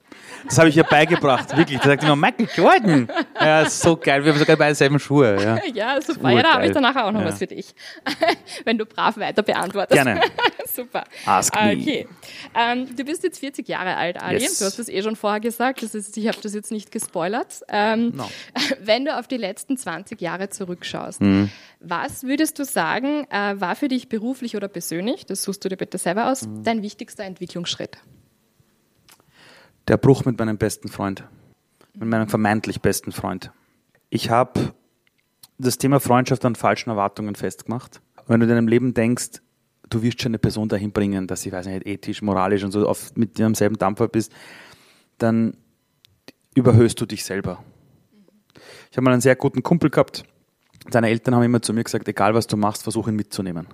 Das 0.45 0.57
habe 0.57 0.69
ich 0.69 0.77
ihr 0.77 0.83
beigebracht, 0.83 1.55
wirklich. 1.55 1.79
Die 1.79 1.87
sagt 1.87 2.03
immer, 2.03 2.15
Michael 2.15 2.47
Jordan. 2.55 3.07
Ja, 3.39 3.61
ist 3.61 3.81
so 3.81 3.97
geil. 3.97 4.23
Wir 4.23 4.31
haben 4.31 4.39
sogar 4.39 4.55
beide 4.57 4.75
selben 4.75 4.99
Schuhe. 4.99 5.37
Ja, 5.41 5.59
ja 5.73 6.01
super. 6.01 6.31
Ja, 6.31 6.43
da 6.43 6.53
habe 6.53 6.65
ich 6.65 6.71
dann 6.71 6.83
nachher 6.83 7.05
auch 7.05 7.11
noch 7.11 7.21
ja. 7.21 7.27
was 7.27 7.39
für 7.39 7.47
dich. 7.47 7.73
Wenn 8.65 8.77
du 8.77 8.85
brav 8.85 9.17
weiter 9.17 9.43
beantwortest. 9.43 9.93
Gerne. 9.93 10.21
super. 10.65 11.03
Ask 11.25 11.53
me. 11.55 11.73
Okay. 11.73 12.07
Ähm, 12.55 12.95
du 12.95 13.03
bist 13.03 13.23
jetzt 13.23 13.39
40 13.39 13.67
Jahre 13.67 13.95
alt, 13.95 14.21
Ali. 14.21 14.39
Yes. 14.39 14.59
Du 14.59 14.65
hast 14.65 14.79
das 14.79 14.89
eh 14.89 15.01
schon 15.01 15.15
vorher 15.15 15.39
gesagt. 15.39 15.83
Das 15.83 15.93
ist, 15.93 16.17
ich 16.17 16.27
habe 16.27 16.37
das 16.41 16.53
jetzt 16.53 16.71
nicht 16.71 16.91
gespoilert. 16.91 17.61
Ähm, 17.67 18.13
no. 18.15 18.29
Wenn 18.81 19.05
du 19.05 19.17
auf 19.17 19.27
die 19.27 19.37
letzten 19.37 19.77
20 19.77 20.19
Jahre 20.21 20.49
zurückschaust, 20.49 21.21
mhm. 21.21 21.49
was 21.79 22.23
würdest 22.23 22.59
du 22.59 22.65
sagen, 22.65 23.25
äh, 23.29 23.59
war 23.59 23.75
für 23.75 23.87
dich 23.87 24.09
beruflich 24.09 24.55
oder 24.55 24.67
persönlich, 24.67 25.25
das 25.25 25.43
suchst 25.43 25.63
du 25.65 25.69
dir 25.69 25.77
bitte 25.77 25.97
selber 25.97 26.31
aus, 26.31 26.45
mhm. 26.45 26.63
dein 26.63 26.81
wichtigster 26.81 27.23
Entwicklungsschritt? 27.23 27.97
Der 29.89 29.97
Bruch 29.97 30.23
mit 30.23 30.37
meinem 30.37 30.59
besten 30.59 30.87
Freund, 30.87 31.23
mit 31.95 32.07
meinem 32.07 32.29
vermeintlich 32.29 32.79
besten 32.79 33.11
Freund. 33.11 33.51
Ich 34.11 34.29
habe 34.29 34.75
das 35.57 35.79
Thema 35.79 35.99
Freundschaft 35.99 36.45
an 36.45 36.53
falschen 36.53 36.91
Erwartungen 36.91 37.33
festgemacht. 37.33 37.99
Wenn 38.27 38.39
du 38.39 38.45
in 38.45 38.51
deinem 38.51 38.67
Leben 38.67 38.93
denkst, 38.93 39.41
du 39.89 40.03
wirst 40.03 40.21
schon 40.21 40.29
eine 40.29 40.37
Person 40.37 40.69
dahin 40.69 40.91
bringen, 40.91 41.25
dass 41.25 41.41
sie, 41.41 41.51
weiß 41.51 41.65
nicht, 41.65 41.87
ethisch, 41.87 42.21
moralisch 42.21 42.63
und 42.63 42.71
so 42.71 42.87
oft 42.87 43.17
mit 43.17 43.39
dir 43.39 43.47
am 43.47 43.55
selben 43.55 43.79
Dampfer 43.79 44.07
bist, 44.07 44.31
dann 45.17 45.57
überhöhst 46.53 47.01
du 47.01 47.07
dich 47.07 47.25
selber. 47.25 47.63
Ich 48.91 48.97
habe 48.97 49.05
mal 49.05 49.11
einen 49.13 49.21
sehr 49.21 49.35
guten 49.35 49.63
Kumpel 49.63 49.89
gehabt. 49.89 50.23
Seine 50.91 51.09
Eltern 51.09 51.33
haben 51.33 51.41
immer 51.41 51.63
zu 51.63 51.73
mir 51.73 51.83
gesagt, 51.83 52.07
egal 52.07 52.35
was 52.35 52.45
du 52.45 52.57
machst, 52.57 52.83
versuch 52.83 53.07
ihn 53.07 53.15
mitzunehmen. 53.15 53.67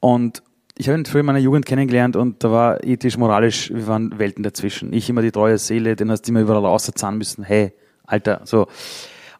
Und 0.00 0.42
ich 0.78 0.88
habe 0.88 0.98
ihn 0.98 1.06
früher 1.06 1.20
in 1.20 1.26
meiner 1.26 1.38
Jugend 1.38 1.64
kennengelernt 1.64 2.16
und 2.16 2.44
da 2.44 2.50
war 2.50 2.84
ethisch, 2.84 3.16
moralisch, 3.16 3.70
wir 3.72 3.86
waren 3.86 4.18
Welten 4.18 4.42
dazwischen. 4.42 4.92
Ich 4.92 5.08
immer 5.08 5.22
die 5.22 5.32
treue 5.32 5.56
Seele, 5.56 5.96
den 5.96 6.10
hast 6.10 6.22
du 6.22 6.32
immer 6.32 6.40
überall 6.40 6.64
rauszahlen 6.64 7.16
müssen. 7.16 7.44
Hey, 7.44 7.72
Alter, 8.04 8.42
so. 8.44 8.66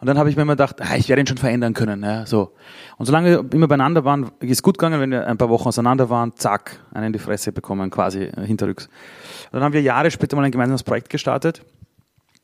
Und 0.01 0.07
dann 0.07 0.19
habe 0.19 0.31
ich 0.31 0.37
mir 0.37 0.43
immer 0.43 0.55
gedacht, 0.55 0.81
ah, 0.81 0.97
ich 0.97 1.09
werde 1.09 1.23
ihn 1.23 1.27
schon 1.27 1.37
verändern 1.37 1.75
können. 1.75 2.03
Ja, 2.03 2.27
so. 2.27 2.53
Und 2.97 3.07
solange 3.07 3.31
wir 3.31 3.53
immer 3.53 3.69
beieinander 3.69 4.05
waren, 4.05 4.31
ist 4.41 4.63
gut 4.63 4.79
gegangen, 4.79 5.01
wenn 5.01 5.11
wir 5.11 5.27
ein 5.27 5.39
paar 5.39 5.49
Wochen 5.49 5.69
auseinander 5.69 6.11
waren, 6.11 6.35
zack, 6.37 6.81
einen 6.93 7.07
in 7.07 7.13
die 7.13 7.19
Fresse 7.19 7.53
bekommen, 7.53 7.91
quasi 7.91 8.25
äh, 8.25 8.47
hinterrücks. 8.47 8.87
Und 8.87 9.55
dann 9.55 9.63
haben 9.63 9.73
wir 9.73 9.83
Jahre 9.83 10.11
später 10.11 10.37
mal 10.37 10.45
ein 10.45 10.51
gemeinsames 10.51 10.85
Projekt 10.85 11.11
gestartet. 11.11 11.63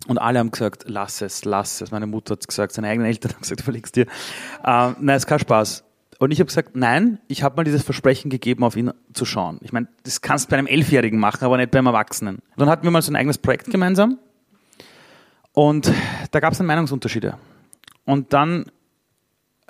Und 0.08 0.18
alle 0.18 0.38
haben 0.38 0.50
gesagt, 0.50 0.84
lass 0.86 1.22
es, 1.22 1.44
lass 1.44 1.80
es. 1.80 1.90
Meine 1.90 2.06
Mutter 2.06 2.32
hat 2.32 2.46
gesagt, 2.46 2.72
seine 2.72 2.88
eigenen 2.88 3.06
Eltern 3.08 3.32
haben 3.32 3.42
gesagt, 3.42 3.60
überlegst 3.62 3.96
dir. 3.96 4.06
Ähm, 4.64 4.96
nein, 5.00 5.16
ist 5.16 5.26
kein 5.26 5.38
Spaß. 5.38 5.84
Und 6.22 6.30
ich 6.30 6.38
habe 6.38 6.46
gesagt, 6.46 6.76
nein, 6.76 7.18
ich 7.26 7.42
habe 7.42 7.56
mal 7.56 7.64
dieses 7.64 7.82
Versprechen 7.82 8.30
gegeben, 8.30 8.62
auf 8.62 8.76
ihn 8.76 8.92
zu 9.12 9.24
schauen. 9.24 9.58
Ich 9.60 9.72
meine, 9.72 9.88
das 10.04 10.20
kannst 10.20 10.44
du 10.44 10.50
bei 10.50 10.56
einem 10.56 10.68
Elfjährigen 10.68 11.18
machen, 11.18 11.44
aber 11.44 11.56
nicht 11.56 11.72
beim 11.72 11.86
Erwachsenen. 11.86 12.38
Dann 12.56 12.70
hatten 12.70 12.84
wir 12.84 12.92
mal 12.92 13.02
so 13.02 13.10
ein 13.10 13.16
eigenes 13.16 13.38
Projekt 13.38 13.68
gemeinsam. 13.72 14.20
Und 15.50 15.92
da 16.30 16.38
gab 16.38 16.52
es 16.52 16.58
dann 16.58 16.68
Meinungsunterschiede. 16.68 17.38
Und 18.04 18.32
dann 18.32 18.66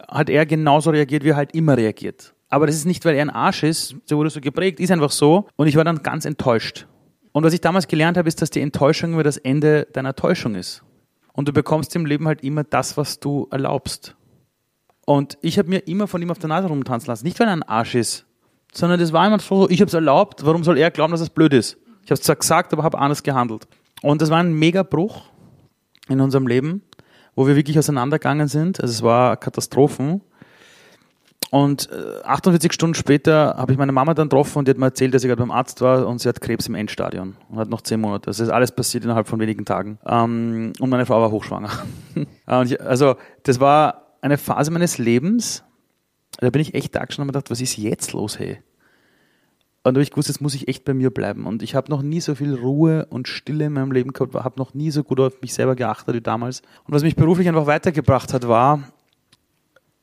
hat 0.06 0.28
er 0.28 0.44
genauso 0.44 0.90
reagiert, 0.90 1.24
wie 1.24 1.30
er 1.30 1.36
halt 1.36 1.54
immer 1.54 1.74
reagiert. 1.74 2.34
Aber 2.50 2.66
das 2.66 2.76
ist 2.76 2.84
nicht, 2.84 3.02
weil 3.06 3.14
er 3.14 3.22
ein 3.22 3.30
Arsch 3.30 3.62
ist, 3.62 3.96
so 4.04 4.18
wurde 4.18 4.28
so 4.28 4.42
geprägt, 4.42 4.78
ist 4.78 4.90
einfach 4.90 5.10
so. 5.10 5.48
Und 5.56 5.68
ich 5.68 5.76
war 5.76 5.84
dann 5.84 6.02
ganz 6.02 6.26
enttäuscht. 6.26 6.86
Und 7.32 7.44
was 7.44 7.54
ich 7.54 7.62
damals 7.62 7.88
gelernt 7.88 8.18
habe, 8.18 8.28
ist, 8.28 8.42
dass 8.42 8.50
die 8.50 8.60
Enttäuschung 8.60 9.14
immer 9.14 9.22
das 9.22 9.38
Ende 9.38 9.88
deiner 9.94 10.14
Täuschung 10.14 10.54
ist. 10.54 10.82
Und 11.32 11.48
du 11.48 11.54
bekommst 11.54 11.96
im 11.96 12.04
Leben 12.04 12.28
halt 12.28 12.44
immer 12.44 12.62
das, 12.62 12.98
was 12.98 13.20
du 13.20 13.48
erlaubst. 13.50 14.16
Und 15.04 15.38
ich 15.42 15.58
habe 15.58 15.68
mir 15.68 15.78
immer 15.88 16.06
von 16.06 16.22
ihm 16.22 16.30
auf 16.30 16.38
der 16.38 16.48
Nase 16.48 16.68
rumtanzen 16.68 17.08
lassen. 17.08 17.24
Nicht, 17.24 17.40
weil 17.40 17.48
er 17.48 17.54
ein 17.54 17.62
Arsch 17.62 17.94
ist, 17.94 18.24
sondern 18.72 19.00
das 19.00 19.12
war 19.12 19.26
immer 19.26 19.38
so, 19.38 19.68
ich 19.68 19.80
habe 19.80 19.88
es 19.88 19.94
erlaubt, 19.94 20.44
warum 20.44 20.64
soll 20.64 20.78
er 20.78 20.90
glauben, 20.90 21.12
dass 21.12 21.20
es 21.20 21.30
blöd 21.30 21.52
ist? 21.52 21.76
Ich 22.04 22.10
habe 22.10 22.14
es 22.14 22.22
zwar 22.22 22.36
gesagt, 22.36 22.72
aber 22.72 22.82
habe 22.82 22.98
anders 22.98 23.22
gehandelt. 23.22 23.66
Und 24.02 24.22
das 24.22 24.30
war 24.30 24.38
ein 24.38 24.54
Megabruch 24.54 25.22
in 26.08 26.20
unserem 26.20 26.46
Leben, 26.46 26.82
wo 27.34 27.46
wir 27.46 27.56
wirklich 27.56 27.78
auseinandergegangen 27.78 28.48
sind. 28.48 28.80
Also 28.80 28.92
es 28.92 29.02
war 29.02 29.36
Katastrophen. 29.36 30.22
Und 31.50 31.90
48 32.24 32.70
äh, 32.70 32.72
Stunden 32.72 32.94
später 32.94 33.56
habe 33.58 33.72
ich 33.72 33.78
meine 33.78 33.92
Mama 33.92 34.14
dann 34.14 34.30
getroffen 34.30 34.60
und 34.60 34.68
die 34.68 34.70
hat 34.70 34.78
mir 34.78 34.86
erzählt, 34.86 35.12
dass 35.12 35.20
sie 35.20 35.28
gerade 35.28 35.42
beim 35.42 35.50
Arzt 35.50 35.82
war 35.82 36.06
und 36.06 36.18
sie 36.18 36.28
hat 36.28 36.40
Krebs 36.40 36.66
im 36.66 36.74
Endstadion 36.74 37.36
und 37.50 37.58
hat 37.58 37.68
noch 37.68 37.82
zehn 37.82 38.00
Monate. 38.00 38.26
Das 38.26 38.40
ist 38.40 38.48
alles 38.48 38.72
passiert 38.72 39.04
innerhalb 39.04 39.28
von 39.28 39.38
wenigen 39.38 39.66
Tagen. 39.66 39.98
Ähm, 40.06 40.72
und 40.80 40.88
meine 40.88 41.04
Frau 41.04 41.20
war 41.20 41.30
hochschwanger. 41.30 41.68
also 42.46 43.16
das 43.42 43.60
war 43.60 44.11
eine 44.22 44.38
Phase 44.38 44.70
meines 44.70 44.98
Lebens, 44.98 45.64
da 46.38 46.48
bin 46.50 46.62
ich 46.62 46.74
echt 46.74 46.94
da 46.94 47.04
gestanden 47.04 47.30
und 47.30 47.36
habe 47.36 47.42
gedacht, 47.42 47.50
was 47.50 47.60
ist 47.60 47.76
jetzt 47.76 48.12
los, 48.12 48.38
hey? 48.38 48.62
Und 49.84 49.98
ich 49.98 50.16
wusste, 50.16 50.32
jetzt 50.32 50.40
muss 50.40 50.54
ich 50.54 50.68
echt 50.68 50.84
bei 50.84 50.94
mir 50.94 51.10
bleiben. 51.10 51.44
Und 51.44 51.62
ich 51.62 51.74
habe 51.74 51.90
noch 51.90 52.02
nie 52.02 52.20
so 52.20 52.36
viel 52.36 52.54
Ruhe 52.54 53.06
und 53.06 53.26
Stille 53.26 53.66
in 53.66 53.72
meinem 53.72 53.90
Leben 53.90 54.12
gehabt, 54.12 54.32
habe 54.34 54.58
noch 54.58 54.74
nie 54.74 54.92
so 54.92 55.02
gut 55.02 55.18
auf 55.18 55.40
mich 55.42 55.52
selber 55.54 55.74
geachtet 55.74 56.14
wie 56.14 56.20
damals. 56.20 56.62
Und 56.84 56.94
was 56.94 57.02
mich 57.02 57.16
beruflich 57.16 57.48
einfach 57.48 57.66
weitergebracht 57.66 58.32
hat, 58.32 58.46
war, 58.46 58.92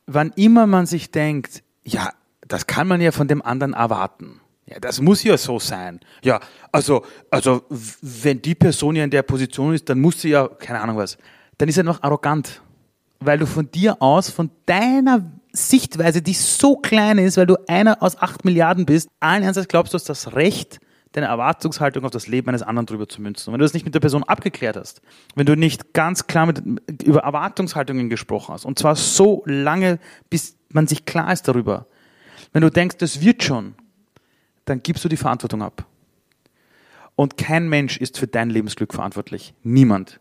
wann 0.05 0.34
immer 0.36 0.67
man 0.67 0.86
sich 0.86 1.12
denkt, 1.12 1.63
ja, 1.86 2.12
das 2.45 2.67
kann 2.67 2.89
man 2.89 2.99
ja 2.99 3.13
von 3.13 3.29
dem 3.29 3.41
anderen 3.41 3.73
erwarten. 3.73 4.41
Ja, 4.65 4.79
das 4.82 4.99
muss 4.99 5.23
ja 5.23 5.38
so 5.38 5.60
sein. 5.60 6.01
Ja, 6.23 6.41
also, 6.73 7.03
also, 7.32 7.63
wenn 8.01 8.41
die 8.41 8.55
Person 8.55 8.97
ja 8.97 9.05
in 9.05 9.10
der 9.10 9.23
Position 9.23 9.73
ist, 9.73 9.89
dann 9.89 10.01
muss 10.01 10.21
sie 10.21 10.29
ja, 10.29 10.47
keine 10.47 10.82
Ahnung 10.82 10.97
was, 10.97 11.17
dann 11.58 11.69
ist 11.69 11.77
er 11.77 11.84
noch 11.84 12.03
arrogant 12.03 12.62
weil 13.19 13.38
du 13.38 13.45
von 13.45 13.69
dir 13.71 14.01
aus, 14.01 14.29
von 14.29 14.49
deiner 14.65 15.32
Sichtweise, 15.51 16.21
die 16.21 16.34
so 16.34 16.75
klein 16.75 17.17
ist, 17.17 17.38
weil 17.38 17.47
du 17.47 17.58
einer 17.67 18.01
aus 18.01 18.17
acht 18.17 18.45
Milliarden 18.45 18.86
bist, 18.86 19.10
allen 19.19 19.43
Ernstes 19.43 19.67
glaubst 19.67 19.93
du 19.93 19.95
hast 19.95 20.10
das 20.10 20.34
Recht, 20.34 20.79
deine 21.13 21.25
Erwartungshaltung 21.27 22.05
auf 22.05 22.12
das 22.12 22.27
Leben 22.27 22.49
eines 22.49 22.62
anderen 22.62 22.86
drüber 22.86 23.10
zu 23.10 23.21
münzen. 23.21 23.49
Und 23.49 23.53
wenn 23.53 23.60
du 23.60 23.65
das 23.65 23.73
nicht 23.73 23.86
mit 23.86 23.95
der 23.95 23.99
Person 23.99 24.23
abgeklärt 24.23 24.77
hast, 24.77 25.01
wenn 25.36 25.47
du 25.47 25.55
nicht 25.55 25.93
ganz 25.93 26.27
klar 26.27 26.45
mit, 26.45 26.62
über 27.03 27.21
Erwartungshaltungen 27.21 28.10
gesprochen 28.10 28.53
hast, 28.53 28.65
und 28.65 28.77
zwar 28.77 28.95
so 28.95 29.43
lange, 29.45 29.99
bis 30.29 30.55
man 30.69 30.86
sich 30.86 31.05
klar 31.05 31.34
ist 31.34 31.47
darüber, 31.47 31.88
wenn 32.53 32.62
du 32.62 32.69
denkst, 32.69 32.97
das 32.97 33.21
wird 33.21 33.43
schon, 33.43 33.73
dann 34.65 34.84
gibst 34.84 35.03
du 35.03 35.10
die 35.10 35.17
Verantwortung 35.17 35.63
ab. 35.63 35.86
Und 37.15 37.38
kein 37.38 37.67
Mensch 37.67 37.97
ist 37.97 38.17
für 38.17 38.27
dein 38.27 38.49
Lebensglück 38.49 38.93
verantwortlich. 38.93 39.53
Niemand. 39.63 40.19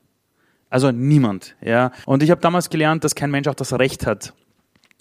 Also 0.71 0.91
niemand, 0.91 1.57
ja. 1.63 1.93
Und 2.05 2.23
ich 2.23 2.31
habe 2.31 2.41
damals 2.41 2.71
gelernt, 2.71 3.05
dass 3.05 3.15
kein 3.15 3.31
Mensch 3.31 3.49
auch 3.49 3.55
das 3.55 3.73
Recht 3.73 4.07
hat, 4.07 4.35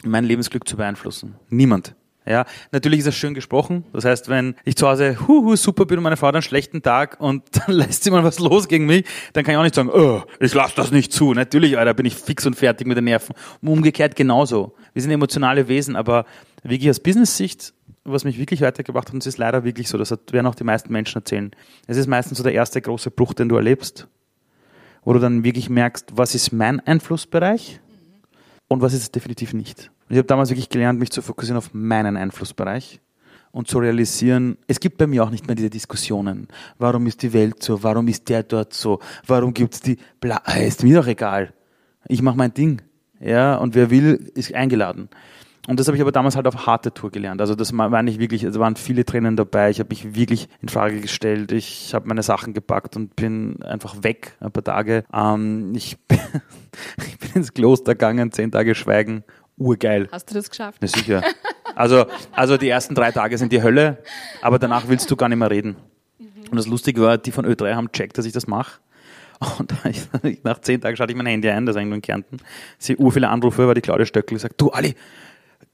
mein 0.03 0.23
Lebensglück 0.23 0.67
zu 0.67 0.77
beeinflussen. 0.77 1.35
Niemand. 1.49 1.95
Ja, 2.25 2.45
natürlich 2.73 2.99
ist 2.99 3.07
das 3.07 3.15
schön 3.15 3.33
gesprochen. 3.33 3.85
Das 3.93 4.03
heißt, 4.03 4.27
wenn 4.27 4.55
ich 4.65 4.75
zu 4.75 4.85
Hause 4.85 5.17
huhu, 5.27 5.55
super 5.55 5.85
bin 5.85 5.97
und 5.97 6.03
meine 6.03 6.17
Frau 6.17 6.27
hat 6.27 6.35
einen 6.35 6.41
schlechten 6.41 6.81
Tag 6.81 7.21
und 7.21 7.43
dann 7.53 7.73
lässt 7.73 8.03
sie 8.03 8.11
mal 8.11 8.23
was 8.23 8.39
los 8.39 8.67
gegen 8.67 8.85
mich, 8.85 9.05
dann 9.31 9.45
kann 9.45 9.53
ich 9.53 9.57
auch 9.57 9.63
nicht 9.63 9.75
sagen, 9.75 9.89
oh, 9.89 10.23
ich 10.41 10.53
lasse 10.53 10.75
das 10.75 10.91
nicht 10.91 11.13
zu. 11.13 11.33
Natürlich, 11.33 11.77
Alter, 11.77 11.93
bin 11.93 12.05
ich 12.05 12.15
fix 12.15 12.45
und 12.45 12.55
fertig 12.55 12.85
mit 12.85 12.97
den 12.97 13.05
Nerven. 13.05 13.33
Umgekehrt 13.61 14.17
genauso. 14.17 14.75
Wir 14.91 15.01
sind 15.01 15.11
emotionale 15.11 15.69
Wesen, 15.69 15.95
aber 15.95 16.25
wirklich 16.63 16.89
aus 16.89 16.99
Business-Sicht, 16.99 17.73
was 18.03 18.25
mich 18.25 18.37
wirklich 18.37 18.59
weitergebracht 18.59 19.07
hat, 19.07 19.13
und 19.13 19.23
es 19.23 19.27
ist 19.27 19.37
leider 19.37 19.63
wirklich 19.63 19.87
so, 19.87 19.97
das 19.97 20.11
werden 20.31 20.47
auch 20.47 20.55
die 20.55 20.65
meisten 20.65 20.91
Menschen 20.91 21.19
erzählen. 21.19 21.51
Es 21.87 21.95
ist 21.95 22.07
meistens 22.07 22.37
so 22.37 22.43
der 22.43 22.53
erste 22.53 22.81
große 22.81 23.09
Bruch, 23.09 23.33
den 23.35 23.47
du 23.47 23.55
erlebst 23.55 24.07
wo 25.07 25.13
du 25.13 25.19
dann 25.19 25.45
wirklich 25.45 25.69
merkst, 25.69 26.17
was 26.17 26.35
ist 26.35 26.51
mein 26.51 26.81
Einflussbereich 26.81 27.79
und 28.67 28.81
was 28.81 28.91
ist 28.91 29.03
es 29.03 29.11
definitiv 29.11 29.53
nicht. 29.53 29.89
Und 30.09 30.15
ich 30.15 30.17
habe 30.17 30.27
damals 30.27 30.49
wirklich 30.49 30.67
gelernt, 30.67 30.99
mich 30.99 31.11
zu 31.11 31.21
fokussieren 31.21 31.57
auf 31.57 31.73
meinen 31.73 32.17
Einflussbereich 32.17 32.99
und 33.53 33.69
zu 33.69 33.79
realisieren, 33.79 34.57
es 34.67 34.81
gibt 34.81 34.97
bei 34.97 35.07
mir 35.07 35.23
auch 35.23 35.29
nicht 35.29 35.47
mehr 35.47 35.55
diese 35.55 35.69
Diskussionen. 35.69 36.49
Warum 36.77 37.07
ist 37.07 37.21
die 37.21 37.31
Welt 37.31 37.63
so? 37.63 37.81
Warum 37.83 38.09
ist 38.09 38.27
der 38.27 38.43
dort 38.43 38.73
so? 38.73 38.99
Warum 39.25 39.53
gibt 39.53 39.75
es 39.75 39.79
die, 39.79 39.97
bla, 40.19 40.41
ist 40.59 40.83
mir 40.83 40.97
doch 40.97 41.07
egal. 41.07 41.53
Ich 42.09 42.21
mache 42.21 42.35
mein 42.35 42.53
Ding. 42.53 42.81
Ja, 43.21 43.55
und 43.55 43.75
wer 43.75 43.89
will, 43.89 44.29
ist 44.35 44.53
eingeladen. 44.53 45.07
Und 45.67 45.79
das 45.79 45.87
habe 45.87 45.97
ich 45.97 46.01
aber 46.01 46.13
damals 46.13 46.37
halt 46.37 46.47
auf 46.47 46.65
harte 46.65 46.93
Tour 46.93 47.11
gelernt. 47.11 47.41
Also 47.41 47.53
das 47.53 47.77
war 47.77 48.01
nicht 48.01 48.19
wirklich, 48.19 48.43
es 48.43 48.57
waren 48.57 48.77
viele 48.77 49.03
Tränen 49.03 49.35
dabei. 49.35 49.69
Ich 49.69 49.79
habe 49.79 49.89
mich 49.89 50.15
wirklich 50.15 50.47
in 50.61 50.69
Frage 50.69 51.01
gestellt. 51.01 51.51
Ich 51.51 51.93
habe 51.93 52.07
meine 52.07 52.23
Sachen 52.23 52.53
gepackt 52.53 52.95
und 52.95 53.17
bin 53.17 53.61
einfach 53.63 54.01
weg 54.01 54.37
ein 54.39 54.51
paar 54.51 54.63
Tage. 54.63 55.03
Ähm, 55.13 55.73
ich, 55.75 55.97
bin, 56.07 56.19
ich 57.05 57.19
bin 57.19 57.31
ins 57.35 57.53
Kloster 57.53 57.95
gegangen, 57.95 58.31
zehn 58.31 58.49
Tage 58.49 58.75
schweigen. 58.75 59.25
Urgeil. 59.57 60.07
Hast 60.09 60.29
du 60.29 60.35
das 60.35 60.49
geschafft? 60.49 60.81
Ja, 60.81 60.87
sicher. 60.87 61.21
Also, 61.75 62.05
also 62.31 62.57
die 62.57 62.69
ersten 62.69 62.95
drei 62.95 63.11
Tage 63.11 63.37
sind 63.37 63.51
die 63.51 63.61
Hölle, 63.61 63.97
aber 64.41 64.59
danach 64.59 64.87
willst 64.87 65.11
du 65.11 65.15
gar 65.15 65.27
nicht 65.27 65.37
mehr 65.37 65.51
reden. 65.51 65.75
Und 66.49 66.55
das 66.55 66.67
Lustige 66.67 67.01
war, 67.01 67.17
die 67.17 67.31
von 67.31 67.45
Ö3 67.45 67.75
haben 67.75 67.91
checkt, 67.91 68.17
dass 68.17 68.25
ich 68.25 68.31
das 68.31 68.47
mache. 68.47 68.79
Und 69.59 69.73
nach 70.43 70.59
zehn 70.61 70.79
Tagen 70.79 70.95
schalte 70.95 71.11
ich 71.11 71.17
mein 71.17 71.27
Handy 71.27 71.49
ein, 71.49 71.65
das 71.65 71.75
ist 71.75 71.77
eigentlich 71.77 71.89
nur 71.89 71.95
in 71.97 72.01
Kärnten. 72.01 72.37
Sie 72.77 72.95
ur 72.95 73.11
viele 73.11 73.29
Anrufe, 73.29 73.67
war 73.67 73.75
die 73.75 73.81
Claudia 73.81 74.05
Stöckel, 74.05 74.39
sagt, 74.39 74.59
du 74.59 74.71
Ali, 74.71 74.95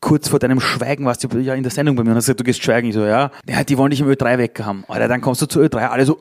kurz 0.04 0.28
vor 0.28 0.38
deinem 0.38 0.60
Schweigen 0.60 1.06
warst 1.06 1.24
du 1.24 1.40
ja 1.40 1.56
in 1.56 1.64
der 1.64 1.72
Sendung 1.72 1.96
bei 1.96 2.04
mir 2.04 2.10
und 2.10 2.18
hast 2.18 2.26
gesagt, 2.26 2.42
du 2.42 2.44
gehst 2.44 2.62
schweigen. 2.62 2.90
Ich 2.90 2.94
so, 2.94 3.06
ja. 3.06 3.32
Ja, 3.48 3.64
die 3.64 3.78
wollen 3.78 3.90
dich 3.90 4.02
im 4.02 4.08
Ö3 4.08 4.38
weg 4.38 4.60
haben. 4.62 4.84
Alter, 4.90 5.08
dann 5.08 5.22
kommst 5.22 5.42
du 5.42 5.46
zu 5.46 5.62
Ö3, 5.62 5.88
alle 5.88 6.06
so, 6.06 6.20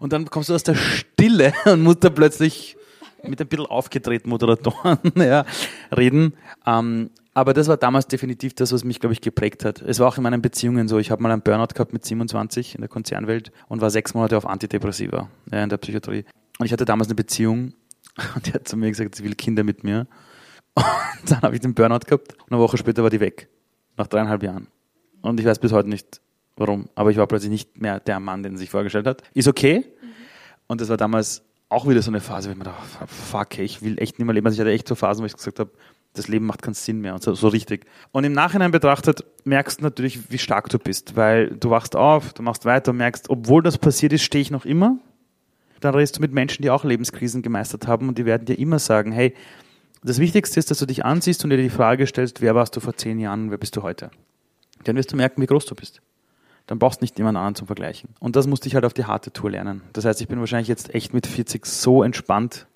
und 0.00 0.12
dann 0.12 0.26
kommst 0.26 0.50
du 0.50 0.54
aus 0.54 0.62
der 0.62 0.74
Stille 0.74 1.54
und 1.64 1.82
musst 1.82 2.04
da 2.04 2.10
plötzlich 2.10 2.76
mit 3.26 3.40
ein 3.40 3.48
bisschen 3.48 3.66
aufgedrehten 3.66 4.28
Moderatoren 4.28 4.98
ja, 5.16 5.46
reden. 5.96 6.34
Ähm, 6.66 7.08
aber 7.32 7.54
das 7.54 7.68
war 7.68 7.78
damals 7.78 8.06
definitiv 8.06 8.54
das, 8.54 8.70
was 8.72 8.84
mich, 8.84 9.00
glaube 9.00 9.14
ich, 9.14 9.22
geprägt 9.22 9.64
hat. 9.64 9.80
Es 9.80 9.98
war 9.98 10.08
auch 10.08 10.18
in 10.18 10.22
meinen 10.22 10.42
Beziehungen 10.42 10.88
so. 10.88 10.98
Ich 10.98 11.10
habe 11.10 11.22
mal 11.22 11.32
einen 11.32 11.42
Burnout 11.42 11.72
gehabt 11.74 11.94
mit 11.94 12.04
27 12.04 12.74
in 12.74 12.82
der 12.82 12.88
Konzernwelt 12.88 13.50
und 13.68 13.80
war 13.80 13.88
sechs 13.88 14.12
Monate 14.12 14.36
auf 14.36 14.44
Antidepressiva 14.44 15.30
ja, 15.50 15.62
in 15.62 15.70
der 15.70 15.78
Psychiatrie. 15.78 16.26
Und 16.58 16.66
ich 16.66 16.72
hatte 16.72 16.84
damals 16.84 17.08
eine 17.08 17.14
Beziehung 17.14 17.72
und 18.34 18.46
die 18.46 18.52
hat 18.52 18.68
zu 18.68 18.76
mir 18.76 18.90
gesagt, 18.90 19.14
sie 19.14 19.24
will 19.24 19.34
Kinder 19.34 19.64
mit 19.64 19.84
mir. 19.84 20.06
Und 20.74 21.30
dann 21.30 21.42
habe 21.42 21.54
ich 21.54 21.60
den 21.60 21.74
Burnout 21.74 22.00
gehabt 22.06 22.34
und 22.34 22.52
eine 22.52 22.60
Woche 22.60 22.76
später 22.76 23.02
war 23.02 23.10
die 23.10 23.20
weg. 23.20 23.48
Nach 23.96 24.06
dreieinhalb 24.06 24.42
Jahren. 24.42 24.68
Und 25.22 25.38
ich 25.40 25.46
weiß 25.46 25.58
bis 25.58 25.72
heute 25.72 25.88
nicht, 25.88 26.20
warum. 26.56 26.88
Aber 26.94 27.10
ich 27.10 27.16
war 27.16 27.26
plötzlich 27.26 27.50
nicht 27.50 27.80
mehr 27.80 28.00
der 28.00 28.20
Mann, 28.20 28.42
den 28.42 28.56
sie 28.56 28.62
sich 28.62 28.70
vorgestellt 28.70 29.06
hat. 29.06 29.22
Ist 29.34 29.48
okay. 29.48 29.84
Und 30.66 30.80
das 30.80 30.88
war 30.88 30.96
damals 30.96 31.42
auch 31.68 31.88
wieder 31.88 32.02
so 32.02 32.10
eine 32.10 32.20
Phase, 32.20 32.48
wo 32.48 32.52
ich 32.52 32.58
mir 32.58 32.64
dachte, 32.64 33.06
fuck, 33.06 33.58
ich 33.58 33.82
will 33.82 33.98
echt 33.98 34.18
nicht 34.18 34.26
mehr 34.26 34.34
leben. 34.34 34.46
Also 34.46 34.56
ich 34.56 34.60
hatte 34.60 34.72
echt 34.72 34.88
so 34.88 34.94
Phasen, 34.94 35.22
wo 35.22 35.26
ich 35.26 35.34
gesagt 35.34 35.58
habe, 35.60 35.70
das 36.12 36.26
Leben 36.26 36.46
macht 36.46 36.62
keinen 36.62 36.74
Sinn 36.74 37.00
mehr 37.00 37.14
und 37.14 37.22
so, 37.22 37.34
so 37.34 37.48
richtig. 37.48 37.86
Und 38.10 38.24
im 38.24 38.32
Nachhinein 38.32 38.72
betrachtet 38.72 39.24
merkst 39.44 39.78
du 39.78 39.84
natürlich, 39.84 40.30
wie 40.30 40.38
stark 40.38 40.68
du 40.68 40.78
bist, 40.78 41.14
weil 41.14 41.50
du 41.50 41.70
wachst 41.70 41.94
auf, 41.94 42.32
du 42.32 42.42
machst 42.42 42.64
weiter 42.64 42.90
und 42.90 42.96
merkst, 42.96 43.30
obwohl 43.30 43.62
das 43.62 43.78
passiert 43.78 44.12
ist, 44.12 44.22
stehe 44.22 44.42
ich 44.42 44.50
noch 44.50 44.64
immer. 44.64 44.98
Dann 45.78 45.94
redest 45.94 46.16
du 46.16 46.20
mit 46.20 46.32
Menschen, 46.32 46.62
die 46.62 46.70
auch 46.70 46.84
Lebenskrisen 46.84 47.42
gemeistert 47.42 47.86
haben 47.86 48.08
und 48.08 48.18
die 48.18 48.26
werden 48.26 48.44
dir 48.44 48.58
immer 48.58 48.80
sagen, 48.80 49.12
hey, 49.12 49.34
das 50.02 50.18
Wichtigste 50.18 50.58
ist, 50.58 50.70
dass 50.70 50.78
du 50.78 50.86
dich 50.86 51.04
ansiehst 51.04 51.44
und 51.44 51.50
dir 51.50 51.56
die 51.56 51.70
Frage 51.70 52.06
stellst, 52.06 52.40
wer 52.40 52.54
warst 52.54 52.76
du 52.76 52.80
vor 52.80 52.96
zehn 52.96 53.18
Jahren 53.18 53.50
wer 53.50 53.58
bist 53.58 53.76
du 53.76 53.82
heute? 53.82 54.10
Dann 54.84 54.96
wirst 54.96 55.12
du 55.12 55.16
merken, 55.16 55.42
wie 55.42 55.46
groß 55.46 55.66
du 55.66 55.74
bist 55.74 56.00
dann 56.70 56.78
brauchst 56.78 57.00
du 57.00 57.04
nicht 57.04 57.18
jemand 57.18 57.36
anderen 57.36 57.56
zum 57.56 57.66
Vergleichen. 57.66 58.10
Und 58.20 58.36
das 58.36 58.46
musste 58.46 58.68
ich 58.68 58.76
halt 58.76 58.84
auf 58.84 58.94
die 58.94 59.04
harte 59.04 59.32
Tour 59.32 59.50
lernen. 59.50 59.82
Das 59.92 60.04
heißt, 60.04 60.20
ich 60.20 60.28
bin 60.28 60.38
wahrscheinlich 60.38 60.68
jetzt 60.68 60.94
echt 60.94 61.12
mit 61.12 61.26
40 61.26 61.66
so 61.66 62.04
entspannt, 62.04 62.68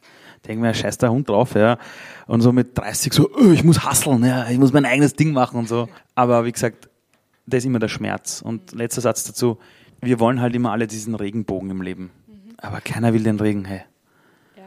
denke 0.48 0.62
mir, 0.62 0.74
scheiß 0.74 0.98
der 0.98 1.12
Hund 1.12 1.28
drauf, 1.28 1.54
ja. 1.54 1.78
Und 2.26 2.40
so 2.40 2.50
mit 2.50 2.76
30 2.76 3.12
so, 3.12 3.30
oh, 3.32 3.52
ich 3.52 3.62
muss 3.62 3.84
hasseln, 3.84 4.24
ja, 4.24 4.50
ich 4.50 4.58
muss 4.58 4.72
mein 4.72 4.84
eigenes 4.84 5.14
Ding 5.14 5.32
machen 5.32 5.60
und 5.60 5.68
so. 5.68 5.88
Aber 6.16 6.44
wie 6.44 6.50
gesagt, 6.50 6.88
das 7.46 7.58
ist 7.58 7.66
immer 7.66 7.78
der 7.78 7.86
Schmerz. 7.86 8.42
Und 8.42 8.72
letzter 8.72 9.00
Satz 9.00 9.22
dazu, 9.22 9.58
wir 10.00 10.18
wollen 10.18 10.40
halt 10.40 10.56
immer 10.56 10.72
alle 10.72 10.88
diesen 10.88 11.14
Regenbogen 11.14 11.70
im 11.70 11.80
Leben. 11.80 12.10
Mhm. 12.26 12.54
Aber 12.56 12.80
keiner 12.80 13.14
will 13.14 13.22
den 13.22 13.38
Regen, 13.38 13.64
hey. 13.64 13.82
Ja. 14.56 14.64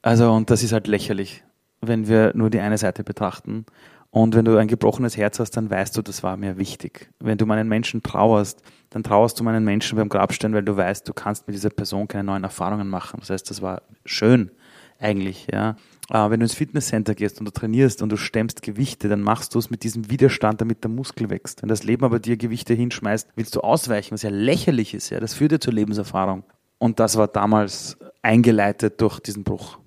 Also, 0.00 0.30
und 0.30 0.48
das 0.50 0.62
ist 0.62 0.70
halt 0.70 0.86
lächerlich, 0.86 1.42
wenn 1.88 2.08
wir 2.08 2.32
nur 2.34 2.50
die 2.50 2.60
eine 2.60 2.78
Seite 2.78 3.04
betrachten. 3.04 3.66
Und 4.10 4.36
wenn 4.36 4.44
du 4.44 4.56
ein 4.56 4.68
gebrochenes 4.68 5.16
Herz 5.16 5.40
hast, 5.40 5.56
dann 5.56 5.70
weißt 5.70 5.96
du, 5.96 6.02
das 6.02 6.22
war 6.22 6.36
mir 6.36 6.56
wichtig. 6.56 7.10
Wenn 7.18 7.36
du 7.36 7.46
meinen 7.46 7.68
Menschen 7.68 8.02
trauerst, 8.02 8.62
dann 8.90 9.02
trauerst 9.02 9.40
du 9.40 9.44
meinen 9.44 9.64
Menschen 9.64 9.98
beim 9.98 10.08
Grabstein, 10.08 10.54
weil 10.54 10.62
du 10.62 10.76
weißt, 10.76 11.08
du 11.08 11.12
kannst 11.12 11.48
mit 11.48 11.56
dieser 11.56 11.70
Person 11.70 12.06
keine 12.06 12.22
neuen 12.22 12.44
Erfahrungen 12.44 12.88
machen. 12.88 13.18
Das 13.18 13.30
heißt, 13.30 13.50
das 13.50 13.60
war 13.60 13.82
schön 14.04 14.52
eigentlich, 15.00 15.48
ja. 15.52 15.74
Aber 16.10 16.30
wenn 16.30 16.38
du 16.38 16.44
ins 16.44 16.54
Fitnesscenter 16.54 17.16
gehst 17.16 17.40
und 17.40 17.46
du 17.46 17.50
trainierst 17.50 18.02
und 18.02 18.10
du 18.10 18.16
stemmst 18.16 18.62
Gewichte, 18.62 19.08
dann 19.08 19.20
machst 19.20 19.54
du 19.54 19.58
es 19.58 19.70
mit 19.70 19.82
diesem 19.82 20.10
Widerstand, 20.10 20.60
damit 20.60 20.84
der 20.84 20.92
Muskel 20.92 21.28
wächst. 21.28 21.62
Wenn 21.62 21.68
das 21.68 21.82
Leben 21.82 22.04
aber 22.04 22.20
dir 22.20 22.36
Gewichte 22.36 22.74
hinschmeißt, 22.74 23.30
willst 23.34 23.56
du 23.56 23.62
ausweichen, 23.62 24.12
was 24.12 24.22
ja 24.22 24.30
lächerlich 24.30 24.94
ist, 24.94 25.10
ja. 25.10 25.18
Das 25.18 25.34
führt 25.34 25.50
dir 25.50 25.60
zur 25.60 25.72
Lebenserfahrung. 25.72 26.44
Und 26.78 27.00
das 27.00 27.16
war 27.16 27.26
damals 27.26 27.96
eingeleitet 28.22 29.00
durch 29.00 29.18
diesen 29.18 29.42
Bruch. 29.42 29.78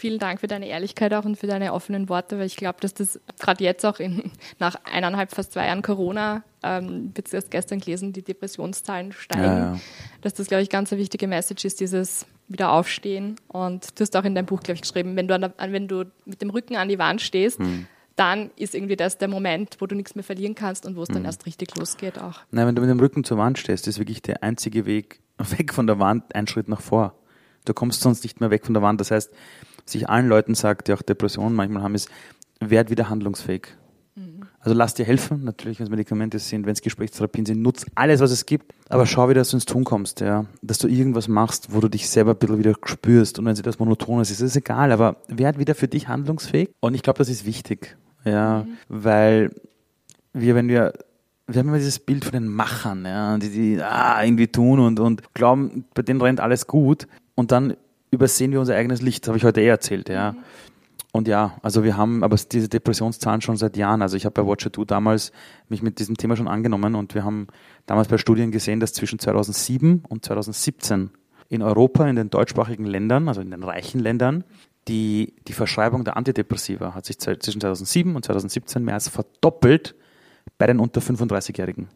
Vielen 0.00 0.20
Dank 0.20 0.38
für 0.38 0.46
deine 0.46 0.68
Ehrlichkeit 0.68 1.12
auch 1.12 1.24
und 1.24 1.34
für 1.34 1.48
deine 1.48 1.72
offenen 1.72 2.08
Worte, 2.08 2.38
weil 2.38 2.46
ich 2.46 2.54
glaube, 2.54 2.78
dass 2.80 2.94
das 2.94 3.18
gerade 3.40 3.64
jetzt 3.64 3.84
auch 3.84 3.98
in, 3.98 4.30
nach 4.60 4.76
eineinhalb, 4.84 5.32
fast 5.32 5.54
zwei 5.54 5.66
Jahren 5.66 5.82
Corona, 5.82 6.44
ähm, 6.62 7.12
jetzt 7.16 7.34
erst 7.34 7.50
gestern 7.50 7.80
gelesen, 7.80 8.12
die 8.12 8.22
Depressionszahlen 8.22 9.10
steigen, 9.10 9.42
ja, 9.42 9.58
ja. 9.74 9.80
dass 10.20 10.34
das, 10.34 10.46
glaube 10.46 10.62
ich, 10.62 10.70
ganz 10.70 10.92
eine 10.92 11.00
wichtige 11.00 11.26
Message 11.26 11.64
ist, 11.64 11.80
dieses 11.80 12.26
Wiederaufstehen. 12.46 13.40
Und 13.48 13.98
du 13.98 14.02
hast 14.02 14.14
auch 14.14 14.22
in 14.22 14.36
deinem 14.36 14.46
Buch, 14.46 14.60
glaube 14.60 14.76
ich, 14.76 14.82
geschrieben, 14.82 15.16
wenn 15.16 15.26
du, 15.26 15.36
der, 15.36 15.52
wenn 15.58 15.88
du 15.88 16.04
mit 16.26 16.42
dem 16.42 16.50
Rücken 16.50 16.76
an 16.76 16.88
die 16.88 17.00
Wand 17.00 17.20
stehst, 17.20 17.58
hm. 17.58 17.88
dann 18.14 18.52
ist 18.54 18.76
irgendwie 18.76 18.94
das 18.94 19.18
der 19.18 19.26
Moment, 19.26 19.78
wo 19.80 19.86
du 19.86 19.96
nichts 19.96 20.14
mehr 20.14 20.22
verlieren 20.22 20.54
kannst 20.54 20.86
und 20.86 20.94
wo 20.94 21.02
es 21.02 21.08
hm. 21.08 21.16
dann 21.16 21.24
erst 21.24 21.44
richtig 21.44 21.76
losgeht 21.76 22.20
auch. 22.20 22.42
Nein, 22.52 22.68
wenn 22.68 22.76
du 22.76 22.82
mit 22.82 22.90
dem 22.90 23.00
Rücken 23.00 23.24
zur 23.24 23.38
Wand 23.38 23.58
stehst, 23.58 23.88
ist 23.88 23.98
wirklich 23.98 24.22
der 24.22 24.44
einzige 24.44 24.86
Weg 24.86 25.18
weg 25.38 25.74
von 25.74 25.88
der 25.88 25.98
Wand, 25.98 26.36
ein 26.36 26.46
Schritt 26.46 26.68
nach 26.68 26.82
vor. 26.82 27.17
Du 27.64 27.74
kommst 27.74 28.00
sonst 28.00 28.22
nicht 28.22 28.40
mehr 28.40 28.50
weg 28.50 28.64
von 28.64 28.74
der 28.74 28.82
Wand. 28.82 29.00
Das 29.00 29.10
heißt, 29.10 29.30
sich 29.84 30.08
allen 30.08 30.28
Leuten 30.28 30.54
sagt, 30.54 30.88
die 30.88 30.92
auch 30.92 31.02
Depressionen 31.02 31.54
manchmal 31.54 31.82
haben, 31.82 31.94
ist, 31.94 32.08
werd 32.60 32.90
wieder 32.90 33.08
handlungsfähig. 33.08 33.68
Mhm. 34.14 34.42
Also 34.60 34.76
lass 34.76 34.94
dir 34.94 35.04
helfen, 35.04 35.44
natürlich, 35.44 35.78
wenn 35.78 35.84
es 35.84 35.90
Medikamente 35.90 36.38
sind, 36.38 36.66
wenn 36.66 36.72
es 36.72 36.82
Gesprächstherapien 36.82 37.46
sind, 37.46 37.62
nutz 37.62 37.86
alles, 37.94 38.20
was 38.20 38.30
es 38.30 38.46
gibt, 38.46 38.74
aber 38.88 39.06
schau 39.06 39.28
wieder, 39.28 39.40
dass 39.40 39.50
du 39.50 39.56
ins 39.56 39.64
Tun 39.64 39.84
kommst, 39.84 40.20
ja. 40.20 40.46
Dass 40.62 40.78
du 40.78 40.88
irgendwas 40.88 41.28
machst, 41.28 41.72
wo 41.72 41.80
du 41.80 41.88
dich 41.88 42.08
selber 42.08 42.32
ein 42.32 42.38
bisschen 42.38 42.58
wieder 42.58 42.74
spürst 42.84 43.38
und 43.38 43.46
wenn 43.46 43.54
sie 43.54 43.62
das 43.62 43.78
monoton 43.78 44.20
ist, 44.20 44.30
ist 44.30 44.40
es 44.40 44.56
egal, 44.56 44.92
aber 44.92 45.16
werd 45.28 45.58
wieder 45.58 45.74
für 45.74 45.88
dich 45.88 46.08
handlungsfähig 46.08 46.70
und 46.80 46.94
ich 46.94 47.02
glaube, 47.02 47.18
das 47.18 47.28
ist 47.28 47.46
wichtig, 47.46 47.96
ja, 48.24 48.64
mhm. 48.64 48.72
weil 48.88 49.50
wir, 50.32 50.54
wenn 50.54 50.68
wir 50.68 50.92
wir 51.50 51.60
haben 51.60 51.68
immer 51.68 51.78
dieses 51.78 51.98
Bild 51.98 52.24
von 52.24 52.34
den 52.34 52.46
Machern, 52.48 53.06
ja, 53.06 53.38
die, 53.38 53.48
die 53.48 53.82
ah, 53.82 54.22
irgendwie 54.22 54.48
tun 54.48 54.80
und, 54.80 55.00
und 55.00 55.32
glauben, 55.32 55.86
bei 55.94 56.02
denen 56.02 56.20
rennt 56.20 56.40
alles 56.40 56.66
gut. 56.66 57.08
Und 57.38 57.52
dann 57.52 57.76
übersehen 58.10 58.50
wir 58.50 58.58
unser 58.58 58.74
eigenes 58.74 59.00
Licht, 59.00 59.22
das 59.22 59.28
habe 59.28 59.38
ich 59.38 59.44
heute 59.44 59.60
eh 59.60 59.68
erzählt, 59.68 60.08
ja. 60.08 60.32
Mhm. 60.32 60.38
Und 61.12 61.28
ja, 61.28 61.56
also 61.62 61.84
wir 61.84 61.96
haben 61.96 62.24
aber 62.24 62.34
diese 62.34 62.68
Depressionszahlen 62.68 63.42
schon 63.42 63.56
seit 63.56 63.76
Jahren. 63.76 64.02
Also 64.02 64.16
ich 64.16 64.24
habe 64.24 64.42
bei 64.42 64.48
Watcher 64.48 64.72
2 64.72 64.86
damals 64.86 65.30
mich 65.68 65.80
mit 65.80 66.00
diesem 66.00 66.16
Thema 66.16 66.34
schon 66.34 66.48
angenommen 66.48 66.96
und 66.96 67.14
wir 67.14 67.22
haben 67.22 67.46
damals 67.86 68.08
bei 68.08 68.18
Studien 68.18 68.50
gesehen, 68.50 68.80
dass 68.80 68.92
zwischen 68.92 69.20
2007 69.20 70.02
und 70.08 70.24
2017 70.24 71.10
in 71.48 71.62
Europa, 71.62 72.08
in 72.08 72.16
den 72.16 72.28
deutschsprachigen 72.28 72.84
Ländern, 72.84 73.28
also 73.28 73.40
in 73.40 73.52
den 73.52 73.62
reichen 73.62 74.00
Ländern, 74.00 74.42
die, 74.88 75.36
die 75.46 75.52
Verschreibung 75.52 76.02
der 76.02 76.16
Antidepressiva 76.16 76.92
hat 76.92 77.06
sich 77.06 77.20
zwischen 77.20 77.60
2007 77.60 78.16
und 78.16 78.24
2017 78.24 78.82
mehr 78.84 78.94
als 78.94 79.08
verdoppelt 79.08 79.94
bei 80.58 80.66
den 80.66 80.80
unter 80.80 81.00
35-Jährigen. 81.00 81.86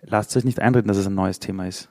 Lasst 0.00 0.34
euch 0.38 0.44
nicht 0.44 0.60
einreden, 0.60 0.88
dass 0.88 0.96
es 0.96 1.06
ein 1.06 1.14
neues 1.14 1.38
Thema 1.38 1.68
ist. 1.68 1.90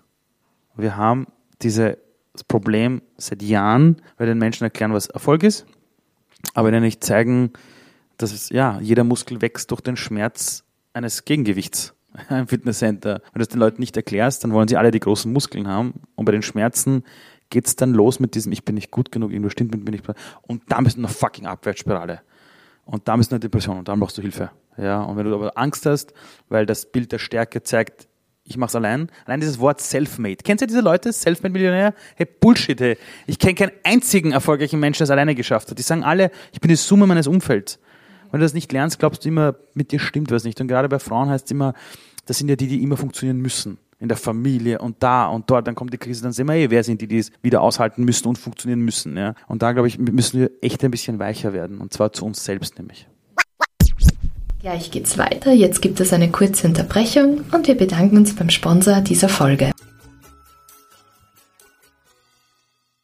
Wir 0.76 0.98
haben 0.98 1.28
diese 1.62 2.00
das 2.34 2.44
Problem 2.44 3.02
seit 3.18 3.42
Jahren, 3.42 4.02
weil 4.18 4.28
den 4.28 4.40
Menschen 4.40 4.64
erklären, 4.64 4.94
was 4.94 5.08
Erfolg 5.08 5.44
ist, 5.44 5.66
aber 6.54 6.70
ihnen 6.70 6.84
nicht 6.84 7.04
zeigen, 7.04 7.54
dass 8.18 8.34
es, 8.34 8.50
ja, 8.50 8.80
jeder 8.82 9.04
Muskel 9.04 9.42
wächst 9.42 9.72
durch 9.72 9.82
den 9.82 9.96
Schmerz 9.96 10.64
eines 10.94 11.26
Gegengewichts 11.26 11.94
im 12.30 12.48
Fitnesscenter. 12.48 13.22
Wenn 13.32 13.34
du 13.34 13.40
das 13.40 13.50
den 13.50 13.60
Leuten 13.60 13.80
nicht 13.80 13.96
erklärst, 13.96 14.44
dann 14.44 14.52
wollen 14.52 14.68
sie 14.68 14.78
alle 14.78 14.92
die 14.92 15.00
großen 15.00 15.32
Muskeln 15.32 15.68
haben 15.68 16.02
und 16.16 16.26
bei 16.26 16.32
den 16.32 16.42
Schmerzen 16.42 17.04
geht 17.50 17.68
es 17.68 17.76
dann 17.76 17.94
los 17.94 18.20
mit 18.20 18.34
diesem, 18.34 18.52
ich 18.52 18.66
bin 18.66 18.76
nicht 18.76 18.90
gut 18.90 19.12
genug, 19.12 19.32
irgendwo 19.32 19.50
stimmt 19.50 19.72
mit 19.72 19.86
mir 19.86 19.92
nicht. 19.92 20.06
Und 20.42 20.64
da 20.70 20.82
bist 20.82 20.98
du 20.98 21.02
eine 21.02 21.08
fucking 21.08 21.46
Abwärtsspirale. 21.46 22.22
Und 22.84 23.08
da 23.08 23.16
bist 23.16 23.32
du 23.32 23.36
eine 23.36 23.42
Depression 23.42 23.78
und 23.78 23.88
dann 23.88 24.00
brauchst 24.00 24.18
du 24.18 24.24
Hilfe. 24.24 24.50
Ja, 24.76 25.04
und 25.04 25.18
wenn 25.18 25.26
du 25.26 25.36
aber 25.36 25.56
Angst 25.56 25.86
hast, 25.86 26.14
weil 26.50 26.66
das 26.66 26.92
Bild 26.92 27.12
der 27.12 27.20
Stärke 27.20 27.62
zeigt, 27.62 28.08
ich 28.46 28.58
mache 28.58 28.70
es 28.70 28.76
allein. 28.76 29.10
Allein 29.26 29.40
dieses 29.40 29.60
Wort 29.60 29.80
Selfmade. 29.80 30.38
Kennst 30.44 30.62
du 30.62 30.68
diese 30.68 30.82
Leute? 30.82 31.14
Selfmade-Millionär? 31.14 31.94
Hey, 32.16 32.28
Bullshit, 32.40 32.80
hey. 32.80 32.98
Ich 33.26 33.40
kenne 33.40 33.56
keinen 33.56 33.72
einzigen 33.84 34.32
erfolgreichen 34.34 34.80
Menschen, 34.80 35.00
der 35.00 35.06
es 35.06 35.12
alleine 35.12 35.34
geschafft 35.34 35.72
hat. 35.72 35.78
Die 35.78 35.84
sagen 35.84 36.04
alle, 36.04 36.30
ich 36.52 36.60
bin 36.60 36.70
die 36.70 36.76
Summe 36.76 37.08
meines 37.08 37.28
Umfelds. 37.28 37.80
Wenn 38.32 38.40
du 38.40 38.46
das 38.46 38.54
nicht 38.54 38.72
lernst, 38.72 39.00
glaubst 39.00 39.24
du 39.24 39.30
immer, 39.30 39.56
mit 39.76 39.92
dir 39.92 40.00
stimmt 40.00 40.32
was 40.32 40.44
nicht. 40.44 40.60
Und 40.60 40.68
gerade 40.68 40.90
bei 40.90 41.00
Frauen 41.00 41.30
heißt 41.30 41.46
es 41.46 41.52
immer, 41.52 41.74
das 42.26 42.38
sind 42.38 42.50
ja 42.50 42.56
die, 42.56 42.68
die 42.68 42.84
immer 42.84 42.98
funktionieren 42.98 43.38
müssen. 43.38 43.78
In 44.00 44.10
der 44.10 44.18
Familie 44.18 44.80
und 44.80 45.02
da 45.02 45.28
und 45.28 45.50
dort, 45.50 45.66
dann 45.66 45.76
kommt 45.76 45.94
die 45.94 45.98
Krise, 45.98 46.24
dann 46.24 46.34
sehen 46.34 46.48
wir 46.48 46.56
eh, 46.56 46.70
wer 46.70 46.84
sind 46.84 47.00
die, 47.00 47.08
die 47.08 47.20
es 47.20 47.32
wieder 47.42 47.62
aushalten 47.62 48.04
müssen 48.04 48.28
und 48.28 48.38
funktionieren 48.38 48.82
müssen. 48.82 49.16
Ja? 49.16 49.36
Und 49.48 49.62
da, 49.62 49.72
glaube 49.72 49.88
ich, 49.88 49.98
müssen 49.98 50.42
wir 50.42 50.52
echt 50.62 50.84
ein 50.84 50.92
bisschen 50.92 51.20
weicher 51.20 51.54
werden. 51.54 51.80
Und 51.80 51.94
zwar 51.94 52.12
zu 52.12 52.26
uns 52.26 52.44
selbst 52.44 52.78
nämlich. 52.78 53.08
Gleich 54.64 54.92
geht's 54.92 55.18
weiter. 55.18 55.52
Jetzt 55.52 55.82
gibt 55.82 56.00
es 56.00 56.14
eine 56.14 56.32
kurze 56.32 56.68
Unterbrechung 56.68 57.44
und 57.52 57.68
wir 57.68 57.76
bedanken 57.76 58.16
uns 58.16 58.34
beim 58.34 58.50
Sponsor 58.50 59.02
dieser 59.02 59.28
Folge. 59.28 59.72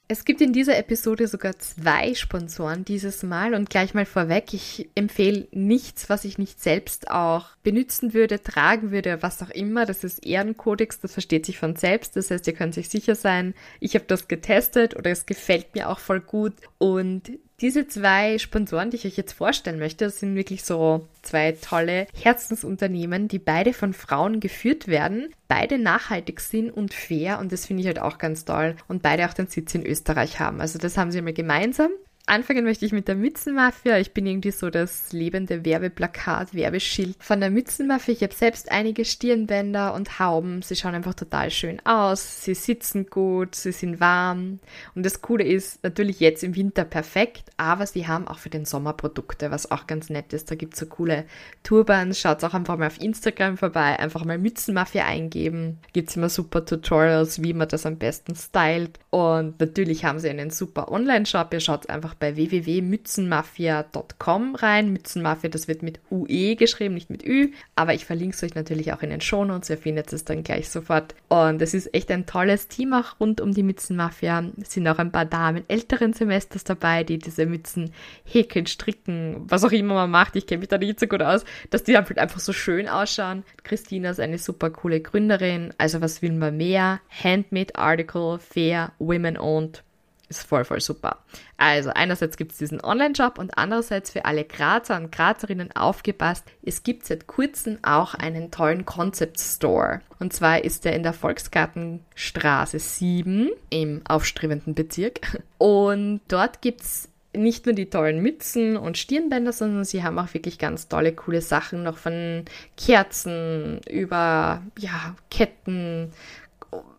Es 0.08 0.24
gibt 0.24 0.39
in 0.39 0.54
dieser 0.54 0.78
Episode 0.78 1.28
sogar 1.28 1.60
zwei 1.60 2.15
Sponsoren 2.15 2.86
dieses 2.86 3.24
Mal 3.24 3.54
und 3.54 3.69
gleich 3.69 3.93
mal 3.93 4.06
vorweg, 4.06 4.54
ich 4.54 4.89
empfehle 4.95 5.50
nichts, 5.52 6.10
was 6.10 6.24
ich 6.24 6.38
nicht 6.38 6.63
selbst 6.63 7.12
auch 7.12 7.48
benutzen 7.62 8.13
würde, 8.13 8.41
tragen 8.41 8.91
würde, 8.91 9.22
was 9.22 9.43
auch 9.43 9.50
immer. 9.50 9.86
Das 9.86 10.06
ist 10.06 10.26
Ehrenkodex, 10.26 11.02
das 11.02 11.12
versteht 11.12 11.45
sich 11.45 11.60
von 11.60 11.76
selbst. 11.76 12.15
Das 12.15 12.32
heißt, 12.32 12.48
ihr 12.48 12.54
könnt 12.54 12.74
sich 12.74 12.88
sicher 12.88 13.15
sein, 13.15 13.54
ich 13.82 13.95
habe 13.95 14.06
das 14.08 14.30
getestet 14.30 14.95
oder 14.95 15.12
es 15.12 15.26
gefällt 15.26 15.76
mir 15.76 15.89
auch 15.89 16.00
voll 16.00 16.22
gut 16.22 16.54
und 16.78 17.34
diese 17.62 17.88
zwei 17.88 18.38
Sponsoren, 18.38 18.89
die 18.89 18.98
ich 18.98 19.06
euch 19.06 19.17
jetzt 19.17 19.34
vorstellen 19.34 19.80
möchte, 19.80 20.10
sind 20.10 20.36
wirklich 20.36 20.63
so 20.63 21.08
zwei 21.29 21.51
tolle 21.53 22.07
Herzensunternehmen, 22.13 23.27
die 23.27 23.39
beide 23.39 23.73
von 23.73 23.93
Frauen 23.93 24.39
geführt 24.39 24.87
werden, 24.87 25.29
beide 25.47 25.77
nachhaltig 25.77 26.39
sind 26.39 26.71
und 26.71 26.93
fair. 26.93 27.39
Und 27.39 27.51
das 27.51 27.65
finde 27.65 27.81
ich 27.81 27.87
halt 27.87 27.99
auch 27.99 28.17
ganz 28.17 28.45
toll. 28.45 28.75
Und 28.87 29.01
beide 29.01 29.27
auch 29.27 29.33
den 29.33 29.47
Sitz 29.47 29.75
in 29.75 29.85
Österreich 29.85 30.39
haben. 30.39 30.61
Also 30.61 30.79
das 30.79 30.97
haben 30.97 31.11
sie 31.11 31.19
immer 31.19 31.33
gemeinsam 31.33 31.91
Anfangen 32.29 32.63
möchte 32.63 32.85
ich 32.85 32.91
mit 32.91 33.07
der 33.07 33.15
Mützenmafia. 33.15 33.97
Ich 33.97 34.13
bin 34.13 34.27
irgendwie 34.27 34.51
so 34.51 34.69
das 34.69 35.11
lebende 35.11 35.65
Werbeplakat, 35.65 36.53
Werbeschild 36.53 37.15
von 37.19 37.39
der 37.39 37.49
Mützenmafia. 37.49 38.13
Ich 38.13 38.21
habe 38.21 38.35
selbst 38.35 38.71
einige 38.71 39.03
Stirnbänder 39.03 39.95
und 39.95 40.19
Hauben. 40.19 40.61
Sie 40.61 40.75
schauen 40.75 40.93
einfach 40.93 41.15
total 41.15 41.49
schön 41.49 41.83
aus. 41.87 42.43
Sie 42.45 42.53
sitzen 42.53 43.07
gut, 43.07 43.55
sie 43.55 43.71
sind 43.71 43.99
warm. 43.99 44.59
Und 44.93 45.07
das 45.07 45.23
Coole 45.23 45.43
ist 45.43 45.83
natürlich 45.83 46.19
jetzt 46.19 46.43
im 46.43 46.55
Winter 46.55 46.83
perfekt, 46.83 47.49
aber 47.57 47.87
sie 47.87 48.05
haben 48.05 48.27
auch 48.27 48.37
für 48.37 48.51
den 48.51 48.65
Sommer 48.65 48.93
Produkte, 48.93 49.49
was 49.49 49.71
auch 49.71 49.87
ganz 49.87 50.11
nett 50.11 50.31
ist. 50.31 50.51
Da 50.51 50.55
gibt 50.55 50.75
es 50.75 50.81
so 50.81 50.85
coole 50.85 51.25
Turbans. 51.63 52.19
Schaut 52.19 52.43
auch 52.43 52.53
einfach 52.53 52.77
mal 52.77 52.87
auf 52.87 53.01
Instagram 53.01 53.57
vorbei. 53.57 53.97
Einfach 53.97 54.23
mal 54.23 54.37
Mützenmafia 54.37 55.03
eingeben. 55.03 55.79
Gibt 55.93 56.11
es 56.11 56.15
immer 56.15 56.29
super 56.29 56.63
Tutorials, 56.63 57.41
wie 57.41 57.53
man 57.53 57.69
das 57.69 57.87
am 57.87 57.97
besten 57.97 58.35
stylt. 58.35 58.99
Und 59.09 59.59
natürlich 59.59 60.05
haben 60.05 60.19
sie 60.19 60.29
einen 60.29 60.51
super 60.51 60.91
Online-Shop. 60.91 61.51
Ihr 61.53 61.59
schaut 61.59 61.89
einfach 61.89 62.18
bei 62.19 62.36
www.mützenmafia.com 62.36 64.55
rein. 64.55 64.91
Mützenmafia, 64.91 65.49
das 65.49 65.67
wird 65.67 65.84
mit 65.84 65.99
UE 66.12 66.55
geschrieben, 66.55 66.93
nicht 66.93 67.10
mit 67.10 67.25
Ü, 67.25 67.51
aber 67.75 67.93
ich 67.93 68.05
verlinke 68.05 68.36
es 68.36 68.43
euch 68.43 68.55
natürlich 68.55 68.93
auch 68.93 69.01
in 69.01 69.10
den 69.10 69.21
Shownotes, 69.21 69.69
ihr 69.69 69.77
findet 69.77 70.12
es 70.13 70.25
dann 70.25 70.43
gleich 70.43 70.69
sofort. 70.69 71.15
Und 71.29 71.62
es 71.62 71.73
ist 71.73 71.93
echt 71.93 72.12
ein 72.12 72.25
tolles 72.25 72.67
Team 72.67 72.93
auch 72.93 73.19
rund 73.19 73.41
um 73.41 73.53
die 73.53 73.63
Mützenmafia. 73.63 74.45
Es 74.62 74.73
sind 74.73 74.88
auch 74.88 74.99
ein 74.99 75.12
paar 75.12 75.25
Damen 75.25 75.63
älteren 75.67 76.13
Semesters 76.13 76.63
dabei, 76.63 77.03
die 77.03 77.17
diese 77.17 77.45
Mützen 77.45 77.91
häkeln, 78.25 78.67
stricken, 78.67 79.45
was 79.49 79.63
auch 79.63 79.71
immer 79.71 79.95
man 79.95 80.12
macht. 80.12 80.36
Ich 80.36 80.47
kenne 80.47 80.60
mich 80.60 80.69
da 80.69 80.77
nicht 80.77 80.99
so 80.99 81.08
gut 81.08 81.21
aus, 81.21 81.45
dass 81.69 81.84
die 81.84 81.97
halt 81.97 82.19
einfach 82.19 82.39
so 82.39 82.53
schön 82.53 82.88
ausschauen. 82.88 83.43
Christina 83.63 84.12
ist 84.12 84.19
eine 84.19 84.38
super 84.38 84.69
coole 84.69 85.01
Gründerin. 85.01 85.73
Also 85.77 86.01
was 86.01 86.21
will 86.21 86.34
man 86.34 86.58
mehr? 86.58 86.99
Handmade 87.10 87.75
Article, 87.75 88.39
fair, 88.39 88.91
women 88.99 89.38
owned 89.38 89.84
ist 90.29 90.43
voll, 90.43 90.63
voll 90.63 90.79
super. 90.79 91.17
Also 91.57 91.89
einerseits 91.89 92.37
gibt 92.37 92.51
es 92.51 92.59
diesen 92.59 92.81
Online-Shop 92.81 93.39
und 93.39 93.57
andererseits 93.57 94.11
für 94.11 94.25
alle 94.25 94.45
Grazer 94.45 94.97
und 94.97 95.11
Grazerinnen 95.11 95.71
aufgepasst, 95.75 96.45
es 96.63 96.83
gibt 96.83 97.05
seit 97.05 97.27
kurzem 97.27 97.79
auch 97.81 98.13
einen 98.13 98.51
tollen 98.51 98.85
Concept 98.85 99.39
Store. 99.39 100.01
Und 100.19 100.33
zwar 100.33 100.63
ist 100.63 100.85
der 100.85 100.95
in 100.95 101.03
der 101.03 101.13
Volksgartenstraße 101.13 102.79
7 102.79 103.49
im 103.69 104.01
aufstrebenden 104.07 104.75
Bezirk. 104.75 105.19
Und 105.57 106.21
dort 106.27 106.61
gibt 106.61 106.81
es 106.81 107.09
nicht 107.35 107.65
nur 107.65 107.75
die 107.75 107.89
tollen 107.89 108.21
Mützen 108.21 108.75
und 108.75 108.97
Stirnbänder, 108.97 109.53
sondern 109.53 109.83
sie 109.83 110.03
haben 110.03 110.17
auch 110.17 110.33
wirklich 110.33 110.57
ganz 110.57 110.87
tolle, 110.87 111.13
coole 111.13 111.41
Sachen, 111.41 111.83
noch 111.83 111.97
von 111.97 112.45
Kerzen 112.75 113.81
über 113.87 114.63
ja, 114.77 115.15
Ketten, 115.29 116.11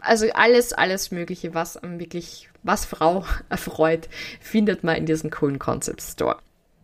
also 0.00 0.26
alles, 0.32 0.72
alles 0.72 1.10
Mögliche, 1.10 1.54
was 1.54 1.78
wirklich, 1.82 2.49
was 2.62 2.84
Frau 2.84 3.24
erfreut, 3.48 4.08
findet 4.40 4.84
man 4.84 4.96
in 4.96 5.06
diesem 5.06 5.30
coolen 5.30 5.58
Concept 5.58 6.02
Store. 6.02 6.38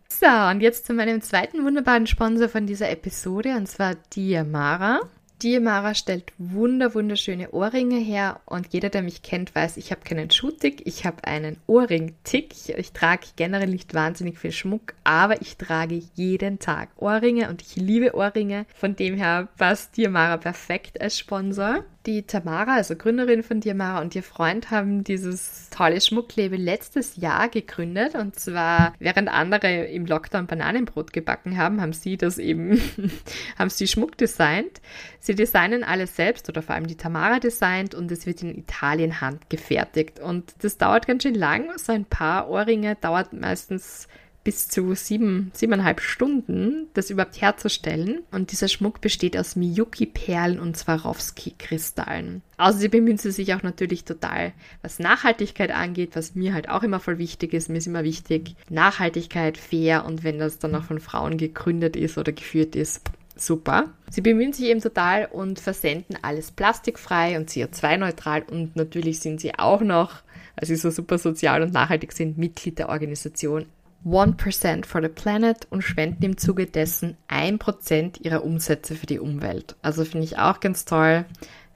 So, 0.09 0.25
und 0.25 0.61
jetzt 0.61 0.87
zu 0.87 0.93
meinem 0.93 1.21
zweiten 1.21 1.63
wunderbaren 1.63 2.07
Sponsor 2.07 2.49
von 2.49 2.65
dieser 2.65 2.89
Episode, 2.89 3.55
und 3.55 3.67
zwar 3.67 3.95
Diamara. 4.15 5.01
Diamara 5.43 5.93
stellt 5.93 6.33
wunder 6.39 6.95
wunderschöne 6.95 7.51
Ohrringe 7.51 7.99
her 7.99 8.41
und 8.45 8.73
jeder, 8.73 8.89
der 8.89 9.03
mich 9.03 9.21
kennt, 9.21 9.53
weiß, 9.53 9.77
ich 9.77 9.91
habe 9.91 10.01
keinen 10.03 10.31
Schuhtick, 10.31 10.81
ich 10.87 11.05
habe 11.05 11.25
einen 11.25 11.57
Ohrring-Tick. 11.67 12.55
Ich 12.75 12.91
trage 12.91 13.27
generell 13.35 13.69
nicht 13.69 13.93
wahnsinnig 13.93 14.39
viel 14.39 14.51
Schmuck, 14.51 14.95
aber 15.03 15.39
ich 15.39 15.57
trage 15.57 16.01
jeden 16.15 16.57
Tag 16.57 16.89
Ohrringe 16.95 17.49
und 17.49 17.61
ich 17.61 17.75
liebe 17.75 18.15
Ohrringe. 18.15 18.65
Von 18.73 18.95
dem 18.95 19.15
her 19.15 19.47
passt 19.57 19.95
Diamara 19.95 20.37
perfekt 20.37 20.99
als 20.99 21.19
Sponsor. 21.19 21.83
Die 22.07 22.23
Tamara, 22.23 22.75
also 22.75 22.95
Gründerin 22.95 23.43
von 23.43 23.59
Diamara 23.59 23.99
und 23.99 24.15
ihr 24.15 24.23
Freund 24.23 24.71
haben 24.71 25.03
dieses 25.03 25.69
tolle 25.71 25.99
Schmucklabel 25.99 26.57
letztes 26.57 27.17
Jahr 27.17 27.49
gegründet 27.49 28.15
und 28.15 28.39
zwar 28.39 28.93
während 28.97 29.27
andere 29.27 29.87
im 29.87 30.05
Lockdown 30.05 30.47
Bananenbrot 30.47 31.11
gebacken 31.11 31.57
haben, 31.57 31.81
haben 31.81 31.91
sie 31.91 32.15
das 32.15 32.37
eben, 32.37 32.81
haben 33.59 33.69
sie 33.69 33.87
Schmuck 33.87 34.17
designt. 34.17 34.79
Sie 35.19 35.35
designen 35.35 35.83
alles 35.83 36.15
selbst 36.15 36.47
oder 36.47 36.61
vor 36.61 36.75
allem 36.75 36.87
die 36.87 36.95
Tamara 36.95 37.39
designt 37.39 37.93
und 37.93 38.09
es 38.09 38.25
wird 38.25 38.41
in 38.41 38.57
Italien 38.57 39.19
handgefertigt 39.19 40.21
und 40.21 40.55
das 40.61 40.77
dauert 40.77 41.07
ganz 41.07 41.23
schön 41.23 41.35
lang. 41.35 41.77
So 41.77 41.91
ein 41.91 42.05
paar 42.05 42.49
Ohrringe 42.49 42.95
dauert 42.95 43.33
meistens 43.33 44.07
bis 44.47 44.69
zu 44.69 44.95
sieben, 44.95 45.51
siebeneinhalb 45.53 45.99
Stunden, 45.99 46.87
das 46.93 47.09
überhaupt 47.09 47.41
herzustellen. 47.41 48.21
Und 48.31 48.53
dieser 48.53 48.69
Schmuck 48.69 49.01
besteht 49.01 49.35
aus 49.35 49.57
Miyuki-Perlen 49.57 50.57
und 50.57 50.77
Swarovski-Kristallen. 50.77 52.41
Sie 52.71 52.87
bemühen 52.87 53.17
sich 53.17 53.53
auch 53.53 53.61
natürlich 53.61 54.05
total, 54.05 54.53
was 54.81 54.99
Nachhaltigkeit 54.99 55.71
angeht, 55.71 56.11
was 56.13 56.35
mir 56.35 56.53
halt 56.53 56.69
auch 56.69 56.83
immer 56.83 57.01
voll 57.01 57.17
wichtig 57.17 57.53
ist. 57.53 57.67
Mir 57.67 57.79
ist 57.79 57.87
immer 57.87 58.05
wichtig, 58.05 58.55
Nachhaltigkeit, 58.69 59.57
fair 59.57 60.05
und 60.05 60.23
wenn 60.23 60.39
das 60.39 60.59
dann 60.59 60.75
auch 60.75 60.85
von 60.85 61.01
Frauen 61.01 61.37
gegründet 61.37 61.97
ist 61.97 62.17
oder 62.17 62.31
geführt 62.31 62.77
ist, 62.77 63.01
super. 63.35 63.91
Sie 64.09 64.21
bemühen 64.21 64.53
sich 64.53 64.67
eben 64.67 64.79
total 64.79 65.25
und 65.25 65.59
versenden 65.59 66.17
alles 66.21 66.51
plastikfrei 66.51 67.37
und 67.37 67.49
CO2-neutral 67.49 68.43
und 68.43 68.77
natürlich 68.77 69.19
sind 69.19 69.41
sie 69.41 69.59
auch 69.59 69.81
noch, 69.81 70.23
weil 70.55 70.67
sie 70.67 70.77
so 70.77 70.89
super 70.89 71.17
sozial 71.17 71.63
und 71.63 71.73
nachhaltig 71.73 72.13
sind, 72.13 72.37
Mitglied 72.37 72.79
der 72.79 72.87
Organisation 72.87 73.65
1% 74.05 74.85
for 74.85 75.01
the 75.01 75.09
Planet 75.09 75.67
und 75.69 75.81
spenden 75.81 76.23
im 76.23 76.37
Zuge 76.37 76.65
dessen 76.65 77.17
1% 77.29 78.21
ihrer 78.21 78.43
Umsätze 78.43 78.95
für 78.95 79.05
die 79.05 79.19
Umwelt. 79.19 79.75
Also 79.81 80.05
finde 80.05 80.25
ich 80.25 80.37
auch 80.37 80.59
ganz 80.59 80.85
toll. 80.85 81.25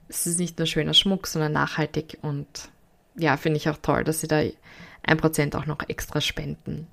Es 0.08 0.28
ist 0.28 0.40
nicht 0.40 0.58
nur 0.58 0.66
schöner 0.66 0.94
Schmuck, 0.94 1.28
sondern 1.28 1.54
nachhaltig 1.54 2.18
und 2.22 2.70
ja, 3.16 3.38
finde 3.38 3.58
ich 3.58 3.70
auch 3.70 3.78
toll, 3.82 4.04
dass 4.04 4.22
sie 4.22 4.28
da 4.28 4.42
1% 5.08 5.58
auch 5.58 5.66
noch 5.66 5.80
extra 5.88 6.22
spenden. 6.22 6.88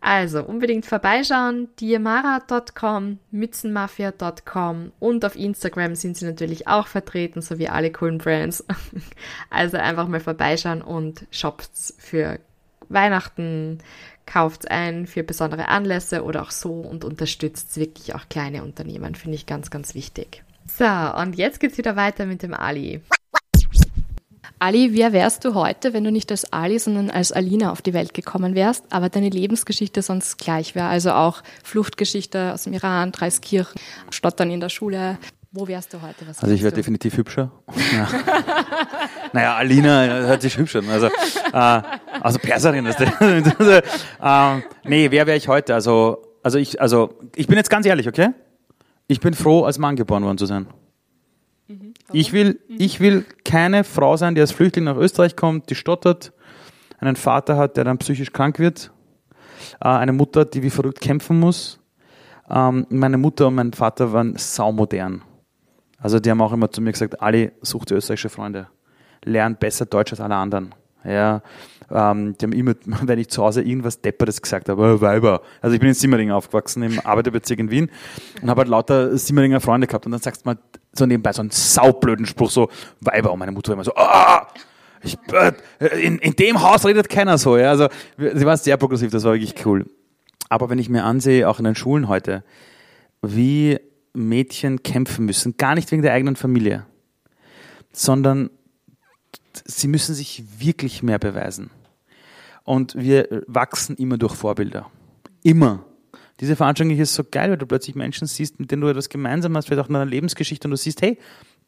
Also 0.00 0.44
unbedingt 0.44 0.86
vorbeischauen, 0.86 1.68
diamara.com, 1.80 3.18
mützenmafia.com 3.30 4.92
und 5.00 5.24
auf 5.24 5.36
Instagram 5.36 5.94
sind 5.94 6.16
sie 6.16 6.26
natürlich 6.26 6.68
auch 6.68 6.86
vertreten, 6.86 7.40
so 7.40 7.58
wie 7.58 7.68
alle 7.68 7.90
coolen 7.90 8.18
Brands. 8.18 8.64
Also 9.50 9.78
einfach 9.78 10.06
mal 10.06 10.20
vorbeischauen 10.20 10.82
und 10.82 11.26
shoppt 11.30 11.70
für 11.98 12.38
Weihnachten, 12.88 13.78
kauft 14.26 14.70
ein 14.70 15.06
für 15.06 15.22
besondere 15.22 15.68
Anlässe 15.68 16.24
oder 16.24 16.42
auch 16.42 16.50
so 16.50 16.72
und 16.72 17.04
unterstützt 17.04 17.78
wirklich 17.78 18.14
auch 18.14 18.28
kleine 18.28 18.62
Unternehmen. 18.62 19.14
Finde 19.14 19.36
ich 19.36 19.46
ganz, 19.46 19.70
ganz 19.70 19.94
wichtig. 19.94 20.42
So, 20.66 20.84
und 20.84 21.36
jetzt 21.36 21.60
geht's 21.60 21.78
wieder 21.78 21.96
weiter 21.96 22.26
mit 22.26 22.42
dem 22.42 22.52
Ali. 22.52 23.00
Ali, 24.58 24.94
wer 24.94 25.12
wärst 25.12 25.44
du 25.44 25.54
heute, 25.54 25.92
wenn 25.92 26.04
du 26.04 26.10
nicht 26.10 26.30
als 26.30 26.50
Ali, 26.50 26.78
sondern 26.78 27.10
als 27.10 27.30
Alina 27.30 27.70
auf 27.70 27.82
die 27.82 27.92
Welt 27.92 28.14
gekommen 28.14 28.54
wärst, 28.54 28.84
aber 28.90 29.10
deine 29.10 29.28
Lebensgeschichte 29.28 30.00
sonst 30.00 30.38
gleich 30.38 30.74
wäre? 30.74 30.88
Also 30.88 31.12
auch 31.12 31.42
Fluchtgeschichte 31.62 32.54
aus 32.54 32.64
dem 32.64 32.72
Iran, 32.72 33.12
Dreiskirchen, 33.12 33.78
Stottern 34.10 34.50
in 34.50 34.60
der 34.60 34.70
Schule, 34.70 35.18
wo 35.52 35.66
wärst 35.66 35.92
du 35.94 36.02
heute? 36.02 36.26
Was 36.26 36.42
also 36.42 36.54
ich 36.54 36.62
wäre 36.62 36.74
definitiv 36.74 37.16
hübscher. 37.16 37.50
Ja. 37.92 38.08
naja, 39.32 39.56
Alina 39.56 40.04
hört 40.04 40.42
sich 40.42 40.56
hübsch 40.58 40.76
an. 40.76 40.88
Also, 40.88 41.06
äh, 41.06 41.82
also 42.20 42.38
Perserin. 42.38 42.84
Das, 42.84 43.00
äh, 43.00 44.62
nee, 44.84 45.10
wer 45.10 45.26
wäre 45.26 45.36
ich 45.36 45.48
heute? 45.48 45.74
Also, 45.74 46.22
also, 46.42 46.58
ich, 46.58 46.80
also 46.80 47.14
ich 47.34 47.46
bin 47.46 47.56
jetzt 47.56 47.70
ganz 47.70 47.86
ehrlich, 47.86 48.08
okay? 48.08 48.30
Ich 49.08 49.20
bin 49.20 49.34
froh, 49.34 49.64
als 49.64 49.78
Mann 49.78 49.96
geboren 49.96 50.24
worden 50.24 50.38
zu 50.38 50.46
sein. 50.46 50.66
Mhm. 51.68 51.94
Ich, 52.12 52.32
will, 52.32 52.60
mhm. 52.68 52.76
ich 52.78 53.00
will 53.00 53.24
keine 53.44 53.84
Frau 53.84 54.16
sein, 54.16 54.34
die 54.34 54.40
als 54.40 54.52
Flüchtling 54.52 54.84
nach 54.84 54.96
Österreich 54.96 55.36
kommt, 55.36 55.70
die 55.70 55.74
stottert, 55.74 56.32
einen 56.98 57.16
Vater 57.16 57.56
hat, 57.56 57.76
der 57.76 57.84
dann 57.84 57.98
psychisch 57.98 58.32
krank 58.32 58.58
wird, 58.58 58.90
äh, 59.80 59.88
eine 59.88 60.12
Mutter, 60.12 60.44
die 60.44 60.62
wie 60.62 60.70
verrückt 60.70 61.00
kämpfen 61.00 61.38
muss. 61.38 61.78
Ähm, 62.50 62.86
meine 62.90 63.18
Mutter 63.18 63.48
und 63.48 63.54
mein 63.54 63.72
Vater 63.72 64.12
waren 64.12 64.36
saumodern. 64.36 65.22
Also 65.98 66.20
die 66.20 66.30
haben 66.30 66.40
auch 66.40 66.52
immer 66.52 66.70
zu 66.70 66.80
mir 66.80 66.92
gesagt, 66.92 67.20
Ali, 67.22 67.52
such 67.62 67.86
dir 67.86 67.96
österreichische 67.96 68.28
Freunde. 68.28 68.68
Lern 69.24 69.56
besser 69.56 69.86
Deutsch 69.86 70.12
als 70.12 70.20
alle 70.20 70.36
anderen. 70.36 70.74
Ja, 71.04 71.42
ähm, 71.90 72.36
die 72.36 72.44
haben 72.44 72.52
immer, 72.52 72.74
wenn 72.84 73.18
ich 73.18 73.28
zu 73.28 73.42
Hause 73.42 73.62
irgendwas 73.62 74.00
Depperes 74.00 74.42
gesagt 74.42 74.68
habe, 74.68 74.82
oh, 74.82 75.00
Weiber. 75.00 75.42
Also 75.60 75.74
ich 75.74 75.80
bin 75.80 75.88
in 75.88 75.94
Simmering 75.94 76.30
aufgewachsen, 76.30 76.82
im 76.82 77.00
Arbeiterbezirk 77.00 77.60
in 77.60 77.70
Wien 77.70 77.90
und 78.42 78.50
habe 78.50 78.60
halt 78.60 78.68
lauter 78.68 79.16
Simmeringer 79.16 79.60
Freunde 79.60 79.86
gehabt 79.86 80.06
und 80.06 80.12
dann 80.12 80.20
sagst 80.20 80.44
du 80.44 80.50
mal 80.50 80.58
so 80.92 81.06
nebenbei 81.06 81.32
so 81.32 81.42
einen 81.42 81.50
saublöden 81.50 82.26
Spruch, 82.26 82.50
so 82.50 82.70
Weiber 83.00 83.32
und 83.32 83.38
meine 83.38 83.52
Mutter 83.52 83.72
immer 83.72 83.84
so, 83.84 83.94
ah! 83.94 84.48
Ich, 85.02 85.16
äh, 85.32 85.52
in, 86.02 86.18
in 86.18 86.32
dem 86.32 86.62
Haus 86.62 86.84
redet 86.84 87.08
keiner 87.08 87.38
so. 87.38 87.56
Ja? 87.56 87.70
Also, 87.70 87.88
sie 88.16 88.46
war 88.46 88.56
sehr 88.56 88.76
progressiv, 88.76 89.12
das 89.12 89.22
war 89.24 89.34
wirklich 89.34 89.54
cool. 89.64 89.86
Aber 90.48 90.70
wenn 90.70 90.78
ich 90.78 90.88
mir 90.88 91.04
ansehe, 91.04 91.48
auch 91.48 91.58
in 91.58 91.64
den 91.64 91.74
Schulen 91.74 92.08
heute, 92.08 92.42
wie 93.22 93.78
Mädchen 94.16 94.82
kämpfen 94.82 95.24
müssen, 95.26 95.56
gar 95.56 95.74
nicht 95.74 95.90
wegen 95.92 96.02
der 96.02 96.12
eigenen 96.12 96.36
Familie, 96.36 96.86
sondern 97.92 98.50
sie 99.64 99.88
müssen 99.88 100.14
sich 100.14 100.44
wirklich 100.58 101.02
mehr 101.02 101.18
beweisen. 101.18 101.70
Und 102.64 102.96
wir 102.96 103.44
wachsen 103.46 103.96
immer 103.96 104.18
durch 104.18 104.34
Vorbilder. 104.34 104.90
Immer. 105.42 105.84
Diese 106.40 106.56
Veranstaltung 106.56 106.98
ist 106.98 107.14
so 107.14 107.24
geil, 107.24 107.50
weil 107.50 107.56
du 107.56 107.66
plötzlich 107.66 107.94
Menschen 107.94 108.26
siehst, 108.26 108.60
mit 108.60 108.70
denen 108.70 108.82
du 108.82 108.88
etwas 108.88 109.08
gemeinsam 109.08 109.56
hast, 109.56 109.66
vielleicht 109.66 109.84
auch 109.84 109.88
in 109.88 109.94
deiner 109.94 110.04
Lebensgeschichte 110.04 110.66
und 110.66 110.72
du 110.72 110.76
siehst, 110.76 111.00
hey, 111.00 111.18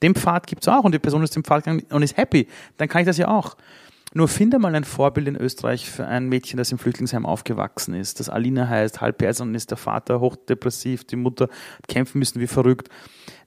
den 0.03 0.15
Pfad 0.15 0.47
gibt 0.47 0.63
es 0.63 0.69
auch 0.69 0.85
und 0.85 0.93
die 0.93 0.99
Person 0.99 1.23
ist 1.23 1.35
dem 1.35 1.45
Pfad 1.45 1.65
gegangen 1.65 1.85
und 1.91 2.03
ist 2.03 2.17
happy. 2.17 2.49
Dann 2.77 2.89
kann 2.89 3.01
ich 3.01 3.07
das 3.07 3.17
ja 3.17 3.29
auch. 3.29 3.57
Nur 4.15 4.27
finde 4.27 4.59
mal 4.59 4.75
ein 4.75 4.85
Vorbild 4.85 5.29
in 5.29 5.37
Österreich 5.37 5.91
für 5.91 6.07
ein 6.07 6.29
Mädchen, 6.29 6.57
das 6.57 6.73
im 6.73 6.79
Flüchtlingsheim 6.79 7.27
aufgewachsen 7.27 7.93
ist, 7.93 8.21
das 8.21 8.31
Alina 8.31 8.67
heißt, 8.67 9.03
halb 9.03 9.19
Person 9.19 9.55
ist 9.55 9.71
der 9.71 9.77
Vater 9.77 10.21
hochdepressiv, 10.21 11.05
die 11.05 11.17
Mutter 11.17 11.49
kämpfen 11.89 12.19
müssen 12.19 12.41
wie 12.41 12.47
verrückt. 12.47 12.89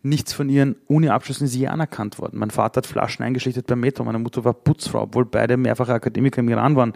Nichts 0.03 0.33
von 0.33 0.49
ihren 0.49 0.75
Uni-Abschlüssen 0.87 1.45
ist 1.45 1.55
je 1.55 1.67
anerkannt 1.67 2.19
worden. 2.19 2.37
Mein 2.37 2.51
Vater 2.51 2.79
hat 2.79 2.87
Flaschen 2.87 3.25
eingeschlichtet 3.25 3.67
beim 3.67 3.79
Metro, 3.79 4.03
meine 4.03 4.19
Mutter 4.19 4.45
war 4.45 4.53
Putzfrau, 4.53 5.03
obwohl 5.03 5.25
beide 5.25 5.57
mehrfache 5.57 5.93
Akademiker 5.93 6.39
im 6.39 6.49
Iran 6.49 6.75
waren. 6.75 6.93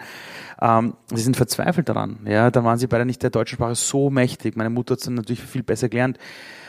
Ähm, 0.62 0.94
sie 1.14 1.22
sind 1.22 1.36
verzweifelt 1.36 1.90
daran. 1.90 2.20
Ja, 2.26 2.52
da 2.52 2.64
waren 2.64 2.78
sie 2.78 2.88
beide 2.88 3.06
nicht 3.06 3.24
der 3.24 3.32
deutschen 3.32 3.56
Sprache 3.56 3.76
so 3.76 4.12
mächtig. 4.12 4.56
Meine 4.56 4.70
Mutter 4.70 4.94
hat 4.94 5.02
es 5.02 5.10
natürlich 5.10 5.42
viel 5.42 5.64
besser 5.64 5.90
gelernt. 5.90 6.20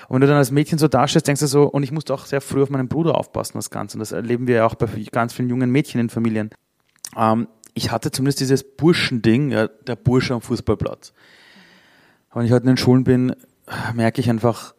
Und 0.09 0.14
wenn 0.14 0.20
du 0.22 0.26
dann 0.28 0.37
als 0.37 0.50
Mädchen 0.50 0.78
so 0.78 0.88
dastehst, 0.88 1.26
denkst 1.26 1.40
du 1.40 1.46
so, 1.46 1.64
und 1.64 1.82
ich 1.82 1.92
musste 1.92 2.14
auch 2.14 2.26
sehr 2.26 2.40
früh 2.40 2.62
auf 2.62 2.70
meinen 2.70 2.88
Bruder 2.88 3.18
aufpassen, 3.18 3.54
das 3.54 3.70
Ganze. 3.70 3.96
Und 3.96 4.00
das 4.00 4.12
erleben 4.12 4.46
wir 4.46 4.56
ja 4.56 4.66
auch 4.66 4.76
bei 4.76 4.87
ganz 5.11 5.32
vielen 5.32 5.48
jungen 5.48 5.70
Mädchen 5.70 6.00
in 6.00 6.11
Familien. 6.11 6.50
Ähm, 7.16 7.48
ich 7.74 7.90
hatte 7.90 8.11
zumindest 8.11 8.40
dieses 8.40 8.64
Burschending, 8.64 9.50
ja, 9.50 9.68
der 9.68 9.96
Bursche 9.96 10.35
am 10.35 10.40
Fußballplatz. 10.40 11.12
Wenn 12.33 12.46
ich 12.46 12.52
heute 12.52 12.64
in 12.64 12.68
den 12.68 12.76
Schulen 12.76 13.05
bin, 13.05 13.35
merke 13.94 14.20
ich 14.20 14.29
einfach, 14.29 14.74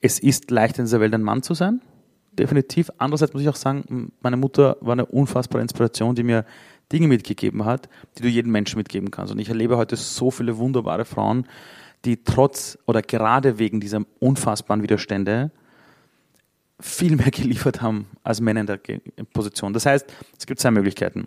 es 0.00 0.18
ist 0.18 0.50
leicht 0.50 0.78
in 0.78 0.84
dieser 0.84 1.00
Welt 1.00 1.14
ein 1.14 1.22
Mann 1.22 1.42
zu 1.42 1.54
sein. 1.54 1.80
Definitiv. 2.32 2.90
Andererseits 2.98 3.32
muss 3.32 3.42
ich 3.42 3.48
auch 3.48 3.56
sagen, 3.56 4.12
meine 4.20 4.36
Mutter 4.36 4.76
war 4.80 4.92
eine 4.92 5.06
unfassbare 5.06 5.62
Inspiration, 5.62 6.14
die 6.14 6.22
mir 6.22 6.44
Dinge 6.92 7.08
mitgegeben 7.08 7.64
hat, 7.64 7.88
die 8.16 8.22
du 8.22 8.28
jedem 8.28 8.52
Menschen 8.52 8.78
mitgeben 8.78 9.10
kannst. 9.10 9.32
Und 9.32 9.38
ich 9.38 9.48
erlebe 9.48 9.76
heute 9.76 9.96
so 9.96 10.30
viele 10.30 10.58
wunderbare 10.58 11.04
Frauen, 11.04 11.46
die 12.04 12.24
trotz 12.24 12.78
oder 12.86 13.02
gerade 13.02 13.58
wegen 13.58 13.80
dieser 13.80 14.02
unfassbaren 14.18 14.82
Widerstände 14.82 15.52
viel 16.82 17.16
mehr 17.16 17.30
geliefert 17.30 17.80
haben 17.80 18.06
als 18.22 18.40
Männer 18.40 18.60
in 18.60 18.66
der 18.66 18.80
Position. 19.32 19.72
Das 19.72 19.86
heißt, 19.86 20.06
es 20.38 20.46
gibt 20.46 20.60
zwei 20.60 20.70
Möglichkeiten. 20.70 21.26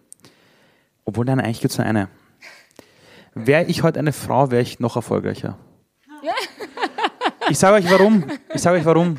Obwohl, 1.05 1.25
nein, 1.25 1.39
eigentlich 1.39 1.61
gibt 1.61 1.71
es 1.71 1.77
nur 1.77 1.87
eine. 1.87 2.09
Wäre 3.33 3.65
ich 3.65 3.83
heute 3.83 3.99
eine 3.99 4.13
Frau, 4.13 4.51
wäre 4.51 4.61
ich 4.61 4.79
noch 4.79 4.95
erfolgreicher. 4.95 5.57
Ich 7.49 7.59
sage 7.59 7.75
euch 7.75 7.91
warum. 7.91 8.25
Ich 8.53 8.61
sage 8.61 8.77
euch 8.77 8.85
warum. 8.85 9.17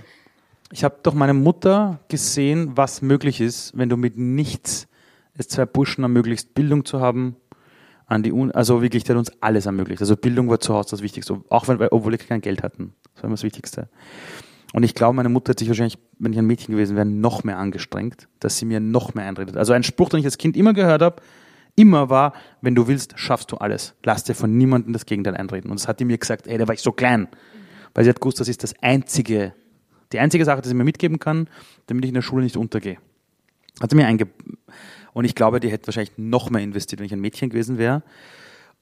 Ich 0.72 0.82
habe 0.82 0.96
doch 1.02 1.14
meine 1.14 1.34
Mutter 1.34 2.00
gesehen, 2.08 2.76
was 2.76 3.02
möglich 3.02 3.40
ist, 3.40 3.76
wenn 3.76 3.88
du 3.88 3.96
mit 3.96 4.16
nichts 4.16 4.88
es 5.38 5.48
zwei 5.48 5.66
Burschen 5.66 6.02
ermöglicht, 6.02 6.54
Bildung 6.54 6.84
zu 6.84 7.00
haben, 7.00 7.36
an 8.06 8.22
die 8.22 8.32
Un 8.32 8.52
also 8.52 8.82
wirklich, 8.82 9.04
der 9.04 9.16
hat 9.16 9.18
uns 9.18 9.42
alles 9.42 9.66
ermöglicht. 9.66 10.00
Also 10.00 10.16
Bildung 10.16 10.48
war 10.48 10.60
zu 10.60 10.74
Hause 10.74 10.90
das 10.90 11.02
Wichtigste, 11.02 11.42
auch 11.48 11.68
wenn, 11.68 11.80
obwohl 11.90 12.12
wir 12.12 12.18
kein 12.18 12.40
Geld 12.40 12.62
hatten. 12.62 12.94
Das 13.14 13.22
war 13.22 13.24
immer 13.24 13.34
das 13.34 13.42
Wichtigste. 13.42 13.88
Und 14.76 14.82
ich 14.82 14.94
glaube, 14.94 15.16
meine 15.16 15.30
Mutter 15.30 15.52
hat 15.52 15.58
sich 15.58 15.68
wahrscheinlich, 15.68 15.96
wenn 16.18 16.34
ich 16.34 16.38
ein 16.38 16.46
Mädchen 16.46 16.74
gewesen 16.74 16.96
wäre, 16.96 17.06
noch 17.06 17.44
mehr 17.44 17.56
angestrengt, 17.56 18.28
dass 18.40 18.58
sie 18.58 18.66
mir 18.66 18.78
noch 18.78 19.14
mehr 19.14 19.24
einredet. 19.24 19.56
Also 19.56 19.72
ein 19.72 19.82
Spruch, 19.82 20.10
den 20.10 20.20
ich 20.20 20.26
als 20.26 20.36
Kind 20.36 20.54
immer 20.54 20.74
gehört 20.74 21.00
habe, 21.00 21.22
immer 21.76 22.10
war, 22.10 22.34
wenn 22.60 22.74
du 22.74 22.86
willst, 22.86 23.18
schaffst 23.18 23.50
du 23.50 23.56
alles. 23.56 23.94
Lass 24.04 24.24
dir 24.24 24.34
von 24.34 24.54
niemandem 24.54 24.92
das 24.92 25.06
Gegenteil 25.06 25.34
einreden. 25.34 25.70
Und 25.70 25.80
das 25.80 25.88
hat 25.88 25.98
die 25.98 26.04
mir 26.04 26.18
gesagt, 26.18 26.46
ey, 26.46 26.58
da 26.58 26.68
war 26.68 26.74
ich 26.74 26.82
so 26.82 26.92
klein. 26.92 27.26
Weil 27.94 28.04
sie 28.04 28.10
hat 28.10 28.20
gewusst, 28.20 28.38
das 28.38 28.48
ist 28.48 28.64
das 28.64 28.74
einzige, 28.82 29.54
die 30.12 30.18
einzige 30.18 30.44
Sache, 30.44 30.60
die 30.60 30.68
sie 30.68 30.74
mir 30.74 30.84
mitgeben 30.84 31.18
kann, 31.18 31.48
damit 31.86 32.04
ich 32.04 32.10
in 32.10 32.14
der 32.14 32.20
Schule 32.20 32.44
nicht 32.44 32.58
untergehe. 32.58 32.98
Hat 33.80 33.88
sie 33.88 33.96
mir 33.96 34.06
einge, 34.06 34.28
und 35.14 35.24
ich 35.24 35.34
glaube, 35.34 35.58
die 35.58 35.70
hätte 35.70 35.86
wahrscheinlich 35.86 36.18
noch 36.18 36.50
mehr 36.50 36.60
investiert, 36.60 37.00
wenn 37.00 37.06
ich 37.06 37.14
ein 37.14 37.20
Mädchen 37.22 37.48
gewesen 37.48 37.78
wäre. 37.78 38.02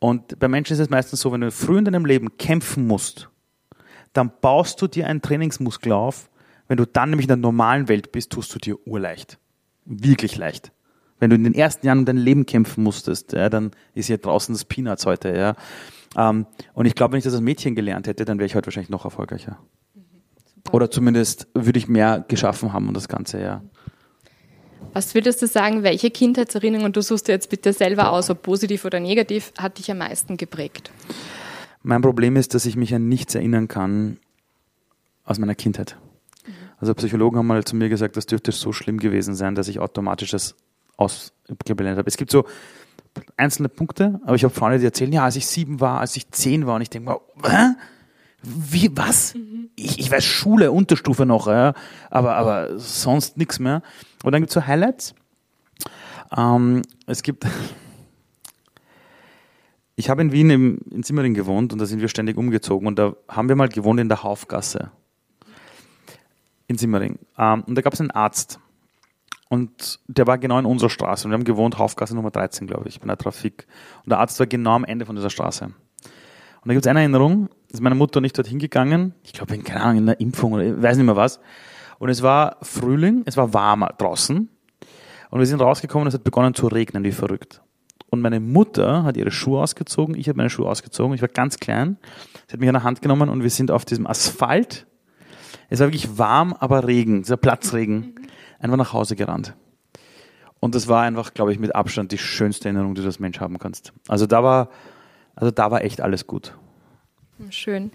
Und 0.01 0.41
bei 0.41 0.49
Menschen 0.49 0.73
ist 0.73 0.81
es 0.81 0.91
meistens 0.91 1.21
so, 1.21 1.31
wenn 1.31 1.43
du 1.43 1.53
früh 1.53 1.79
in 1.79 1.85
deinem 1.85 2.05
Leben 2.05 2.37
kämpfen 2.37 2.85
musst, 2.85 3.29
dann 4.15 4.33
baust 4.41 4.81
du 4.81 4.87
dir 4.87 5.07
einen 5.07 5.21
Trainingsmuskel 5.21 5.93
auf. 5.93 6.31
Wenn 6.67 6.79
du 6.79 6.87
dann 6.87 7.11
nämlich 7.11 7.25
in 7.25 7.29
der 7.29 7.37
normalen 7.37 7.89
Welt 7.89 8.11
bist, 8.11 8.33
tust 8.33 8.55
du 8.55 8.59
dir 8.59 8.87
urleicht. 8.87 9.39
Wirklich 9.85 10.37
leicht. 10.39 10.73
Wenn 11.21 11.31
du 11.31 11.37
in 11.37 11.45
den 11.45 11.55
ersten 11.55 11.87
Jahren 11.87 11.99
um 12.01 12.05
dein 12.07 12.17
Leben 12.17 12.47
kämpfen 12.47 12.83
musstest, 12.83 13.33
ja, 13.33 13.51
dann 13.51 13.73
ist 13.95 14.07
hier 14.07 14.19
draußen 14.19 14.55
das 14.55 14.65
Peanuts 14.65 15.05
heute. 15.05 15.37
Ja. 15.37 15.57
Ähm, 16.17 16.47
und 16.73 16.87
ich 16.87 16.95
glaube, 16.95 17.13
wenn 17.13 17.19
ich 17.19 17.25
das 17.25 17.35
als 17.35 17.43
Mädchen 17.43 17.75
gelernt 17.75 18.07
hätte, 18.07 18.25
dann 18.25 18.39
wäre 18.39 18.47
ich 18.47 18.55
heute 18.55 18.67
wahrscheinlich 18.67 18.91
noch 18.91 19.05
erfolgreicher. 19.05 19.59
Mhm, 19.95 20.03
Oder 20.73 20.91
zumindest 20.91 21.49
würde 21.55 21.79
ich 21.79 21.89
mehr 21.89 22.25
geschaffen 22.27 22.73
haben 22.73 22.89
und 22.89 22.95
das 22.95 23.09
Ganze, 23.09 23.41
ja. 23.41 23.63
Was 24.93 25.15
würdest 25.15 25.43
du 25.43 25.47
sagen, 25.47 25.83
welche 25.83 26.11
Kindheitserinnerung, 26.11 26.87
und 26.87 26.97
du 26.97 27.03
suchst 27.03 27.27
dir 27.27 27.33
jetzt 27.33 27.51
bitte 27.51 27.73
selber 27.73 28.13
aus, 28.13 28.31
ob 28.31 28.43
positiv 28.43 28.85
oder 28.85 29.01
negativ, 29.01 29.53
hat 29.59 29.79
dich 29.79 29.91
am 29.91 29.99
meisten 29.99 30.37
geprägt? 30.37 30.93
Mein 31.87 32.01
Problem 32.01 32.37
ist, 32.37 32.55
dass 32.55 32.65
ich 32.65 32.77
mich 32.77 32.95
an 32.95 33.09
nichts 33.09 33.35
erinnern 33.35 33.69
kann 33.69 34.17
aus 35.25 35.39
meiner 35.39 35.55
Kindheit. 35.55 35.99
Also 36.79 36.95
Psychologen 36.95 37.37
haben 37.37 37.47
mal 37.47 37.63
zu 37.63 37.77
mir 37.77 37.91
gesagt, 37.91 38.17
das 38.17 38.25
dürfte 38.25 38.53
so 38.53 38.73
schlimm 38.73 38.99
gewesen 38.99 39.35
sein, 39.35 39.55
dass 39.55 39.69
ich 39.69 39.81
automatisch 39.81 40.31
das 40.31 40.57
ausgeblendet 40.97 41.99
habe. 41.99 42.09
Es 42.09 42.17
gibt 42.17 42.31
so 42.31 42.47
einzelne 43.37 43.69
Punkte, 43.69 44.19
aber 44.25 44.35
ich 44.35 44.45
habe 44.45 44.55
Freunde, 44.55 44.79
die 44.79 44.87
erzählen, 44.87 45.13
ja, 45.13 45.25
als 45.25 45.37
ich 45.37 45.47
sieben 45.47 45.79
war, 45.79 46.01
als 46.01 46.17
ich 46.17 46.31
zehn 46.31 46.67
war, 46.67 46.77
und 46.77 46.81
ich 46.81 46.91
denke, 46.91 47.11
wow, 47.11 47.21
hä? 47.45 47.75
Wie, 48.43 48.91
was? 48.97 49.35
Mhm. 49.35 49.69
Ich, 49.77 49.99
ich 49.99 50.11
weiß 50.11 50.25
Schule, 50.25 50.73
Unterstufe 50.73 51.27
noch, 51.27 51.49
ja, 51.49 51.75
aber, 52.11 52.37
aber 52.37 52.79
sonst 52.79 53.37
nichts 53.37 53.59
mehr. 53.59 53.83
Und 54.23 54.33
dann 54.33 54.41
gibt 54.41 54.51
es 54.51 54.55
so 54.55 54.67
Highlights. 54.67 55.15
Ähm, 56.35 56.81
es 57.07 57.23
gibt, 57.23 57.47
ich 59.97 60.11
habe 60.11 60.23
in 60.23 60.33
Wien 60.33 60.51
im, 60.51 60.79
in 60.91 61.03
Simmering 61.03 61.35
gewohnt 61.35 61.73
und 61.73 61.79
da 61.79 61.87
sind 61.87 62.01
wir 62.01 62.09
ständig 62.09 62.37
umgezogen 62.37 62.87
und 62.87 62.99
da 62.99 63.15
haben 63.29 63.49
wir 63.49 63.57
mal 63.57 63.69
gewohnt 63.69 64.01
in 64.01 64.09
der 64.09 64.23
Haufgasse 64.23 64.91
in 66.67 66.79
Simmering. 66.79 67.19
Ähm, 67.39 67.63
und 67.67 67.75
da 67.77 67.83
gab 67.83 67.93
es 67.93 68.01
einen 68.01 68.11
Arzt 68.11 68.59
und 69.49 70.01
der 70.09 70.27
war 70.27 70.39
genau 70.39 70.59
in 70.59 70.65
unserer 70.65 70.91
Straße 70.91 71.27
und 71.27 71.31
wir 71.31 71.35
haben 71.35 71.45
gewohnt, 71.45 71.79
Haufgasse 71.79 72.15
Nummer 72.15 72.31
13, 72.31 72.67
glaube 72.67 72.89
ich, 72.89 73.01
bei 73.01 73.07
der 73.07 73.19
Trafik. 73.19 73.67
Und 74.05 74.11
der 74.11 74.19
Arzt 74.19 74.39
war 74.41 74.47
genau 74.47 74.73
am 74.73 74.85
Ende 74.85 75.07
von 75.07 75.15
dieser 75.15 75.31
Straße. 75.31 75.67
Und 75.67 76.69
da 76.69 76.73
gibt 76.73 76.87
es 76.87 76.91
eine 76.91 77.01
Erinnerung, 77.01 77.51
ist 77.71 77.83
meine 77.83 77.95
Mutter 77.95 78.19
und 78.19 78.25
ich 78.25 78.33
dorthin 78.33 78.59
gegangen, 78.59 79.15
ich 79.23 79.33
glaube, 79.33 79.55
in, 79.55 79.63
keine 79.63 79.83
Ahnung, 79.83 79.99
in 79.99 80.09
einer 80.09 80.19
Impfung 80.19 80.55
oder 80.55 80.65
ich 80.65 80.83
weiß 80.83 80.97
nicht 80.97 81.07
mehr 81.07 81.17
was. 81.17 81.41
Und 81.99 82.09
es 82.09 82.23
war 82.23 82.57
Frühling, 82.63 83.23
es 83.27 83.37
war 83.37 83.53
warm 83.53 83.87
draußen. 83.99 84.49
Und 85.31 85.39
wir 85.39 85.47
sind 85.47 85.61
rausgekommen 85.61 86.07
und 86.07 86.09
es 86.09 86.15
hat 86.15 86.25
begonnen 86.25 86.55
zu 86.55 86.67
regnen, 86.69 87.05
wie 87.05 87.13
verrückt. 87.13 87.61
Und 88.11 88.21
meine 88.21 88.41
Mutter 88.41 89.03
hat 89.03 89.17
ihre 89.17 89.31
Schuhe 89.31 89.61
ausgezogen, 89.61 90.15
ich 90.15 90.29
habe 90.29 90.37
meine 90.37 90.51
Schuhe 90.51 90.69
ausgezogen, 90.69 91.15
ich 91.15 91.21
war 91.21 91.29
ganz 91.29 91.59
klein. 91.59 91.97
Sie 92.47 92.53
hat 92.53 92.61
mich 92.61 92.69
an 92.69 92.75
der 92.75 92.85
Hand 92.85 93.03
genommen 93.03 93.29
und 93.29 93.43
wir 93.43 93.51
sind 93.51 93.71
auf 93.71 93.85
diesem 93.85 94.07
Asphalt. 94.07 94.87
Es 95.69 95.81
war 95.81 95.89
wirklich 95.89 96.19
warm, 96.19 96.53
aber 96.53 96.87
Regen, 96.87 97.23
dieser 97.23 97.37
Platzregen, 97.37 98.15
einfach 98.61 98.77
nach 98.77 98.93
Hause 98.93 99.17
gerannt. 99.17 99.55
Und 100.61 100.75
das 100.75 100.89
war 100.89 101.03
einfach, 101.03 101.35
glaube 101.35 101.53
ich, 101.53 101.59
mit 101.59 101.75
Abstand 101.75 102.13
die 102.13 102.19
schönste 102.19 102.69
Erinnerung, 102.69 102.95
die 102.95 103.03
du 103.03 103.07
als 103.07 103.19
Mensch 103.19 103.41
haben 103.41 103.59
kannst. 103.59 103.93
Also 104.09 104.27
da 104.27 104.43
war, 104.43 104.71
also 105.35 105.51
da 105.51 105.71
war 105.71 105.83
echt 105.83 106.01
alles 106.01 106.27
gut. 106.27 106.55
Schön. 107.51 107.91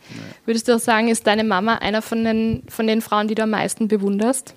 Würdest 0.45 0.67
du 0.67 0.76
auch 0.76 0.80
sagen, 0.80 1.08
ist 1.08 1.26
deine 1.26 1.43
Mama 1.43 1.76
einer 1.76 2.02
von 2.02 2.24
den, 2.24 2.63
von 2.67 2.88
den 2.88 3.02
Frauen, 3.02 3.28
die 3.28 3.36
du 3.36 3.43
am 3.43 3.52
meisten 3.52 3.88
bewunderst? 3.88 4.56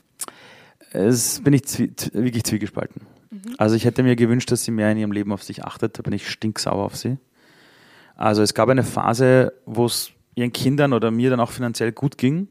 Es 0.91 1.41
bin 1.43 1.55
ich 1.55 1.65
zwie 1.65 1.93
wirklich 2.13 2.45
zwiegespalten. 2.45 3.07
Mhm. 3.33 3.55
Also 3.59 3.75
ich 3.75 3.85
hätte 3.85 4.03
mir 4.03 4.15
gewünscht, 4.15 4.51
dass 4.53 4.65
sie 4.65 4.71
mehr 4.71 4.93
in 4.93 4.99
ihrem 4.99 5.13
Leben 5.13 5.33
auf 5.33 5.43
sich 5.43 5.65
achtet, 5.65 5.99
da 5.99 6.03
bin 6.03 6.13
ich 6.13 6.29
stinksauer 6.29 6.85
auf 6.85 6.97
sie. 6.97 7.17
Also 8.15 8.43
es 8.43 8.55
gab 8.55 8.69
eine 8.69 8.85
Phase, 8.85 9.55
wo 9.65 9.87
es 9.87 10.13
ihren 10.35 10.53
Kindern 10.53 10.93
oder 10.93 11.11
mir 11.11 11.31
dann 11.31 11.41
auch 11.41 11.51
finanziell 11.51 11.93
gut 11.93 12.19
ging. 12.19 12.49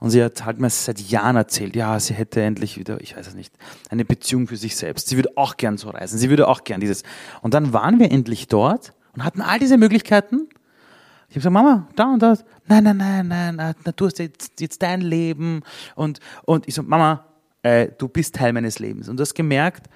Und 0.00 0.10
sie 0.10 0.22
hat 0.22 0.44
halt 0.44 0.60
mir 0.60 0.70
seit 0.70 1.00
Jahren 1.00 1.34
erzählt, 1.34 1.74
ja, 1.74 1.98
sie 1.98 2.14
hätte 2.14 2.40
endlich 2.40 2.78
wieder, 2.78 3.00
ich 3.00 3.16
weiß 3.16 3.26
es 3.26 3.34
nicht, 3.34 3.52
eine 3.90 4.04
Beziehung 4.04 4.46
für 4.46 4.56
sich 4.56 4.76
selbst. 4.76 5.08
Sie 5.08 5.16
würde 5.16 5.30
auch 5.36 5.56
gern 5.56 5.76
so 5.76 5.90
reisen. 5.90 6.18
Sie 6.18 6.30
würde 6.30 6.46
auch 6.46 6.62
gern 6.62 6.80
dieses. 6.80 7.02
Und 7.42 7.54
dann 7.54 7.72
waren 7.72 7.98
wir 7.98 8.12
endlich 8.12 8.46
dort 8.46 8.92
und 9.14 9.24
hatten 9.24 9.40
all 9.40 9.58
diese 9.58 9.76
Möglichkeiten. 9.76 10.46
Ich 11.28 11.34
habe 11.34 11.40
gesagt, 11.40 11.52
Mama, 11.52 11.88
da 11.96 12.12
und 12.12 12.22
das. 12.22 12.44
Nein, 12.66 12.84
nein, 12.84 12.96
nein, 12.96 13.28
nein, 13.28 13.56
nein, 13.56 13.74
du 13.96 14.06
hast 14.06 14.18
jetzt, 14.18 14.60
jetzt 14.60 14.82
dein 14.82 15.00
Leben. 15.00 15.62
Und, 15.96 16.20
und 16.44 16.68
ich 16.68 16.74
so, 16.74 16.82
Mama, 16.82 17.24
äh, 17.62 17.88
du 17.98 18.08
bist 18.08 18.36
Teil 18.36 18.52
meines 18.52 18.78
Lebens. 18.78 19.08
Und 19.08 19.16
du 19.16 19.22
hast 19.22 19.34
gemerkt, 19.34 19.88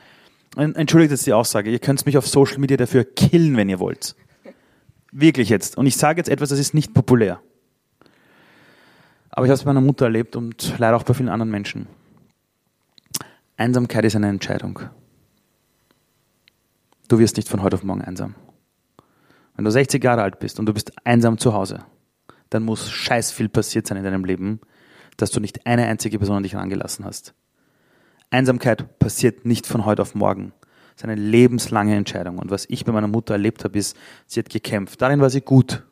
entschuldigt 0.56 1.10
jetzt 1.10 1.26
die 1.26 1.32
Aussage, 1.32 1.70
ihr 1.70 1.78
könnt 1.78 2.04
mich 2.04 2.18
auf 2.18 2.26
Social 2.26 2.58
Media 2.58 2.76
dafür 2.76 3.04
killen, 3.04 3.56
wenn 3.56 3.68
ihr 3.68 3.80
wollt. 3.80 4.16
Wirklich 5.10 5.48
jetzt. 5.48 5.76
Und 5.76 5.86
ich 5.86 5.96
sage 5.96 6.18
jetzt 6.18 6.28
etwas, 6.28 6.50
das 6.50 6.58
ist 6.58 6.74
nicht 6.74 6.94
populär. 6.94 7.40
Aber 9.30 9.46
ich 9.46 9.50
habe 9.50 9.54
es 9.54 9.64
bei 9.64 9.72
meiner 9.72 9.84
Mutter 9.84 10.06
erlebt 10.06 10.36
und 10.36 10.74
leider 10.78 10.96
auch 10.96 11.04
bei 11.04 11.14
vielen 11.14 11.28
anderen 11.28 11.50
Menschen. 11.50 11.86
Einsamkeit 13.56 14.04
ist 14.04 14.16
eine 14.16 14.28
Entscheidung. 14.28 14.80
du 17.08 17.18
wirst 17.18 17.36
nicht 17.36 17.48
von 17.48 17.62
heute 17.62 17.76
auf 17.76 17.82
morgen 17.82 18.02
einsam. 18.02 18.34
Wenn 19.54 19.66
du 19.66 19.70
60 19.70 20.02
Jahre 20.02 20.22
alt 20.22 20.38
bist 20.38 20.58
und 20.58 20.66
du 20.66 20.72
bist 20.72 20.92
einsam 21.04 21.36
zu 21.36 21.52
Hause, 21.52 21.84
dann 22.48 22.62
muss 22.62 22.90
scheiß 22.90 23.32
viel 23.32 23.48
passiert 23.48 23.86
sein 23.86 23.98
in 23.98 24.04
deinem 24.04 24.24
Leben, 24.24 24.60
dass 25.18 25.30
du 25.30 25.40
nicht 25.40 25.66
eine 25.66 25.86
einzige 25.86 26.18
Person 26.18 26.36
an 26.36 26.42
dich 26.42 26.54
herangelassen 26.54 27.04
hast. 27.04 27.34
Einsamkeit 28.32 28.98
passiert 28.98 29.44
nicht 29.44 29.66
von 29.66 29.84
heute 29.84 30.02
auf 30.02 30.14
morgen. 30.14 30.52
Das 30.94 31.02
ist 31.02 31.04
eine 31.04 31.14
lebenslange 31.14 31.96
Entscheidung. 31.96 32.38
Und 32.38 32.50
was 32.50 32.66
ich 32.68 32.84
bei 32.84 32.92
meiner 32.92 33.08
Mutter 33.08 33.34
erlebt 33.34 33.64
habe, 33.64 33.78
ist, 33.78 33.96
sie 34.26 34.40
hat 34.40 34.48
gekämpft. 34.50 35.00
Darin 35.00 35.20
war 35.20 35.30
sie 35.30 35.40
gut. 35.40 35.84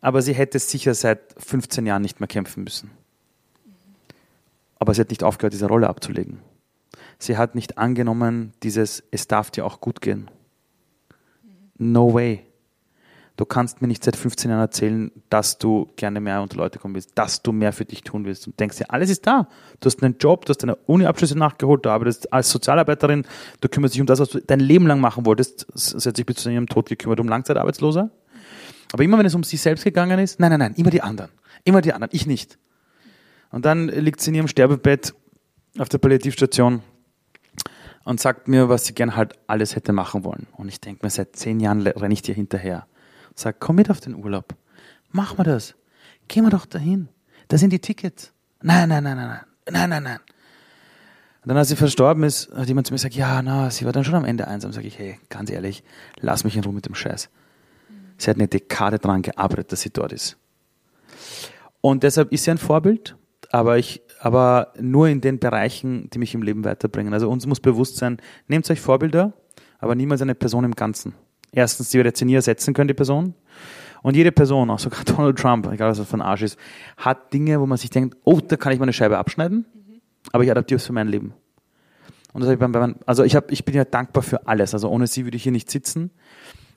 Aber 0.00 0.22
sie 0.22 0.34
hätte 0.34 0.58
sicher 0.58 0.94
seit 0.94 1.34
15 1.38 1.86
Jahren 1.86 2.02
nicht 2.02 2.20
mehr 2.20 2.28
kämpfen 2.28 2.64
müssen. 2.64 2.90
Aber 4.78 4.94
sie 4.94 5.00
hat 5.00 5.10
nicht 5.10 5.24
aufgehört, 5.24 5.52
diese 5.52 5.66
Rolle 5.66 5.88
abzulegen. 5.88 6.40
Sie 7.18 7.36
hat 7.36 7.54
nicht 7.54 7.78
angenommen, 7.78 8.52
dieses, 8.62 9.02
es 9.10 9.26
darf 9.26 9.50
dir 9.50 9.64
auch 9.64 9.80
gut 9.80 10.00
gehen. 10.00 10.30
No 11.78 12.12
way. 12.12 12.44
Du 13.36 13.44
kannst 13.44 13.82
mir 13.82 13.88
nicht 13.88 14.02
seit 14.02 14.16
15 14.16 14.50
Jahren 14.50 14.62
erzählen, 14.62 15.12
dass 15.28 15.58
du 15.58 15.92
gerne 15.96 16.20
mehr 16.20 16.40
unter 16.40 16.56
Leute 16.56 16.78
kommen 16.78 16.94
willst, 16.94 17.10
dass 17.16 17.42
du 17.42 17.52
mehr 17.52 17.74
für 17.74 17.84
dich 17.84 18.02
tun 18.02 18.24
willst 18.24 18.46
und 18.46 18.58
denkst 18.58 18.78
dir, 18.78 18.90
alles 18.90 19.10
ist 19.10 19.26
da. 19.26 19.48
Du 19.80 19.86
hast 19.86 20.02
einen 20.02 20.16
Job, 20.18 20.46
du 20.46 20.50
hast 20.50 20.62
deine 20.62 20.74
Uni-Abschlüsse 20.74 21.36
nachgeholt, 21.36 21.84
du 21.84 21.90
arbeitest 21.90 22.32
als 22.32 22.50
Sozialarbeiterin, 22.50 23.26
du 23.60 23.68
kümmerst 23.68 23.94
dich 23.94 24.00
um 24.00 24.06
das, 24.06 24.20
was 24.20 24.30
du 24.30 24.40
dein 24.40 24.60
Leben 24.60 24.86
lang 24.86 25.00
machen 25.00 25.26
wolltest. 25.26 25.66
Sie 25.74 26.08
hat 26.08 26.16
sich 26.16 26.24
bis 26.24 26.36
zu 26.36 26.50
ihrem 26.50 26.66
Tod 26.66 26.88
gekümmert 26.88 27.20
um 27.20 27.28
Langzeitarbeitsloser. 27.28 28.10
Aber 28.92 29.04
immer 29.04 29.18
wenn 29.18 29.26
es 29.26 29.34
um 29.34 29.44
sie 29.44 29.58
selbst 29.58 29.84
gegangen 29.84 30.18
ist, 30.18 30.40
nein, 30.40 30.50
nein, 30.50 30.60
nein, 30.60 30.74
immer 30.76 30.90
die 30.90 31.02
anderen. 31.02 31.30
Immer 31.64 31.82
die 31.82 31.92
anderen, 31.92 32.10
ich 32.14 32.26
nicht. 32.26 32.58
Und 33.50 33.66
dann 33.66 33.88
liegt 33.88 34.20
sie 34.20 34.30
in 34.30 34.36
ihrem 34.36 34.48
Sterbebett 34.48 35.14
auf 35.78 35.90
der 35.90 35.98
Palliativstation 35.98 36.82
und 38.04 38.20
sagt 38.20 38.48
mir, 38.48 38.68
was 38.70 38.86
sie 38.86 38.94
gern 38.94 39.14
halt 39.16 39.34
alles 39.46 39.76
hätte 39.76 39.92
machen 39.92 40.24
wollen. 40.24 40.46
Und 40.56 40.68
ich 40.68 40.80
denke 40.80 41.04
mir, 41.04 41.10
seit 41.10 41.36
zehn 41.36 41.60
Jahren 41.60 41.86
renne 41.86 42.14
ich 42.14 42.22
dir 42.22 42.34
hinterher. 42.34 42.86
Sag, 43.36 43.60
komm 43.60 43.76
mit 43.76 43.90
auf 43.90 44.00
den 44.00 44.14
Urlaub. 44.14 44.54
Mach 45.12 45.36
mal 45.36 45.44
das. 45.44 45.74
Gehen 46.26 46.44
wir 46.44 46.50
doch 46.50 46.64
dahin. 46.64 47.08
Da 47.48 47.58
sind 47.58 47.70
die 47.70 47.78
Tickets. 47.78 48.32
Nein, 48.62 48.88
nein, 48.88 49.04
nein, 49.04 49.16
nein, 49.16 49.28
nein, 49.28 49.40
nein, 49.72 49.90
nein, 49.90 50.02
nein. 50.02 50.18
Und 51.42 51.50
dann, 51.50 51.58
als 51.58 51.68
sie 51.68 51.76
verstorben 51.76 52.24
ist, 52.24 52.50
hat 52.52 52.66
jemand 52.66 52.86
zu 52.86 52.94
mir 52.94 52.96
gesagt, 52.96 53.14
ja, 53.14 53.42
na, 53.42 53.70
sie 53.70 53.84
war 53.84 53.92
dann 53.92 54.04
schon 54.04 54.14
am 54.14 54.24
Ende 54.24 54.48
einsam. 54.48 54.72
Sag 54.72 54.84
ich, 54.84 54.98
hey, 54.98 55.20
ganz 55.28 55.50
ehrlich, 55.50 55.84
lass 56.18 56.44
mich 56.44 56.56
in 56.56 56.64
Ruhe 56.64 56.72
mit 56.72 56.86
dem 56.86 56.94
Scheiß. 56.94 57.28
Sie 58.16 58.30
hat 58.30 58.38
eine 58.38 58.48
Dekade 58.48 58.98
dran 58.98 59.20
gearbeitet, 59.20 59.70
dass 59.70 59.82
sie 59.82 59.90
dort 59.90 60.12
ist. 60.12 60.38
Und 61.82 62.02
deshalb 62.02 62.32
ist 62.32 62.44
sie 62.44 62.50
ein 62.50 62.58
Vorbild, 62.58 63.16
aber 63.52 63.76
ich, 63.76 64.00
aber 64.18 64.72
nur 64.80 65.08
in 65.08 65.20
den 65.20 65.38
Bereichen, 65.38 66.08
die 66.10 66.18
mich 66.18 66.34
im 66.34 66.42
Leben 66.42 66.64
weiterbringen. 66.64 67.12
Also 67.12 67.30
uns 67.30 67.46
muss 67.46 67.60
bewusst 67.60 67.98
sein, 67.98 68.16
nehmt 68.48 68.68
euch 68.70 68.80
Vorbilder, 68.80 69.34
aber 69.78 69.94
niemals 69.94 70.22
eine 70.22 70.34
Person 70.34 70.64
im 70.64 70.74
Ganzen 70.74 71.14
erstens, 71.56 71.88
die 71.88 71.98
jetzt 71.98 72.22
nie 72.22 72.34
ersetzen 72.34 72.74
können, 72.74 72.88
die 72.88 72.94
Person. 72.94 73.34
Und 74.02 74.14
jede 74.14 74.30
Person, 74.30 74.70
auch 74.70 74.78
sogar 74.78 75.02
Donald 75.04 75.38
Trump, 75.38 75.68
egal 75.72 75.90
was 75.90 75.98
er 75.98 76.04
von 76.04 76.22
Arsch 76.22 76.42
ist, 76.42 76.58
hat 76.96 77.32
Dinge, 77.32 77.60
wo 77.60 77.66
man 77.66 77.78
sich 77.78 77.90
denkt, 77.90 78.16
oh, 78.22 78.40
da 78.40 78.56
kann 78.56 78.72
ich 78.72 78.78
meine 78.78 78.92
Scheibe 78.92 79.18
abschneiden, 79.18 79.66
mhm. 79.74 80.00
aber 80.32 80.44
ich 80.44 80.50
adaptiere 80.50 80.76
es 80.76 80.86
für 80.86 80.92
mein 80.92 81.08
Leben. 81.08 81.34
Und 82.32 82.42
das 82.42 82.50
ich 82.50 82.58
beim, 82.58 82.72
beim, 82.72 82.96
also 83.06 83.24
ich, 83.24 83.34
hab, 83.34 83.50
ich 83.50 83.64
bin 83.64 83.74
ja 83.74 83.84
dankbar 83.84 84.22
für 84.22 84.46
alles. 84.46 84.74
Also 84.74 84.90
ohne 84.90 85.06
sie 85.06 85.24
würde 85.24 85.38
ich 85.38 85.42
hier 85.42 85.52
nicht 85.52 85.70
sitzen. 85.70 86.10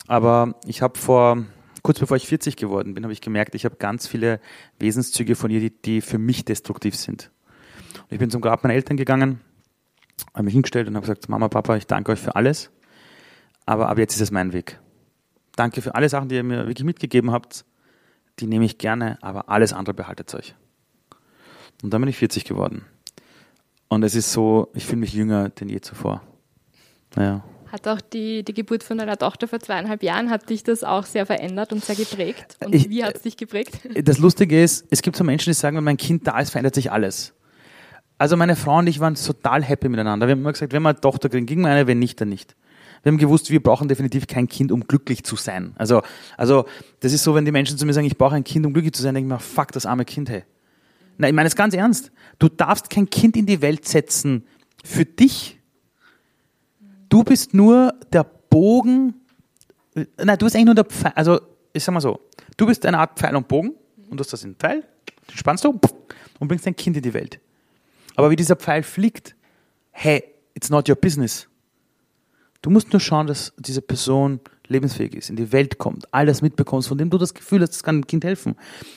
Aber 0.08 0.56
ich 0.66 0.82
habe 0.82 0.98
vor, 0.98 1.44
kurz 1.84 2.00
bevor 2.00 2.16
ich 2.16 2.28
40 2.28 2.56
geworden 2.56 2.94
bin, 2.94 3.04
habe 3.04 3.12
ich 3.12 3.20
gemerkt, 3.20 3.56
ich 3.56 3.66
habe 3.66 3.76
ganz 3.76 4.08
viele 4.08 4.40
Wesenszüge 4.80 5.36
von 5.36 5.52
ihr, 5.52 5.60
die, 5.60 5.72
die 5.72 6.00
für 6.00 6.18
mich 6.18 6.46
destruktiv 6.46 6.96
sind. 6.96 7.30
Und 8.04 8.14
ich 8.14 8.20
bin 8.20 8.30
zum 8.30 8.40
Grab 8.40 8.64
meiner 8.64 8.76
Eltern 8.76 8.96
gegangen, 8.96 9.42
habe 10.34 10.44
mich 10.44 10.54
hingestellt 10.54 10.88
und 10.88 10.96
habe 10.96 11.06
gesagt, 11.06 11.28
Mama, 11.28 11.50
Papa, 11.50 11.76
ich 11.76 11.88
danke 11.88 12.14
euch 12.14 12.20
für 12.20 12.38
alles 12.38 12.72
aber 13.70 13.88
ab 13.88 14.00
jetzt 14.00 14.16
ist 14.16 14.22
es 14.22 14.32
mein 14.32 14.52
Weg. 14.52 14.80
Danke 15.56 15.84
für 15.84 15.94
alle 15.94 16.10
Sachen, 16.10 16.28
die 16.28 16.34
ihr 16.34 16.44
mir 16.44 16.66
wirklich 16.66 16.84
mitgegeben 16.84 17.32
habt. 17.32 17.66
Die 18.40 18.48
nehme 18.48 18.66
ich 18.66 18.80
gerne, 18.80 19.20
aber 19.22 19.48
alles 19.48 19.74
andere 19.74 19.94
behaltet 19.94 20.34
euch. 20.34 20.56
Und 21.84 21.94
dann 21.94 22.02
bin 22.02 22.10
ich 22.10 22.18
40 22.18 22.46
geworden. 22.46 22.86
Und 23.88 24.02
es 24.02 24.16
ist 24.16 24.34
so, 24.34 24.70
ich 24.74 24.88
fühle 24.88 25.02
mich 25.02 25.14
jünger 25.14 25.50
denn 25.50 25.70
je 25.70 25.82
zuvor. 25.82 26.24
Naja. 27.16 27.44
Hat 27.72 27.88
auch 27.88 28.02
die, 28.02 28.44
die 28.44 28.56
Geburt 28.56 28.82
von 28.82 28.98
deiner 28.98 29.18
Tochter 29.18 29.48
vor 29.48 29.60
zweieinhalb 29.60 30.02
Jahren, 30.02 30.32
hat 30.32 30.50
dich 30.50 30.64
das 30.64 30.84
auch 30.84 31.06
sehr 31.06 31.28
verändert 31.28 31.72
und 31.72 31.86
sehr 31.86 31.96
geprägt? 31.96 32.58
Und 32.66 32.74
ich, 32.74 32.90
wie 32.90 33.04
hat 33.04 33.18
es 33.18 33.22
dich 33.22 33.38
geprägt? 33.38 33.82
Das 34.04 34.18
Lustige 34.18 34.64
ist, 34.64 34.88
es 34.90 35.04
gibt 35.04 35.16
so 35.16 35.24
Menschen, 35.24 35.52
die 35.52 35.54
sagen, 35.54 35.78
wenn 35.78 35.84
mein 35.84 35.98
Kind 35.98 36.26
da 36.26 36.40
ist, 36.40 36.50
verändert 36.50 36.74
sich 36.74 36.92
alles. 36.92 37.36
Also 38.18 38.36
meine 38.36 38.56
Frau 38.56 38.80
und 38.80 38.88
ich 38.88 39.00
waren 39.00 39.14
total 39.14 39.64
happy 39.64 39.90
miteinander. 39.90 40.26
Wir 40.26 40.32
haben 40.32 40.40
immer 40.40 40.54
gesagt, 40.54 40.74
wenn 40.74 40.82
wir 40.82 40.90
eine 40.90 41.00
Tochter 41.00 41.30
kriegen, 41.30 41.46
ging 41.46 41.62
wir 41.62 41.70
eine, 41.70 41.86
wenn 41.86 42.00
nicht, 42.00 42.20
dann 42.20 42.30
nicht 42.30 42.56
wir 43.04 43.12
haben 43.12 43.18
gewusst, 43.18 43.50
wir 43.50 43.62
brauchen 43.62 43.88
definitiv 43.88 44.28
kein 44.28 44.48
Kind, 44.48 44.72
um 44.72 44.86
glücklich 44.86 45.24
zu 45.24 45.36
sein. 45.36 45.74
Also, 45.78 46.02
also 46.38 46.66
das 47.00 47.14
ist 47.14 47.24
so, 47.24 47.36
wenn 47.36 47.46
die 47.46 47.52
Menschen 47.52 47.78
zu 47.78 47.86
mir 47.86 47.94
sagen, 47.94 48.08
ich 48.08 48.18
brauche 48.18 48.36
ein 48.36 48.44
Kind, 48.44 48.66
um 48.66 48.74
glücklich 48.74 48.94
zu 48.94 49.02
sein, 49.02 49.16
denke 49.16 49.28
ich 49.28 49.34
mir, 49.34 49.40
fuck, 49.40 49.72
das 49.72 49.86
arme 49.86 50.06
Kind, 50.06 50.30
hey. 50.30 50.44
Nein, 51.18 51.30
ich 51.30 51.36
meine 51.36 51.48
es 51.48 51.56
ganz 51.56 51.74
ernst. 51.74 52.12
Du 52.40 52.48
darfst 52.48 52.90
kein 52.90 53.10
Kind 53.10 53.36
in 53.36 53.46
die 53.46 53.62
Welt 53.62 53.86
setzen 53.86 54.46
für 54.84 55.06
dich. 55.06 55.60
Du 57.10 57.24
bist 57.24 57.54
nur 57.54 57.94
der 58.14 58.24
Bogen, 58.24 59.16
nein, 59.96 60.38
du 60.38 60.46
bist 60.46 60.56
eigentlich 60.56 60.66
nur 60.66 60.76
der 60.76 60.86
Pfeil, 60.86 61.12
also 61.16 61.42
ich 61.74 61.84
sag 61.84 61.94
mal 61.94 62.00
so, 62.00 62.20
du 62.56 62.66
bist 62.66 62.86
eine 62.86 63.00
Art 63.00 63.18
Pfeil 63.20 63.36
und 63.36 63.48
Bogen 63.48 63.74
und 64.10 64.18
du 64.18 64.24
hast 64.24 64.32
das 64.32 64.44
in 64.44 64.56
Pfeil, 64.56 64.84
den 65.30 65.38
spannst 65.38 65.66
du 65.66 65.80
und 66.40 66.48
bringst 66.48 66.66
dein 66.66 66.76
Kind 66.76 66.96
in 66.98 67.04
die 67.04 67.14
Welt. 67.14 67.40
Aber 68.16 68.30
wie 68.30 68.36
dieser 68.36 68.56
Pfeil 68.56 68.84
fliegt, 68.84 69.36
hey, 69.92 70.24
it's 70.54 70.70
not 70.70 70.88
your 70.88 70.96
business. 70.96 71.49
Du 72.62 72.70
musst 72.70 72.92
nur 72.92 73.00
schauen, 73.00 73.28
dass 73.28 73.54
diese 73.58 73.82
Person 73.82 74.40
lebensfähig 74.68 75.16
ist, 75.16 75.30
in 75.30 75.36
die 75.36 75.52
Welt 75.52 75.78
kommt, 75.78 76.14
all 76.14 76.26
das 76.26 76.42
mitbekommst, 76.42 76.88
von 76.88 76.98
dem 76.98 77.10
du 77.10 77.18
das 77.18 77.34
Gefühl 77.34 77.62
hast, 77.62 77.72
das 77.72 77.84
kann 77.84 78.02
dem 78.02 78.08
Kind 78.08 78.24
helfen. 78.24 78.56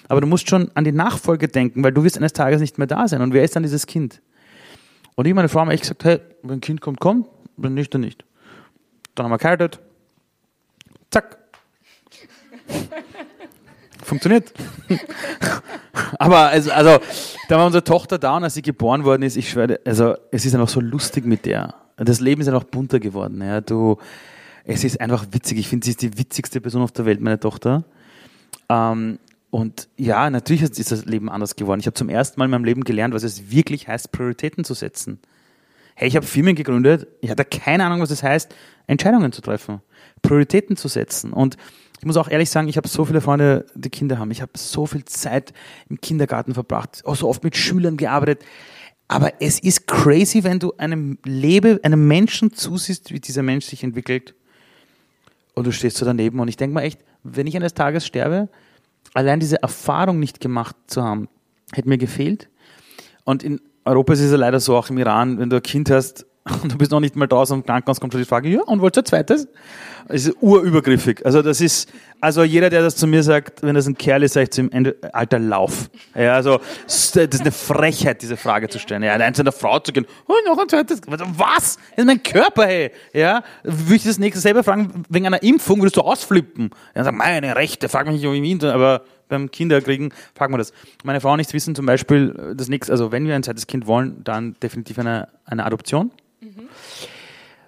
Aber 0.08 0.20
du 0.20 0.26
musst 0.26 0.48
schon 0.48 0.70
an 0.74 0.84
die 0.84 0.92
Nachfolge 0.92 1.48
denken, 1.48 1.82
weil 1.82 1.92
du 1.92 2.04
wirst 2.04 2.18
eines 2.18 2.32
Tages 2.32 2.60
nicht 2.60 2.78
mehr 2.78 2.86
da 2.86 3.08
sein. 3.08 3.22
Und 3.22 3.32
wer 3.32 3.44
ist 3.44 3.56
dann 3.56 3.62
dieses 3.62 3.86
Kind? 3.86 4.20
Und 5.14 5.26
ich 5.26 5.34
meine 5.34 5.48
Frau 5.48 5.60
haben 5.60 5.70
echt 5.70 5.82
gesagt, 5.82 6.04
hey, 6.04 6.20
wenn 6.42 6.58
ein 6.58 6.60
Kind 6.60 6.80
kommt, 6.80 7.00
komm, 7.00 7.26
wenn 7.56 7.74
nicht, 7.74 7.92
dann 7.94 8.02
nicht. 8.02 8.24
Dann 9.14 9.24
haben 9.24 9.32
wir 9.32 9.38
geheiratet. 9.38 9.80
Zack. 11.10 11.38
Funktioniert. 14.02 14.52
Aber 16.18 16.48
also, 16.48 16.72
also, 16.72 16.98
da 17.48 17.58
war 17.58 17.66
unsere 17.66 17.84
Tochter 17.84 18.18
da 18.18 18.36
und 18.36 18.44
als 18.44 18.54
sie 18.54 18.62
geboren 18.62 19.04
worden 19.04 19.22
ist, 19.22 19.36
ich 19.36 19.50
schwöre, 19.50 19.80
also 19.84 20.14
es 20.30 20.44
ist 20.44 20.54
einfach 20.54 20.68
so 20.68 20.80
lustig 20.80 21.24
mit 21.24 21.46
der. 21.46 21.74
Das 22.04 22.20
Leben 22.20 22.40
ist 22.40 22.46
ja 22.46 22.52
noch 22.52 22.64
bunter 22.64 23.00
geworden. 23.00 23.40
Ja. 23.42 23.60
Du, 23.60 23.98
es 24.64 24.84
ist 24.84 25.00
einfach 25.00 25.26
witzig. 25.32 25.58
Ich 25.58 25.68
finde, 25.68 25.84
sie 25.84 25.92
ist 25.92 26.02
die 26.02 26.18
witzigste 26.18 26.60
Person 26.60 26.82
auf 26.82 26.92
der 26.92 27.04
Welt, 27.04 27.20
meine 27.20 27.40
Tochter. 27.40 27.84
Ähm, 28.68 29.18
und 29.50 29.88
ja, 29.96 30.30
natürlich 30.30 30.62
ist 30.62 30.92
das 30.92 31.04
Leben 31.04 31.28
anders 31.28 31.56
geworden. 31.56 31.80
Ich 31.80 31.86
habe 31.86 31.94
zum 31.94 32.08
ersten 32.08 32.40
Mal 32.40 32.46
in 32.46 32.50
meinem 32.52 32.64
Leben 32.64 32.84
gelernt, 32.84 33.12
was 33.12 33.22
es 33.22 33.50
wirklich 33.50 33.86
heißt, 33.86 34.10
Prioritäten 34.10 34.64
zu 34.64 34.72
setzen. 34.72 35.20
Hey, 35.94 36.08
ich 36.08 36.16
habe 36.16 36.24
Firmen 36.24 36.54
gegründet. 36.54 37.06
Ich 37.20 37.30
hatte 37.30 37.44
keine 37.44 37.84
Ahnung, 37.84 38.00
was 38.00 38.10
es 38.10 38.22
heißt, 38.22 38.54
Entscheidungen 38.86 39.30
zu 39.30 39.42
treffen, 39.42 39.82
Prioritäten 40.22 40.76
zu 40.76 40.88
setzen. 40.88 41.34
Und 41.34 41.58
ich 42.00 42.06
muss 42.06 42.16
auch 42.16 42.28
ehrlich 42.28 42.50
sagen, 42.50 42.66
ich 42.66 42.76
habe 42.76 42.88
so 42.88 43.04
viele 43.04 43.20
Freunde, 43.20 43.66
die 43.74 43.90
Kinder 43.90 44.18
haben. 44.18 44.30
Ich 44.30 44.42
habe 44.42 44.52
so 44.56 44.86
viel 44.86 45.04
Zeit 45.04 45.52
im 45.88 46.00
Kindergarten 46.00 46.54
verbracht, 46.54 47.02
auch 47.04 47.14
so 47.14 47.28
oft 47.28 47.44
mit 47.44 47.56
Schülern 47.56 47.96
gearbeitet. 47.96 48.44
Aber 49.12 49.34
es 49.40 49.58
ist 49.58 49.86
crazy, 49.86 50.42
wenn 50.42 50.58
du 50.58 50.72
einem 50.78 51.18
Lebe, 51.26 51.78
einem 51.82 52.08
Menschen 52.08 52.54
zusiehst, 52.54 53.12
wie 53.12 53.20
dieser 53.20 53.42
Mensch 53.42 53.66
sich 53.66 53.84
entwickelt 53.84 54.34
und 55.52 55.66
du 55.66 55.70
stehst 55.70 55.98
so 55.98 56.06
daneben 56.06 56.40
und 56.40 56.48
ich 56.48 56.56
denke 56.56 56.72
mal 56.72 56.80
echt, 56.80 56.98
wenn 57.22 57.46
ich 57.46 57.54
eines 57.54 57.74
Tages 57.74 58.06
sterbe, 58.06 58.48
allein 59.12 59.38
diese 59.38 59.60
Erfahrung 59.60 60.18
nicht 60.18 60.40
gemacht 60.40 60.74
zu 60.86 61.02
haben, 61.02 61.28
hätte 61.74 61.90
mir 61.90 61.98
gefehlt. 61.98 62.48
Und 63.24 63.42
in 63.42 63.60
Europa 63.84 64.14
ist 64.14 64.20
es 64.20 64.30
ja 64.30 64.38
leider 64.38 64.60
so, 64.60 64.74
auch 64.74 64.88
im 64.88 64.96
Iran, 64.96 65.38
wenn 65.38 65.50
du 65.50 65.56
ein 65.56 65.62
Kind 65.62 65.90
hast, 65.90 66.24
und 66.44 66.72
du 66.72 66.78
bist 66.78 66.90
noch 66.90 67.00
nicht 67.00 67.14
mal 67.14 67.28
draußen 67.28 67.56
im 67.56 67.64
Krankenhaus, 67.64 68.00
kommt 68.00 68.12
schon 68.12 68.20
die 68.20 68.26
Frage, 68.26 68.48
ja, 68.48 68.62
und 68.62 68.80
wollt 68.80 68.96
ihr 68.96 69.04
zweites? 69.04 69.46
Das 70.08 70.26
ist 70.26 70.36
urübergriffig. 70.40 71.24
Also 71.24 71.40
das 71.42 71.60
ist, 71.60 71.88
also 72.20 72.42
jeder, 72.42 72.68
der 72.68 72.82
das 72.82 72.96
zu 72.96 73.06
mir 73.06 73.22
sagt, 73.22 73.62
wenn 73.62 73.76
das 73.76 73.86
ein 73.86 73.96
Kerl 73.96 74.24
ist, 74.24 74.32
sage 74.32 74.44
ich 74.44 74.50
zu 74.50 74.62
ihm, 74.62 74.92
alter 75.12 75.38
Lauf. 75.38 75.88
Ja, 76.16 76.34
also, 76.34 76.60
das 76.86 77.14
ist 77.14 77.40
eine 77.40 77.52
Frechheit, 77.52 78.22
diese 78.22 78.36
Frage 78.36 78.68
zu 78.68 78.80
stellen. 78.80 79.04
Ja, 79.04 79.12
eins 79.12 79.38
einer 79.38 79.52
Frau 79.52 79.78
zu 79.78 79.92
gehen, 79.92 80.06
oh, 80.26 80.34
noch 80.46 80.58
ein 80.58 80.68
zweites, 80.68 81.00
was? 81.06 81.76
Das 81.76 81.78
ist 81.96 82.06
mein 82.06 82.22
Körper, 82.22 82.66
hey. 82.66 82.90
Ja, 83.12 83.44
würde 83.62 83.94
ich 83.94 84.04
das 84.04 84.18
nächste 84.18 84.40
selber 84.40 84.64
fragen, 84.64 85.04
wegen 85.08 85.26
einer 85.26 85.42
Impfung 85.44 85.80
würdest 85.80 85.96
du 85.96 86.00
ausflippen. 86.00 86.70
Ja, 86.96 87.04
sag, 87.04 87.14
meine 87.14 87.54
Rechte, 87.54 87.88
frag 87.88 88.06
mich 88.06 88.16
nicht, 88.16 88.26
ob 88.26 88.34
ich 88.34 88.42
ihn, 88.42 88.64
aber 88.64 89.02
beim 89.28 89.50
Kinderkriegen 89.50 90.12
fragen 90.34 90.52
wir 90.52 90.58
das. 90.58 90.72
Meine 91.04 91.20
Frau 91.20 91.32
und 91.32 91.40
ich 91.40 91.52
wissen 91.52 91.76
zum 91.76 91.86
Beispiel, 91.86 92.54
das 92.56 92.68
nächste, 92.68 92.92
also 92.92 93.12
wenn 93.12 93.26
wir 93.26 93.36
ein 93.36 93.44
zweites 93.44 93.68
Kind 93.68 93.86
wollen, 93.86 94.22
dann 94.24 94.56
definitiv 94.60 94.98
eine, 94.98 95.28
eine 95.44 95.64
Adoption. 95.64 96.10
Mhm. 96.42 96.68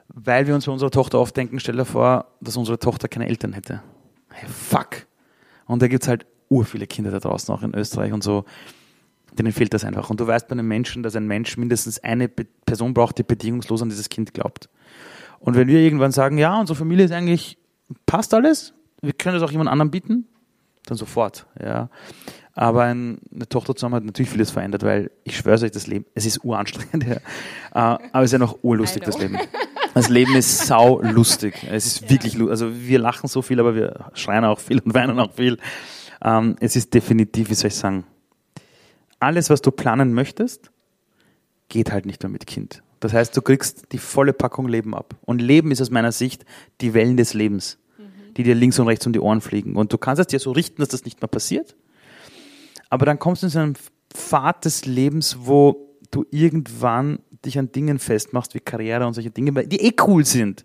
Weil 0.09 0.47
wir 0.47 0.55
uns 0.55 0.67
bei 0.67 0.73
unserer 0.73 0.91
Tochter 0.91 1.19
oft 1.19 1.37
denken, 1.37 1.59
stell 1.61 1.77
dir 1.77 1.85
vor, 1.85 2.27
dass 2.41 2.57
unsere 2.57 2.79
Tochter 2.79 3.09
keine 3.09 3.29
Eltern 3.29 3.53
hätte. 3.53 3.83
Hey, 4.31 4.49
fuck. 4.49 5.07
Und 5.67 5.81
da 5.81 5.89
gibt 5.89 6.03
es 6.03 6.09
halt 6.09 6.27
ur 6.51 6.65
viele 6.65 6.87
Kinder 6.87 7.11
da 7.11 7.21
draußen, 7.21 7.55
auch 7.55 7.63
in 7.63 7.75
Österreich 7.75 8.13
und 8.13 8.23
so, 8.23 8.45
denen 9.33 9.53
fehlt 9.53 9.73
das 9.75 9.85
einfach. 9.85 10.11
Und 10.11 10.21
du 10.21 10.27
weißt 10.27 10.47
bei 10.49 10.53
einem 10.53 10.69
Menschen, 10.69 11.03
dass 11.03 11.17
ein 11.17 11.27
Mensch 11.27 11.57
mindestens 11.57 11.99
eine 12.05 12.29
Person 12.29 12.95
braucht, 12.95 13.19
die 13.19 13.23
bedingungslos 13.23 13.83
an 13.83 13.89
dieses 13.89 14.09
Kind 14.09 14.35
glaubt. 14.35 14.69
Und 15.41 15.57
wenn 15.57 15.69
wir 15.69 15.81
irgendwann 15.81 16.13
sagen, 16.13 16.39
ja, 16.39 16.59
unsere 16.59 16.77
Familie 16.77 17.05
ist 17.05 17.13
eigentlich, 17.13 17.59
passt 18.07 18.35
alles, 18.35 18.75
wir 19.03 19.13
können 19.13 19.35
das 19.35 19.43
auch 19.43 19.51
jemand 19.51 19.71
anderem 19.71 19.91
bieten, 19.91 20.27
dann 20.87 20.97
sofort, 20.97 21.47
ja. 21.63 21.89
Aber 22.55 22.85
eine 22.85 23.19
Tochter 23.49 23.75
zusammen 23.75 23.97
hat 23.97 24.05
natürlich 24.05 24.31
vieles 24.31 24.53
verändert, 24.53 24.85
weil 24.85 25.11
ich 25.25 25.37
schwöre 25.37 25.61
euch, 25.61 25.73
das 25.73 25.89
Leben, 25.89 26.07
es 26.15 26.25
ist 26.25 26.45
uranstrengend, 26.45 27.05
ja. 27.09 27.17
Äh, 27.17 27.21
aber 28.13 28.23
es 28.23 28.27
ist 28.27 28.33
ja 28.33 28.39
noch 28.39 28.59
urlustig, 28.63 29.03
das 29.05 29.19
Leben. 29.19 29.39
Das 29.95 30.09
Leben 30.09 30.35
ist 30.35 30.67
sau 30.67 31.01
lustig. 31.01 31.67
Es 31.71 31.87
ist 31.87 32.03
ja. 32.03 32.11
wirklich, 32.11 32.41
also 32.41 32.75
wir 32.75 32.99
lachen 32.99 33.29
so 33.29 33.43
viel, 33.43 33.61
aber 33.61 33.75
wir 33.75 34.11
schreien 34.15 34.45
auch 34.45 34.59
viel 34.59 34.81
und 34.81 34.95
weinen 34.95 35.19
auch 35.19 35.33
viel. 35.33 35.59
Ähm, 36.23 36.57
es 36.61 36.77
ist 36.77 36.95
definitiv, 36.95 37.51
wie 37.51 37.55
soll 37.55 37.69
ich 37.69 37.77
sagen, 37.77 38.05
alles, 39.21 39.51
was 39.51 39.63
du 39.63 39.71
planen 39.71 40.13
möchtest, 40.13 40.71
geht 41.69 41.93
halt 41.93 42.07
nicht 42.07 42.23
mehr 42.23 42.31
mit 42.31 42.47
Kind. 42.47 42.83
Das 43.01 43.13
heißt, 43.13 43.37
du 43.37 43.43
kriegst 43.43 43.93
die 43.93 43.99
volle 43.99 44.33
Packung 44.33 44.69
Leben 44.69 44.95
ab. 44.95 45.17
Und 45.23 45.41
Leben 45.41 45.71
ist 45.71 45.81
aus 45.81 45.91
meiner 45.91 46.13
Sicht 46.13 46.45
die 46.81 46.95
Wellen 46.95 47.17
des 47.17 47.35
Lebens, 47.35 47.79
die 48.37 48.43
dir 48.43 48.55
links 48.55 48.79
und 48.79 48.87
rechts 48.87 49.07
um 49.07 49.13
die 49.13 49.21
Ohren 49.21 49.41
fliegen. 49.41 49.77
Und 49.77 49.93
du 49.93 49.99
kannst 49.99 50.21
es 50.21 50.27
dir 50.27 50.39
so 50.39 50.53
richten, 50.53 50.81
dass 50.81 50.89
das 50.89 51.05
nicht 51.05 51.21
mehr 51.21 51.29
passiert. 51.29 51.77
Aber 52.95 53.07
dann 53.07 53.19
kommst 53.19 53.43
du 53.43 53.47
in 53.49 53.51
so 53.51 53.59
einen 53.59 53.75
Pfad 54.15 54.65
des 54.65 54.85
Lebens, 54.85 55.37
wo 55.41 55.97
du 56.13 56.25
irgendwann 56.31 57.19
dich 57.45 57.59
an 57.59 57.73
Dingen 57.73 57.99
festmachst, 57.99 58.55
wie 58.55 58.61
Karriere 58.61 59.05
und 59.05 59.15
solche 59.15 59.33
Dinge, 59.33 59.67
die 59.67 59.81
eh 59.81 59.95
cool 60.07 60.25
sind. 60.25 60.65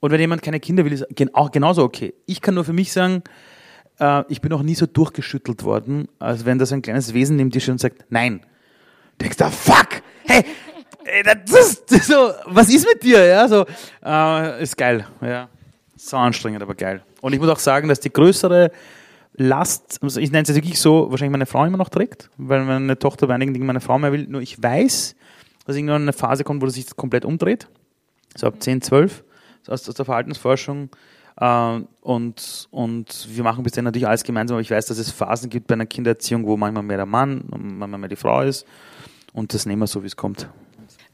Und 0.00 0.10
wenn 0.10 0.20
jemand 0.20 0.42
keine 0.42 0.60
Kinder 0.60 0.84
will, 0.84 0.92
ist 0.92 1.06
auch 1.32 1.50
genauso 1.50 1.84
okay. 1.84 2.12
Ich 2.26 2.42
kann 2.42 2.54
nur 2.54 2.64
für 2.64 2.74
mich 2.74 2.92
sagen, 2.92 3.22
äh, 3.98 4.24
ich 4.28 4.42
bin 4.42 4.50
noch 4.50 4.62
nie 4.62 4.74
so 4.74 4.84
durchgeschüttelt 4.84 5.64
worden, 5.64 6.06
als 6.18 6.44
wenn 6.44 6.58
das 6.58 6.70
ein 6.70 6.82
kleines 6.82 7.14
Wesen 7.14 7.38
dir 7.38 7.60
steht 7.62 7.72
und 7.72 7.80
sagt, 7.80 8.04
nein. 8.10 8.40
Du 9.16 9.24
denkst 9.24 9.38
du, 9.38 9.50
fuck, 9.50 10.02
hey, 10.26 10.44
das 11.24 11.80
ist 11.88 12.04
so, 12.08 12.32
was 12.44 12.68
ist 12.68 12.86
mit 12.86 13.02
dir? 13.02 13.24
Ja, 13.24 13.48
so, 13.48 13.64
äh, 14.04 14.62
ist 14.62 14.76
geil, 14.76 15.06
ja. 15.22 15.48
So 15.96 16.18
anstrengend, 16.18 16.60
aber 16.60 16.74
geil. 16.74 17.02
Und 17.22 17.32
ich 17.32 17.40
muss 17.40 17.48
auch 17.48 17.58
sagen, 17.58 17.88
dass 17.88 18.00
die 18.00 18.12
größere 18.12 18.70
Last, 19.36 19.98
also 20.02 20.20
ich 20.20 20.30
nenne 20.30 20.44
es 20.44 20.54
wirklich 20.54 20.80
so, 20.80 21.10
wahrscheinlich 21.10 21.32
meine 21.32 21.46
Frau 21.46 21.64
immer 21.64 21.76
noch 21.76 21.90
trägt, 21.90 22.30
weil 22.36 22.64
meine 22.64 22.98
Tochter 22.98 23.26
bei 23.26 23.34
einigen 23.34 23.52
Dingen 23.52 23.66
meine 23.66 23.80
Frau 23.80 23.98
mehr 23.98 24.12
will. 24.12 24.26
Nur 24.28 24.40
ich 24.40 24.62
weiß, 24.62 25.14
dass 25.66 25.76
irgendwann 25.76 26.02
eine 26.02 26.12
Phase 26.12 26.44
kommt, 26.44 26.62
wo 26.62 26.68
sich 26.68 26.84
das 26.84 26.96
komplett 26.96 27.24
umdreht. 27.24 27.68
So 28.34 28.46
ab 28.46 28.54
10, 28.58 28.82
12, 28.82 29.24
so 29.62 29.72
aus, 29.72 29.88
aus 29.88 29.94
der 29.94 30.04
Verhaltensforschung. 30.04 30.90
Äh, 31.38 31.80
und, 32.00 32.68
und 32.70 33.28
wir 33.30 33.44
machen 33.44 33.62
bis 33.62 33.72
dahin 33.72 33.84
natürlich 33.84 34.08
alles 34.08 34.24
gemeinsam, 34.24 34.54
aber 34.54 34.62
ich 34.62 34.70
weiß, 34.70 34.86
dass 34.86 34.98
es 34.98 35.10
Phasen 35.10 35.50
gibt 35.50 35.66
bei 35.66 35.74
einer 35.74 35.86
Kindererziehung, 35.86 36.46
wo 36.46 36.56
manchmal 36.56 36.82
mehr 36.82 36.96
der 36.96 37.06
Mann, 37.06 37.44
manchmal 37.50 37.98
mehr 37.98 38.08
die 38.08 38.16
Frau 38.16 38.42
ist. 38.42 38.66
Und 39.32 39.52
das 39.52 39.66
nehmen 39.66 39.82
wir 39.82 39.86
so, 39.86 40.02
wie 40.02 40.06
es 40.06 40.16
kommt 40.16 40.48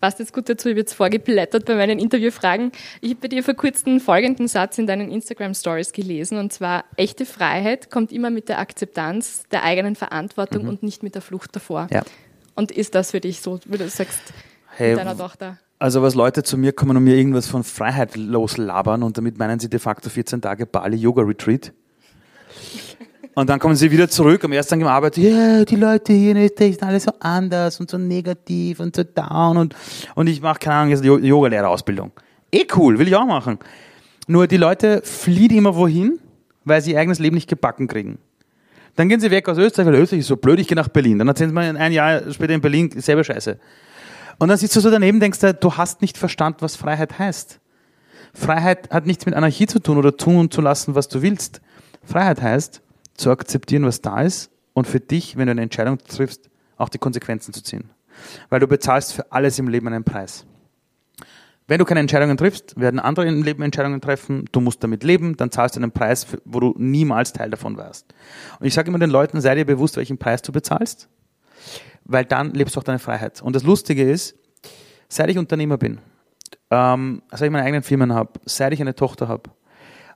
passt 0.03 0.18
jetzt 0.18 0.32
gut 0.32 0.48
dazu, 0.48 0.68
ich 0.68 0.72
habe 0.72 0.80
jetzt 0.80 0.94
vorgeplättert 0.94 1.64
bei 1.64 1.76
meinen 1.76 2.00
Interviewfragen. 2.00 2.72
Ich 3.00 3.11
habe 3.11 3.20
bei 3.20 3.28
dir 3.28 3.44
vor 3.44 3.55
kurzem 3.55 4.00
folgenden 4.00 4.48
Satz 4.48 4.76
in 4.76 4.88
deinen 4.88 5.12
Instagram-Stories 5.12 5.92
gelesen, 5.92 6.38
und 6.38 6.53
zwar, 6.53 6.84
echte 6.96 7.24
Freiheit 7.24 7.88
kommt 7.88 8.11
immer 8.11 8.30
mit 8.30 8.48
der 8.48 8.59
Akzeptanz 8.59 9.44
der 9.53 9.62
eigenen 9.62 9.94
Verantwortung 9.94 10.64
mhm. 10.64 10.68
und 10.68 10.82
nicht 10.82 11.05
mit 11.05 11.14
der 11.14 11.22
Flucht 11.22 11.55
davor. 11.55 11.86
Ja. 11.92 12.03
Und 12.57 12.72
ist 12.72 12.96
das 12.96 13.12
für 13.12 13.20
dich 13.20 13.40
so, 13.40 13.61
wie 13.64 13.78
du 13.78 13.88
sagst, 13.88 14.20
hey, 14.74 14.90
mit 14.90 14.98
deiner 14.98 15.16
Tochter? 15.16 15.59
Also 15.78 16.03
was 16.03 16.16
Leute 16.16 16.42
zu 16.42 16.59
mir 16.59 16.72
kommen 16.72 16.96
und 16.96 17.05
mir 17.05 17.16
irgendwas 17.16 17.46
von 17.46 17.62
Freiheit 17.62 18.16
loslabern 18.16 19.05
und 19.05 19.16
damit 19.18 19.38
meinen 19.38 19.61
sie 19.61 19.70
de 19.70 19.78
facto 19.78 20.11
14 20.11 20.42
Tage 20.42 20.66
Bali 20.66 20.96
Yoga 20.96 21.22
Retreat. 21.22 21.72
Und 23.35 23.49
dann 23.49 23.59
kommen 23.59 23.74
sie 23.76 23.91
wieder 23.91 24.09
zurück 24.09 24.45
am 24.45 24.53
Tag 24.53 24.72
im 24.72 24.87
Arbeit, 24.87 25.16
ja, 25.16 25.30
yeah, 25.30 25.64
die 25.64 25.76
Leute 25.76 26.12
hier 26.12 26.33
in 26.33 26.37
Österreich 26.37 26.74
sind 26.74 26.83
alle 26.83 27.01
so 27.01 27.12
anders 27.18 27.80
und 27.80 27.91
so 27.91 27.97
negativ 27.97 28.78
und 28.78 28.95
so 28.95 29.05
down 29.05 29.57
und, 29.57 29.74
und 30.14 30.26
ich 30.26 30.43
mache, 30.43 30.59
keine 30.59 30.76
Ahnung, 30.76 30.91
jetzt 30.91 31.03
eine 31.03 31.26
Yogalehrerausbildung. 31.26 32.12
Eh 32.53 32.66
cool, 32.76 32.99
will 32.99 33.09
ich 33.09 33.16
auch 33.16 33.24
machen. 33.24 33.59
Nur 34.26 34.47
die 34.47 34.59
Leute 34.59 35.01
fliehen 35.03 35.57
immer 35.57 35.74
wohin, 35.74 36.18
weil 36.64 36.83
sie 36.83 36.93
ihr 36.93 36.99
eigenes 36.99 37.18
Leben 37.18 37.35
nicht 37.35 37.49
gebacken 37.49 37.89
kriegen. 37.89 38.18
Dann 38.97 39.09
gehen 39.09 39.20
sie 39.20 39.30
weg 39.30 39.49
aus 39.49 39.57
Österreich, 39.57 39.87
weil 39.87 39.95
Österreich 39.95 40.20
ist 40.20 40.26
so 40.26 40.37
blöd, 40.37 40.61
ich 40.61 40.68
gehe 40.68 40.76
nach 40.76 40.89
Berlin. 40.89 41.18
Dann 41.18 41.28
erzählen 41.28 41.49
sie 41.49 41.55
mir 41.55 41.80
ein 41.80 41.93
Jahr 41.93 42.30
später 42.30 42.53
in 42.53 42.61
Berlin, 42.61 42.91
selber 43.01 43.24
Scheiße. 43.24 43.59
Und 44.39 44.49
dann 44.49 44.59
sitzt 44.59 44.76
du 44.76 44.80
so 44.80 44.91
daneben 44.91 45.20
denkst 45.20 45.39
du, 45.39 45.55
du 45.55 45.74
hast 45.74 46.03
nicht 46.03 46.18
verstanden, 46.18 46.59
was 46.61 46.76
Freiheit 46.76 47.18
heißt. 47.18 47.59
Freiheit 48.35 48.91
hat 48.91 49.07
nichts 49.07 49.24
mit 49.24 49.35
Anarchie 49.35 49.66
zu 49.66 49.78
tun 49.78 49.97
oder 49.97 50.16
tun 50.16 50.37
und 50.37 50.53
zu 50.53 50.61
lassen, 50.61 50.95
was 50.95 51.09
du 51.09 51.22
willst. 51.22 51.62
Freiheit 52.05 52.43
heißt, 52.43 52.83
zu 53.15 53.31
akzeptieren, 53.31 53.85
was 53.85 54.01
da 54.01 54.23
ist 54.23 54.51
und 54.73 54.87
für 54.87 55.01
dich, 55.01 55.37
wenn 55.37 55.47
du 55.47 55.53
eine 55.53 55.63
Entscheidung 55.63 55.99
triffst, 55.99 56.51
auch 56.77 56.89
die 56.89 56.99
Konsequenzen 56.99 57.53
zu 57.53 57.63
ziehen. 57.63 57.91
Weil 58.49 58.61
du 58.61 58.67
bezahlst 58.67 59.13
für 59.13 59.31
alles 59.33 59.59
im 59.59 59.69
Leben 59.69 59.89
einen 59.89 60.05
Preis. 60.05 60.47
Wenn 61.69 61.79
du 61.79 61.85
keine 61.85 62.01
Entscheidungen 62.01 62.37
triffst, 62.37 62.79
werden 62.79 62.99
andere 62.99 63.27
im 63.27 63.43
Leben 63.43 63.63
Entscheidungen 63.63 64.01
treffen, 64.01 64.47
du 64.51 64.61
musst 64.61 64.83
damit 64.83 65.05
leben, 65.05 65.37
dann 65.37 65.51
zahlst 65.51 65.77
du 65.77 65.81
einen 65.81 65.93
Preis, 65.93 66.27
wo 66.45 66.61
du 66.61 66.75
niemals 66.77 67.33
Teil 67.33 67.51
davon 67.51 67.77
warst. 67.77 68.13
Und 68.59 68.67
ich 68.67 68.75
sage 68.75 68.89
immer 68.89 68.99
den 68.99 69.11
Leuten, 69.11 69.41
sei 69.41 69.55
dir 69.55 69.65
bewusst, 69.65 69.97
welchen 69.97 70.19
Preis 70.19 70.43
du 70.43 70.53
bezahlst, 70.53 71.09
weil 72.05 72.25
dann 72.25 72.53
lebst 72.53 72.75
du 72.75 72.81
auch 72.81 72.85
deine 72.85 72.99
Freiheit. 72.99 73.41
Und 73.43 73.55
das 73.55 73.63
Lustige 73.63 74.11
ist, 74.11 74.37
seit 75.09 75.31
ich 75.31 75.39
Unternehmer 75.39 75.79
bin, 75.79 75.99
ähm, 76.71 77.23
seit 77.31 77.43
ich 77.43 77.51
meine 77.51 77.65
eigenen 77.65 77.83
Firmen 77.83 78.13
habe, 78.13 78.33
seit 78.45 78.73
ich 78.73 78.81
eine 78.81 78.97
Tochter 78.97 79.29
habe, 79.29 79.51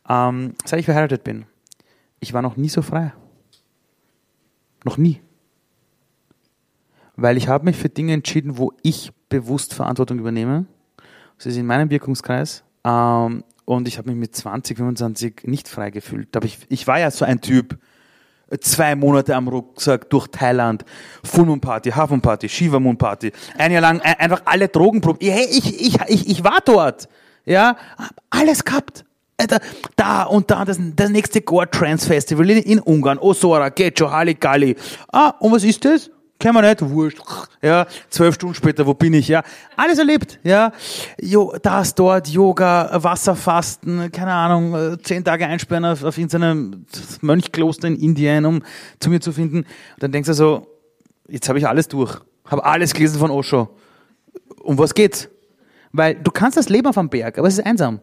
ähm, 0.09 0.55
seit 0.65 0.81
ich 0.81 0.87
verheiratet 0.87 1.23
bin, 1.23 1.47
ich 2.27 2.33
war 2.33 2.43
noch 2.43 2.57
nie 2.57 2.69
so 2.69 2.83
frei. 2.83 3.13
Noch 4.85 4.99
nie. 4.99 5.21
Weil 7.15 7.37
ich 7.37 7.47
habe 7.47 7.65
mich 7.65 7.77
für 7.77 7.89
Dinge 7.89 8.15
entschieden, 8.15 8.59
wo 8.59 8.73
ich 8.83 9.13
bewusst 9.29 9.73
Verantwortung 9.73 10.19
übernehme. 10.19 10.67
Das 11.37 11.47
ist 11.47 11.57
in 11.57 11.67
meinem 11.67 11.89
Wirkungskreis. 11.89 12.65
Ähm, 12.83 13.45
und 13.65 13.87
ich 13.87 13.97
habe 13.97 14.11
mich 14.11 14.19
mit 14.19 14.35
20, 14.35 14.77
25 14.77 15.45
nicht 15.45 15.69
frei 15.69 15.91
gefühlt. 15.91 16.37
Aber 16.37 16.47
ich, 16.47 16.87
war 16.89 16.99
ja 16.99 17.13
so 17.13 17.25
ein 17.25 17.41
Typ. 17.41 17.79
Zwei 18.61 18.97
Monate 18.97 19.37
am 19.37 19.47
Rucksack 19.47 20.11
durch 20.11 20.27
Thailand, 20.27 20.85
Full 21.23 21.47
Moon 21.47 21.61
Party, 21.61 21.91
Half 21.91 22.11
Moon 22.11 22.21
Party, 22.21 22.49
Shiva 22.49 22.79
Moon 22.79 22.97
Party, 22.97 23.33
ein 23.59 23.73
Jahr 23.73 23.83
lang 23.83 24.01
einfach 24.01 24.43
alle 24.45 24.69
Drogen 24.69 25.01
probiert. 25.01 25.35
Hey, 25.35 25.47
ich, 25.51 25.81
ich, 25.81 25.99
ich, 26.07 26.29
ich 26.29 26.45
war 26.45 26.59
dort. 26.65 27.09
Ja, 27.45 27.77
alles 28.31 28.65
gehabt. 28.65 29.05
Äh, 29.39 29.47
da, 29.47 29.59
da 29.97 30.23
und 30.25 30.51
da 30.51 30.65
das, 30.65 30.79
das 30.81 31.11
nächste 31.11 31.43
Gore 31.43 31.71
Trans 31.71 32.07
Festival 32.07 32.49
in, 32.51 32.59
in 32.59 32.79
Ungarn, 32.81 33.19
Osora, 33.19 33.69
Getcho, 33.69 34.11
Halligalli. 34.11 34.77
Ah, 35.13 35.35
und 35.41 35.53
was 35.53 35.65
ist 35.65 35.85
das? 35.85 36.11
Kennen 36.39 36.55
wir 36.55 36.63
nicht, 36.63 36.83
wurscht. 36.83 37.19
Ja, 37.63 37.87
zwölf 38.11 38.35
Stunden 38.35 38.55
später, 38.55 38.87
wo 38.87 38.93
bin 38.93 39.15
ich? 39.15 39.29
Ja, 39.29 39.43
alles 39.75 39.99
erlebt. 39.99 40.39
Ja, 40.43 40.71
jo, 41.21 41.55
das, 41.63 41.95
dort, 41.95 42.29
Yoga, 42.29 42.91
Wasserfasten, 42.93 44.13
keine 44.13 44.33
Ahnung, 44.33 44.75
äh, 44.75 44.99
zehn 45.03 45.25
Tage 45.25 45.47
einsperren 45.47 45.87
auf, 45.87 46.05
auf 46.05 46.19
irgendeinem 46.19 46.85
Mönchkloster 47.23 47.89
in 47.89 47.97
Indien, 47.97 48.45
um 48.45 48.63
zu 49.01 49.09
mir 49.09 49.21
zu 49.21 49.33
finden. 49.33 49.59
Und 49.59 49.67
dann 49.99 50.13
denkst 50.13 50.29
du 50.29 50.35
so, 50.35 50.67
jetzt 51.29 51.49
habe 51.49 51.59
ich 51.59 51.67
alles 51.67 51.89
durch, 51.89 52.19
habe 52.47 52.65
alles 52.65 52.93
gelesen 52.93 53.19
von 53.19 53.31
Osho. 53.31 53.71
Um 54.63 54.79
was 54.79 54.93
geht's? 54.93 55.31
Weil 55.93 56.17
du 56.17 56.31
kannst 56.31 56.59
das 56.59 56.69
Leben 56.69 56.87
auf 56.87 56.99
einem 56.99 57.09
Berg, 57.09 57.39
aber 57.39 57.49
es 57.49 57.57
ist 57.59 57.65
einsam. 57.65 58.01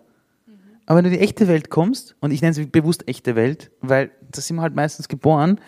Aber 0.85 0.97
wenn 0.97 1.05
du 1.05 1.11
in 1.11 1.17
die 1.17 1.23
echte 1.23 1.47
Welt 1.47 1.69
kommst, 1.69 2.15
und 2.19 2.31
ich 2.31 2.41
nenne 2.41 2.59
es 2.59 2.67
bewusst 2.71 3.07
echte 3.07 3.35
Welt, 3.35 3.71
weil 3.81 4.11
das 4.31 4.47
sind 4.47 4.57
wir 4.57 4.63
halt 4.63 4.75
meistens 4.75 5.07
geboren, 5.07 5.59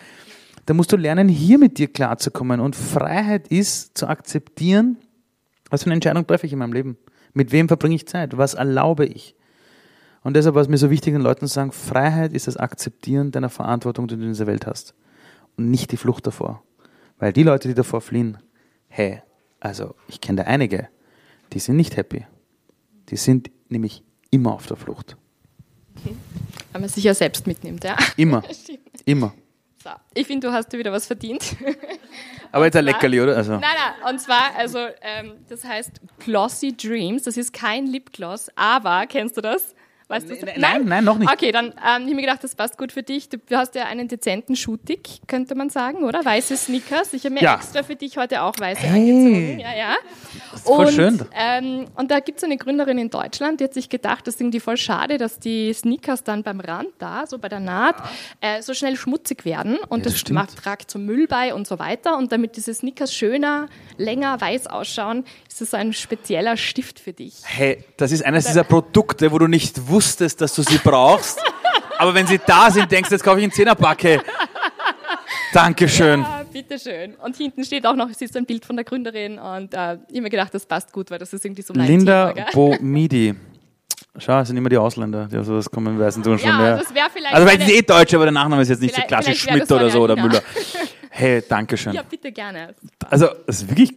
dann 0.66 0.76
musst 0.76 0.92
du 0.92 0.96
lernen, 0.96 1.28
hier 1.28 1.58
mit 1.58 1.78
dir 1.78 1.86
klarzukommen. 1.86 2.60
Und 2.60 2.76
Freiheit 2.76 3.48
ist 3.48 3.96
zu 3.96 4.08
akzeptieren, 4.08 4.98
was 5.70 5.84
für 5.84 5.86
eine 5.86 5.94
Entscheidung 5.94 6.26
treffe 6.26 6.46
ich 6.46 6.52
in 6.52 6.58
meinem 6.58 6.72
Leben. 6.72 6.98
Mit 7.32 7.52
wem 7.52 7.68
verbringe 7.68 7.94
ich 7.94 8.06
Zeit? 8.06 8.36
Was 8.36 8.54
erlaube 8.54 9.06
ich? 9.06 9.36
Und 10.22 10.34
deshalb 10.34 10.56
war 10.56 10.62
es 10.62 10.68
mir 10.68 10.78
so 10.78 10.90
wichtig, 10.90 11.14
den 11.14 11.22
Leuten 11.22 11.46
zu 11.46 11.54
sagen, 11.54 11.70
Freiheit 11.70 12.32
ist 12.32 12.48
das 12.48 12.56
Akzeptieren 12.56 13.30
deiner 13.30 13.48
Verantwortung, 13.48 14.08
die 14.08 14.16
du 14.16 14.22
in 14.22 14.28
dieser 14.28 14.48
Welt 14.48 14.66
hast. 14.66 14.94
Und 15.56 15.70
nicht 15.70 15.92
die 15.92 15.96
Flucht 15.96 16.26
davor. 16.26 16.64
Weil 17.18 17.32
die 17.32 17.44
Leute, 17.44 17.68
die 17.68 17.74
davor 17.74 18.00
fliehen, 18.00 18.38
hey, 18.88 19.22
also 19.60 19.94
ich 20.08 20.20
kenne 20.20 20.42
da 20.42 20.48
einige, 20.48 20.88
die 21.52 21.60
sind 21.60 21.76
nicht 21.76 21.96
happy. 21.96 22.26
Die 23.08 23.16
sind 23.16 23.50
nämlich 23.68 24.02
immer 24.30 24.54
auf 24.54 24.66
der 24.66 24.76
Flucht. 24.76 25.16
Weil 26.72 26.80
man 26.80 26.90
sich 26.90 27.04
ja 27.04 27.14
selbst 27.14 27.46
mitnimmt, 27.46 27.84
ja. 27.84 27.96
Immer. 28.16 28.42
immer. 29.04 29.32
So, 29.82 29.90
ich 30.14 30.26
finde, 30.26 30.48
du 30.48 30.52
hast 30.52 30.72
dir 30.72 30.78
wieder 30.78 30.90
was 30.90 31.06
verdient. 31.06 31.56
Aber 32.52 32.64
jetzt 32.64 32.76
ein 32.76 32.84
Leckerli, 32.84 33.20
oder? 33.20 33.36
Also. 33.36 33.52
Nein, 33.52 33.62
nein, 33.62 34.12
und 34.12 34.18
zwar, 34.18 34.56
also, 34.56 34.78
ähm, 35.00 35.34
das 35.48 35.64
heißt 35.64 36.00
Glossy 36.18 36.76
Dreams. 36.76 37.22
Das 37.22 37.36
ist 37.36 37.52
kein 37.52 37.86
Lipgloss, 37.86 38.50
aber, 38.56 39.06
kennst 39.06 39.36
du 39.36 39.42
das? 39.42 39.75
Weißt 40.08 40.30
du, 40.30 40.34
Nein, 40.34 40.54
nein, 40.58 40.84
nein, 40.84 41.04
noch 41.04 41.18
nicht. 41.18 41.32
Okay, 41.32 41.50
dann 41.50 41.66
ähm, 41.66 41.72
ich 41.74 41.84
habe 42.04 42.14
mir 42.14 42.20
gedacht, 42.22 42.44
das 42.44 42.54
passt 42.54 42.78
gut 42.78 42.92
für 42.92 43.02
dich. 43.02 43.28
Du 43.28 43.38
hast 43.56 43.74
ja 43.74 43.86
einen 43.86 44.06
dezenten 44.06 44.54
Schuhtick, 44.54 45.08
könnte 45.26 45.56
man 45.56 45.68
sagen, 45.68 46.04
oder? 46.04 46.24
Weiße 46.24 46.56
Sneakers. 46.56 47.12
Ich 47.12 47.24
habe 47.24 47.34
mir 47.34 47.42
Ja. 47.42 47.56
extra 47.56 47.82
für 47.82 47.96
dich 47.96 48.16
heute 48.16 48.42
auch 48.42 48.54
weiße 48.56 48.82
Hey. 48.82 49.10
angezogen. 49.10 49.58
Ja, 49.58 49.74
ja. 49.76 49.94
ist 50.54 50.64
voll 50.64 50.86
und, 50.86 50.92
schön. 50.92 51.20
Ähm, 51.34 51.86
und 51.96 52.12
da 52.12 52.20
gibt 52.20 52.38
es 52.38 52.44
eine 52.44 52.56
Gründerin 52.56 52.98
in 52.98 53.10
Deutschland, 53.10 53.58
die 53.58 53.64
hat 53.64 53.74
sich 53.74 53.88
gedacht, 53.88 54.28
das 54.28 54.34
ist 54.36 54.40
irgendwie 54.40 54.60
voll 54.60 54.76
schade, 54.76 55.18
dass 55.18 55.40
die 55.40 55.72
Sneakers 55.72 56.22
dann 56.22 56.44
beim 56.44 56.60
Rand 56.60 56.90
da, 57.00 57.26
so 57.26 57.38
bei 57.38 57.48
der 57.48 57.58
Naht, 57.60 57.96
äh, 58.40 58.62
so 58.62 58.74
schnell 58.74 58.94
schmutzig 58.96 59.44
werden. 59.44 59.76
Und 59.88 60.00
Ja, 60.00 60.04
das 60.12 60.22
das, 60.22 60.30
macht, 60.32 60.56
tragt 60.56 60.88
zum 60.88 61.04
Müll 61.04 61.26
bei 61.26 61.52
und 61.52 61.66
so 61.66 61.80
weiter. 61.80 62.16
Und 62.16 62.30
damit 62.30 62.56
diese 62.56 62.72
Sneakers 62.72 63.12
schöner, 63.12 63.66
länger 63.98 64.40
weiß 64.40 64.68
ausschauen, 64.68 65.24
ist 65.48 65.60
das 65.60 65.72
so 65.72 65.76
ein 65.76 65.92
spezieller 65.92 66.56
Stift 66.56 67.00
für 67.00 67.12
dich. 67.12 67.34
Hey, 67.42 67.82
das 67.96 68.12
ist 68.12 68.24
eines 68.24 68.46
dieser 68.46 68.62
Produkte, 68.62 69.32
wo 69.32 69.38
du 69.40 69.48
nicht 69.48 69.76
wusstest, 69.88 69.95
dass 69.98 70.54
du 70.54 70.62
sie 70.62 70.78
brauchst. 70.78 71.40
Aber 71.98 72.14
wenn 72.14 72.26
sie 72.26 72.38
da 72.44 72.70
sind, 72.70 72.90
denkst 72.90 73.08
du, 73.08 73.14
jetzt 73.14 73.22
kaufe 73.24 73.38
ich 73.38 73.44
einen 73.44 73.52
Zehnerpacke. 73.52 74.20
Dankeschön. 75.52 76.22
Ah, 76.22 76.44
bitteschön. 76.52 77.14
Und 77.14 77.36
hinten 77.36 77.64
steht 77.64 77.86
auch 77.86 77.94
noch, 77.94 78.10
es 78.10 78.20
ist 78.20 78.36
ein 78.36 78.44
Bild 78.44 78.64
von 78.64 78.76
der 78.76 78.84
Gründerin 78.84 79.38
und 79.38 79.72
äh, 79.72 79.94
ich 79.94 80.16
habe 80.16 80.20
mir 80.22 80.30
gedacht, 80.30 80.52
das 80.52 80.66
passt 80.66 80.92
gut, 80.92 81.10
weil 81.10 81.18
das 81.18 81.32
ist 81.32 81.44
irgendwie 81.44 81.62
so 81.62 81.72
mein 81.74 81.86
Linda 81.86 82.32
Thema. 82.32 82.46
Bomidi. 82.52 83.34
Schau, 84.18 84.40
es 84.40 84.48
sind 84.48 84.56
immer 84.56 84.68
die 84.68 84.78
Ausländer, 84.78 85.26
die 85.26 85.42
sowas 85.44 85.70
kommen, 85.70 85.98
weißen 85.98 86.22
tun 86.22 86.38
schon. 86.38 86.48
Ja, 86.48 86.68
Ja, 86.68 86.76
das 86.76 86.94
wäre 86.94 87.08
vielleicht 87.12 87.34
Also, 87.34 87.46
weil 87.48 87.60
sie 87.60 87.72
eh 87.74 87.82
Deutsch, 87.82 88.14
aber 88.14 88.24
der 88.24 88.32
Nachname 88.32 88.62
ist 88.62 88.68
jetzt 88.68 88.80
nicht 88.82 88.94
so 88.94 89.02
klassisch 89.02 89.40
Schmidt 89.42 89.70
oder 89.70 89.90
so 89.90 90.00
oder 90.02 90.16
Marianina. 90.16 90.42
Müller. 90.54 90.86
Hey, 91.10 91.42
Dankeschön. 91.46 91.92
Ja, 91.94 92.02
bitte 92.02 92.32
gerne. 92.32 92.74
Also, 93.10 93.28
es 93.46 93.62
ist 93.62 93.70
wirklich 93.70 93.94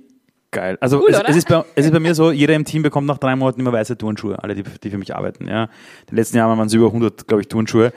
geil. 0.52 0.78
Also, 0.82 1.00
Cool, 1.02 1.10
es, 1.12 1.22
es, 1.28 1.36
ist 1.38 1.48
bei, 1.48 1.64
es 1.76 1.86
ist 1.86 1.92
bei 1.92 2.00
mir 2.00 2.16
so, 2.16 2.32
jeder 2.32 2.54
im 2.56 2.66
Team 2.66 2.84
bekommt 2.84 3.08
nach 3.08 3.18
drei 3.18 3.36
Monaten 3.36 3.60
immer 3.62 3.72
weiße 3.74 3.98
Turnschuhe, 3.98 4.42
alle, 4.42 4.56
die, 4.56 4.64
die 4.64 4.90
für 4.90 4.98
mich 4.98 5.16
arbeiten. 5.16 5.48
Ja. 5.48 5.70
Die 6.10 6.16
letzten 6.16 6.38
Jahre 6.38 6.58
waren 6.58 6.68
es 6.68 6.74
über 6.74 6.88
100, 6.88 7.28
glaube 7.28 7.42
ich, 7.42 7.48
Turnschuhe. 7.48 7.94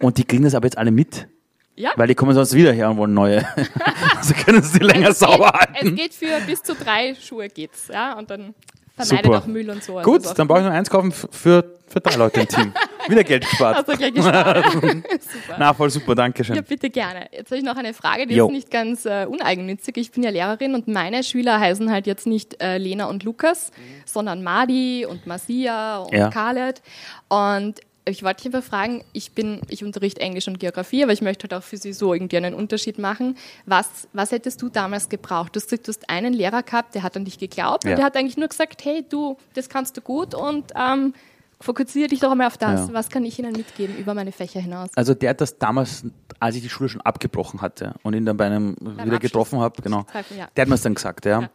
Und 0.00 0.18
die 0.18 0.24
kriegen 0.24 0.44
das 0.44 0.54
aber 0.54 0.66
jetzt 0.66 0.78
alle 0.78 0.90
mit, 0.90 1.28
Ja. 1.76 1.90
weil 1.96 2.08
die 2.08 2.14
kommen 2.14 2.34
sonst 2.34 2.54
wieder 2.54 2.72
her 2.72 2.90
und 2.90 2.96
wollen 2.96 3.14
neue. 3.14 3.46
also 4.16 4.34
können 4.34 4.62
sie 4.62 4.78
die 4.78 4.84
länger 4.84 5.10
es 5.10 5.18
sauber 5.20 5.52
geht, 5.52 5.74
halten. 5.74 5.88
Es 5.88 5.94
geht 5.94 6.14
für 6.14 6.40
bis 6.46 6.62
zu 6.62 6.74
drei 6.74 7.14
Schuhe 7.14 7.48
geht's, 7.48 7.88
ja, 7.88 8.18
und 8.18 8.30
dann 8.30 8.54
vermeidet 8.96 9.26
Super. 9.26 9.38
auch 9.38 9.46
Müll 9.46 9.70
und 9.70 9.82
so. 9.82 9.98
Also 9.98 10.10
Gut, 10.10 10.38
dann 10.38 10.48
brauche 10.48 10.58
ich 10.60 10.64
nur 10.64 10.72
eins 10.72 10.90
kaufen 10.90 11.12
für, 11.12 11.64
für 11.88 12.00
drei 12.00 12.16
Leute 12.16 12.40
im 12.40 12.48
Team. 12.48 12.72
Wieder 13.08 13.24
Geld 13.24 13.42
gespart. 13.48 13.78
Hast 13.78 13.88
du 13.88 13.96
gleich 13.96 14.14
gespart. 14.14 14.64
Super. 14.72 15.56
Na, 15.58 15.74
voll 15.74 15.90
super, 15.90 16.14
danke 16.14 16.44
schön. 16.44 16.54
Ja, 16.54 16.62
bitte 16.62 16.88
gerne. 16.88 17.26
Jetzt 17.32 17.50
habe 17.50 17.58
ich 17.58 17.64
noch 17.64 17.76
eine 17.76 17.94
Frage, 17.94 18.26
die 18.26 18.36
Jo. 18.36 18.46
ist 18.46 18.52
nicht 18.52 18.70
ganz 18.70 19.04
äh, 19.04 19.26
uneigennützig. 19.28 19.96
Ich 19.96 20.12
bin 20.12 20.22
ja 20.22 20.30
Lehrerin 20.30 20.74
und 20.74 20.86
meine 20.86 21.24
Schüler 21.24 21.58
heißen 21.58 21.90
halt 21.90 22.06
jetzt 22.06 22.26
nicht 22.26 22.62
äh, 22.62 22.78
Lena 22.78 23.06
und 23.06 23.24
Lukas, 23.24 23.72
sondern 24.04 24.42
Madi 24.44 25.04
und 25.04 25.26
Masia 25.26 25.98
und 25.98 26.12
Ja. 26.12 26.30
Khaled. 26.30 26.80
Und 27.28 27.80
ich 28.04 28.22
wollte 28.24 28.42
dich 28.42 28.54
einfach 28.54 28.68
fragen, 28.68 29.04
ich 29.12 29.32
bin, 29.32 29.60
ich 29.68 29.84
unterrichte 29.84 30.20
Englisch 30.20 30.48
und 30.48 30.58
Geografie, 30.58 31.04
aber 31.04 31.12
ich 31.12 31.22
möchte 31.22 31.44
halt 31.44 31.54
auch 31.54 31.64
für 31.64 31.76
Sie 31.76 31.92
so 31.92 32.12
irgendwie 32.14 32.36
einen 32.36 32.54
Unterschied 32.54 32.98
machen. 32.98 33.36
Was, 33.64 34.08
was 34.12 34.32
hättest 34.32 34.60
du 34.60 34.68
damals 34.68 35.08
gebraucht? 35.08 35.54
Du 35.54 35.60
hast 35.60 35.68
gesagt, 35.70 35.86
du 35.86 35.90
hast 35.92 36.10
einen 36.10 36.32
Lehrer 36.32 36.62
gehabt, 36.64 36.94
der 36.96 37.04
hat 37.04 37.16
an 37.16 37.24
dich 37.24 37.38
geglaubt 37.38 37.84
Ja. 37.84 37.90
und 37.90 37.96
der 37.98 38.04
hat 38.04 38.16
eigentlich 38.16 38.36
nur 38.36 38.48
gesagt, 38.48 38.84
hey, 38.84 39.04
du, 39.08 39.36
das 39.54 39.68
kannst 39.68 39.96
du 39.96 40.00
gut 40.00 40.34
und 40.34 40.72
ähm, 40.74 41.14
fokussiere 41.60 42.08
dich 42.08 42.18
doch 42.18 42.32
einmal 42.32 42.48
auf 42.48 42.58
das. 42.58 42.88
Ja. 42.88 42.92
Was 42.94 43.08
kann 43.08 43.24
ich 43.24 43.38
Ihnen 43.38 43.52
mitgeben 43.52 43.96
über 43.96 44.14
meine 44.14 44.32
Fächer 44.32 44.58
hinaus? 44.58 44.90
Also 44.96 45.14
der 45.14 45.30
hat 45.30 45.40
das 45.40 45.58
damals, 45.58 46.04
als 46.40 46.56
ich 46.56 46.62
die 46.62 46.68
Schule 46.70 46.88
schon 46.88 47.02
abgebrochen 47.02 47.60
hatte 47.60 47.94
und 48.02 48.14
ihn 48.14 48.26
dann 48.26 48.36
bei 48.36 48.46
einem 48.46 48.74
wieder 48.80 49.00
Abschluss. 49.02 49.20
getroffen 49.20 49.60
habe, 49.60 49.80
genau, 49.80 50.06
ja. 50.36 50.48
der 50.56 50.62
hat 50.62 50.68
mir 50.68 50.74
es 50.74 50.82
dann 50.82 50.94
gesagt, 50.96 51.24
ja. 51.24 51.48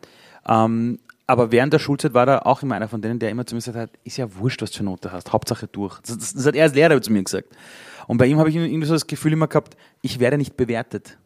Ähm, 0.48 1.00
aber 1.28 1.52
während 1.52 1.74
der 1.74 1.80
Schulzeit 1.80 2.14
war 2.14 2.28
er 2.28 2.48
auch 2.48 2.64
immer 2.64 2.76
einer 2.76 2.88
von 2.88 3.02
denen, 3.02 3.20
der 3.20 3.30
immer 3.30 3.46
zu 3.46 3.54
mir 3.54 3.60
gesagt 3.60 3.78
hat, 3.78 3.90
ist 4.06 4.18
ja 4.18 4.34
wurscht, 4.36 4.62
was 4.62 4.72
du 4.72 4.78
für 4.78 4.84
Note 4.86 5.12
hast, 5.12 5.34
Hauptsache 5.34 5.68
durch. 5.68 6.00
Das, 6.00 6.18
das, 6.18 6.34
das 6.34 6.46
hat 6.46 6.56
er 6.56 6.64
als 6.64 6.74
Lehrer 6.74 7.02
zu 7.02 7.12
mir 7.12 7.22
gesagt. 7.22 7.50
Und 8.08 8.18
bei 8.18 8.26
ihm 8.26 8.40
habe 8.40 8.50
ich 8.50 8.56
irgendwie 8.56 8.88
so 8.88 8.94
das 8.94 9.06
Gefühl 9.06 9.34
immer 9.34 9.48
gehabt, 9.48 9.76
ich 10.02 10.20
werde 10.20 10.38
nicht 10.38 10.56
bewertet. 10.56 11.18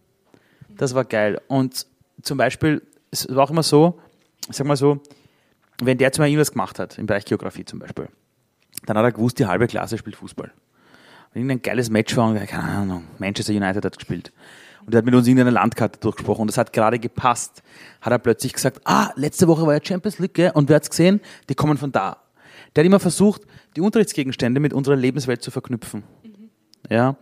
Das 0.70 0.96
war 0.96 1.06
geil. 1.06 1.40
Und 1.48 1.86
zum 2.24 2.40
Beispiel, 2.40 2.82
es 3.12 3.28
war 3.30 3.44
auch 3.44 3.52
immer 3.52 3.62
so, 3.62 4.00
ich 4.50 4.56
sag 4.56 4.66
mal 4.66 4.76
so, 4.76 5.00
wenn 5.80 6.00
der 6.00 6.12
zu 6.12 6.22
mir 6.22 6.28
irgendwas 6.28 6.52
gemacht 6.52 6.80
hat, 6.80 6.98
im 6.98 7.06
Bereich 7.06 7.26
Geografie 7.26 7.66
zum 7.66 7.78
Beispiel, 7.78 8.08
dann 8.88 8.98
hat 8.98 9.04
er 9.04 9.12
gewusst, 9.12 9.38
die 9.38 9.46
halbe 9.46 9.68
Klasse 9.68 10.00
spielt 10.00 10.16
Fußball. 10.16 10.52
Wenn 11.34 11.44
irgendein 11.44 11.62
geiles 11.62 11.92
Match 11.92 12.18
war 12.18 12.30
und 12.30 12.44
keine 12.48 12.64
Ahnung, 12.64 13.04
Manchester 13.20 13.54
United 13.54 13.86
hat 13.86 13.98
gespielt. 13.98 14.34
Und 14.92 14.96
er 14.96 14.98
hat 14.98 15.06
mit 15.06 15.16
uns 15.16 15.26
irgendeine 15.26 15.52
Landkarte 15.52 16.02
durchgesprochen 16.02 16.42
und 16.42 16.48
das 16.48 16.58
hat 16.58 16.74
gerade 16.74 17.00
gepasst. 17.00 17.64
Hat 18.02 18.12
er 18.12 18.20
plötzlich 18.20 18.52
gesagt, 18.52 18.82
ah, 18.84 19.12
letzte 19.16 19.48
Woche 19.48 19.66
war 19.66 19.74
ja 19.74 19.80
Champions 19.82 20.20
League, 20.20 20.34
gell? 20.34 20.52
und 20.54 20.68
wer 20.68 20.76
hat's 20.76 20.90
gesehen? 20.90 21.22
Die 21.48 21.56
kommen 21.56 21.78
von 21.78 21.94
da. 21.94 22.18
Der 22.76 22.84
hat 22.84 22.86
immer 22.86 23.00
versucht, 23.00 23.44
die 23.78 23.80
Unterrichtsgegenstände 23.80 24.60
mit 24.60 24.74
unserer 24.74 24.98
Lebenswelt 24.98 25.42
zu 25.42 25.50
verknüpfen. 25.50 26.04
Ja, 26.90 27.16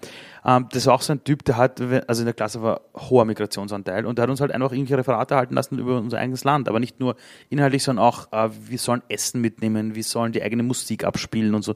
ähm, 0.43 0.65
das 0.71 0.87
war 0.87 0.95
auch 0.95 1.03
so 1.03 1.13
ein 1.13 1.23
Typ, 1.23 1.45
der 1.45 1.57
hat, 1.57 1.79
also 1.79 2.23
in 2.23 2.25
der 2.25 2.33
Klasse 2.33 2.63
war 2.63 2.81
hoher 2.95 3.25
Migrationsanteil 3.25 4.07
und 4.07 4.17
der 4.17 4.23
hat 4.23 4.31
uns 4.31 4.41
halt 4.41 4.51
einfach 4.51 4.71
irgendwelche 4.71 4.97
Referate 4.97 5.35
halten 5.35 5.53
lassen 5.53 5.77
über 5.77 5.99
unser 5.99 6.17
eigenes 6.17 6.43
Land, 6.43 6.69
aber 6.69 6.79
nicht 6.79 6.99
nur 6.99 7.17
inhaltlich, 7.49 7.83
sondern 7.83 8.03
auch, 8.03 8.31
äh, 8.31 8.49
wir 8.67 8.79
sollen 8.79 9.03
Essen 9.09 9.41
mitnehmen, 9.41 9.93
wir 9.93 10.03
sollen 10.03 10.31
die 10.31 10.41
eigene 10.41 10.63
Musik 10.63 11.03
abspielen 11.03 11.53
und 11.53 11.61
so. 11.61 11.75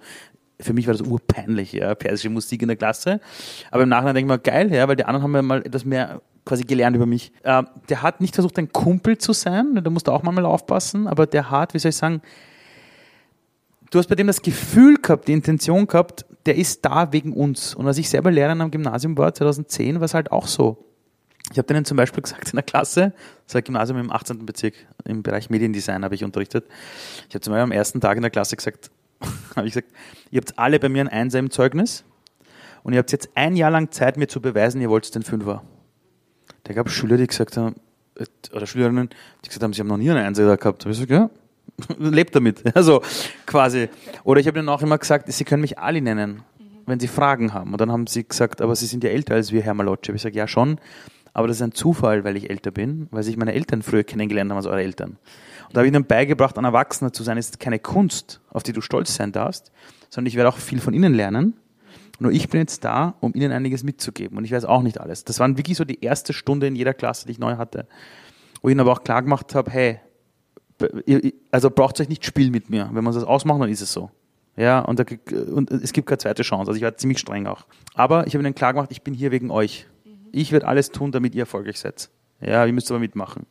Für 0.64 0.74
mich 0.74 0.88
war 0.88 0.94
das 0.94 1.02
urpeinlich, 1.02 1.74
ja, 1.74 1.94
persische 1.96 2.30
Musik 2.30 2.62
in 2.62 2.70
der 2.70 2.78
Klasse. 2.78 3.20
Aber 3.72 3.84
im 3.84 3.90
Nachhinein 3.90 4.16
denke 4.16 4.34
ich 4.34 4.38
mir, 4.38 4.40
geil, 4.40 4.74
ja, 4.74 4.88
weil 4.88 4.96
die 4.96 5.06
anderen 5.06 5.24
haben 5.24 5.36
ja 5.36 5.42
mal 5.42 5.66
etwas 5.66 5.86
mehr 5.86 6.22
quasi 6.46 6.64
gelernt 6.64 6.96
über 6.96 7.06
mich. 7.06 7.32
Ähm, 7.44 7.68
der 7.90 8.02
hat 8.02 8.22
nicht 8.22 8.36
versucht, 8.36 8.58
ein 8.58 8.72
Kumpel 8.72 9.18
zu 9.18 9.34
sein, 9.34 9.80
da 9.82 9.90
musst 9.90 10.08
du 10.08 10.12
auch 10.12 10.24
mal 10.24 10.46
aufpassen, 10.46 11.08
aber 11.08 11.26
der 11.26 11.52
hat, 11.52 11.74
wie 11.74 11.80
soll 11.80 11.90
ich 11.90 11.96
sagen, 11.96 12.22
du 13.92 14.00
hast 14.00 14.08
bei 14.08 14.16
dem 14.16 14.28
das 14.28 14.42
Gefühl 14.42 14.98
gehabt, 14.98 15.28
die 15.28 15.34
Intention 15.34 15.88
gehabt, 15.88 16.26
der 16.46 16.56
ist 16.56 16.84
da 16.84 17.14
wegen 17.14 17.34
uns. 17.34 17.76
Und 17.76 17.88
als 17.88 17.98
ich 17.98 18.10
selber 18.10 18.32
Lehrer 18.32 18.52
am 18.52 18.72
Gymnasium 18.72 19.18
war, 19.18 19.34
2010, 19.34 19.96
war 19.96 20.06
es 20.06 20.14
halt 20.14 20.32
auch 20.32 20.48
so. 20.48 20.84
Ich 21.52 21.58
habe 21.58 21.68
denen 21.68 21.86
zum 21.86 21.98
Beispiel 21.98 22.24
gesagt 22.24 22.50
in 22.50 22.56
der 22.56 22.64
Klasse, 22.64 23.14
das 23.46 23.54
war 23.54 23.62
ein 23.62 23.66
Gymnasium 23.66 24.00
im 24.00 24.12
18. 24.12 24.46
Bezirk, 24.46 24.74
im 25.06 25.24
Bereich 25.24 25.50
Mediendesign 25.50 26.04
habe 26.04 26.16
ich 26.16 26.24
unterrichtet. 26.24 26.66
Ich 27.30 27.36
habe 27.36 27.42
zum 27.42 27.52
Beispiel 27.52 27.64
am 27.64 27.72
ersten 27.72 28.02
Tag 28.02 28.16
in 28.16 28.22
der 28.22 28.32
Klasse 28.32 28.56
gesagt, 28.56 28.90
habe 29.56 29.68
ich 29.68 29.74
gesagt, 29.74 29.94
ihr 30.32 30.42
habt 30.42 30.58
alle 30.58 30.80
bei 30.80 30.90
mir 30.90 31.02
ein 31.02 31.10
Einser 31.10 31.40
im 31.40 31.50
Zeugnis 31.50 32.04
und 32.84 32.94
ihr 32.94 33.00
habt 33.00 33.12
jetzt 33.12 33.30
ein 33.36 33.56
Jahr 33.56 33.72
lang 33.72 33.92
Zeit, 33.92 34.18
mir 34.18 34.28
zu 34.28 34.42
beweisen, 34.42 34.82
ihr 34.82 34.90
wollt 34.90 35.14
den 35.16 35.24
Fünfer. 35.24 35.64
Da 36.64 36.74
gab 36.74 36.88
es 36.88 36.94
Schüler, 36.94 37.18
die 37.18 37.28
gesagt 37.28 37.58
haben, 37.58 37.76
äh, 38.16 38.26
oder 38.54 38.66
Schülerinnen, 38.66 39.10
die 39.44 39.50
gesagt 39.50 39.64
haben, 39.64 39.74
sie 39.74 39.82
haben 39.82 39.88
noch 39.88 39.98
nie 39.98 40.10
einen 40.10 40.26
Einser 40.26 40.58
gehabt. 40.58 40.82
Da 40.82 40.86
habe 40.86 40.94
ich 40.94 41.08
gesagt, 41.08 41.12
ja, 41.12 41.30
lebt 41.98 42.36
damit. 42.36 42.64
Also 42.76 43.02
quasi. 43.46 43.90
Oder 44.24 44.40
ich 44.40 44.48
habe 44.48 44.60
ihnen 44.60 44.70
auch 44.70 44.82
immer 44.82 44.98
gesagt, 44.98 45.32
sie 45.32 45.44
können 45.44 45.62
mich 45.62 45.80
Ali 45.80 46.02
nennen, 46.02 46.44
wenn 46.86 47.00
sie 47.00 47.08
Fragen 47.08 47.54
haben. 47.54 47.72
Und 47.72 47.82
dann 47.82 47.92
haben 47.92 48.08
sie 48.08 48.28
gesagt, 48.28 48.62
aber 48.62 48.76
sie 48.76 48.86
sind 48.86 49.04
ja 49.04 49.10
älter 49.10 49.36
als 49.36 49.52
wir, 49.52 49.62
Herr 49.62 49.74
Malocci. 49.74 50.12
Ich 50.12 50.22
sage, 50.22 50.38
ja 50.38 50.48
schon, 50.48 50.80
aber 51.34 51.48
das 51.48 51.58
ist 51.58 51.64
ein 51.64 51.72
Zufall, 51.72 52.24
weil 52.24 52.38
ich 52.38 52.50
älter 52.50 52.72
bin, 52.72 53.08
weil 53.12 53.24
sich 53.24 53.38
meine 53.38 53.54
Eltern 53.54 53.82
früher 53.82 54.04
kennengelernt 54.04 54.52
haben 54.52 54.58
als 54.58 54.68
eure 54.68 54.84
Eltern. 54.84 55.18
Und 55.74 55.78
da 55.78 55.80
habe 55.80 55.88
ich 55.88 55.94
ihnen 55.96 56.06
beigebracht, 56.06 56.56
ein 56.60 56.66
Erwachsener 56.66 57.12
zu 57.12 57.24
sein, 57.24 57.36
ist 57.36 57.60
keine 57.60 57.80
Kunst, 57.80 58.42
auf 58.52 58.62
die 58.62 58.74
du 58.74 58.82
stolz 58.82 59.16
sein 59.16 59.32
darfst, 59.32 59.72
sondern 60.12 60.28
ich 60.28 60.36
werde 60.36 60.50
auch 60.50 60.58
viel 60.58 60.80
von 60.80 60.94
ihnen 60.94 61.16
lernen. 61.16 61.56
Nur 62.20 62.32
ich 62.32 62.48
bin 62.48 62.60
jetzt 62.60 62.86
da, 62.86 63.16
um 63.22 63.34
ihnen 63.34 63.52
einiges 63.52 63.82
mitzugeben. 63.82 64.38
Und 64.38 64.46
ich 64.46 64.52
weiß 64.52 64.66
auch 64.66 64.84
nicht 64.84 65.02
alles. 65.02 65.24
Das 65.24 65.40
waren 65.40 65.58
wirklich 65.58 65.76
so 65.76 65.84
die 65.84 66.04
erste 66.04 66.32
Stunde 66.32 66.68
in 66.68 66.76
jeder 66.76 66.94
Klasse, 66.94 67.26
die 67.26 67.32
ich 67.32 67.40
neu 67.40 67.58
hatte. 67.58 67.88
Wo 68.62 68.68
ich 68.68 68.74
ihnen 68.74 68.82
aber 68.82 68.92
auch 68.92 69.04
klar 69.04 69.24
gemacht 69.24 69.56
habe, 69.56 69.72
hey, 69.72 70.00
also 71.50 71.72
braucht 71.72 72.00
euch 72.00 72.08
nicht 72.08 72.24
spielen 72.24 72.52
mit 72.52 72.70
mir. 72.70 72.92
Wenn 72.94 73.04
wir 73.04 73.12
das 73.12 73.24
ausmachen, 73.24 73.62
dann 73.62 73.70
ist 73.72 73.82
es 73.82 73.92
so. 73.92 74.12
Ja, 74.56 74.78
und, 74.82 75.00
da, 75.00 75.06
und 75.56 75.72
es 75.72 75.92
gibt 75.92 76.08
keine 76.08 76.20
zweite 76.20 76.44
Chance. 76.44 76.70
Also 76.70 76.78
ich 76.78 76.84
war 76.84 76.96
ziemlich 76.98 77.18
streng 77.18 77.48
auch. 77.48 77.66
Aber 77.96 78.28
ich 78.28 78.36
habe 78.36 78.44
ihnen 78.44 78.54
klar 78.54 78.74
gemacht, 78.74 78.92
ich 78.92 79.02
bin 79.02 79.16
hier 79.16 79.32
wegen 79.32 79.50
euch. 79.50 79.88
Ich 80.32 80.52
werde 80.52 80.68
alles 80.68 80.92
tun, 80.92 81.12
damit 81.12 81.34
ihr 81.34 81.42
erfolgreich 81.42 81.80
seid. 81.80 82.12
Ja, 82.42 82.64
ihr 82.64 82.74
müsst 82.74 82.92
aber 82.92 83.00
mitmachen. 83.00 83.48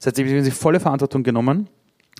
Das 0.00 0.06
heißt, 0.06 0.18
ich 0.18 0.32
habe 0.32 0.42
die 0.42 0.50
volle 0.50 0.80
Verantwortung 0.80 1.22
genommen. 1.22 1.68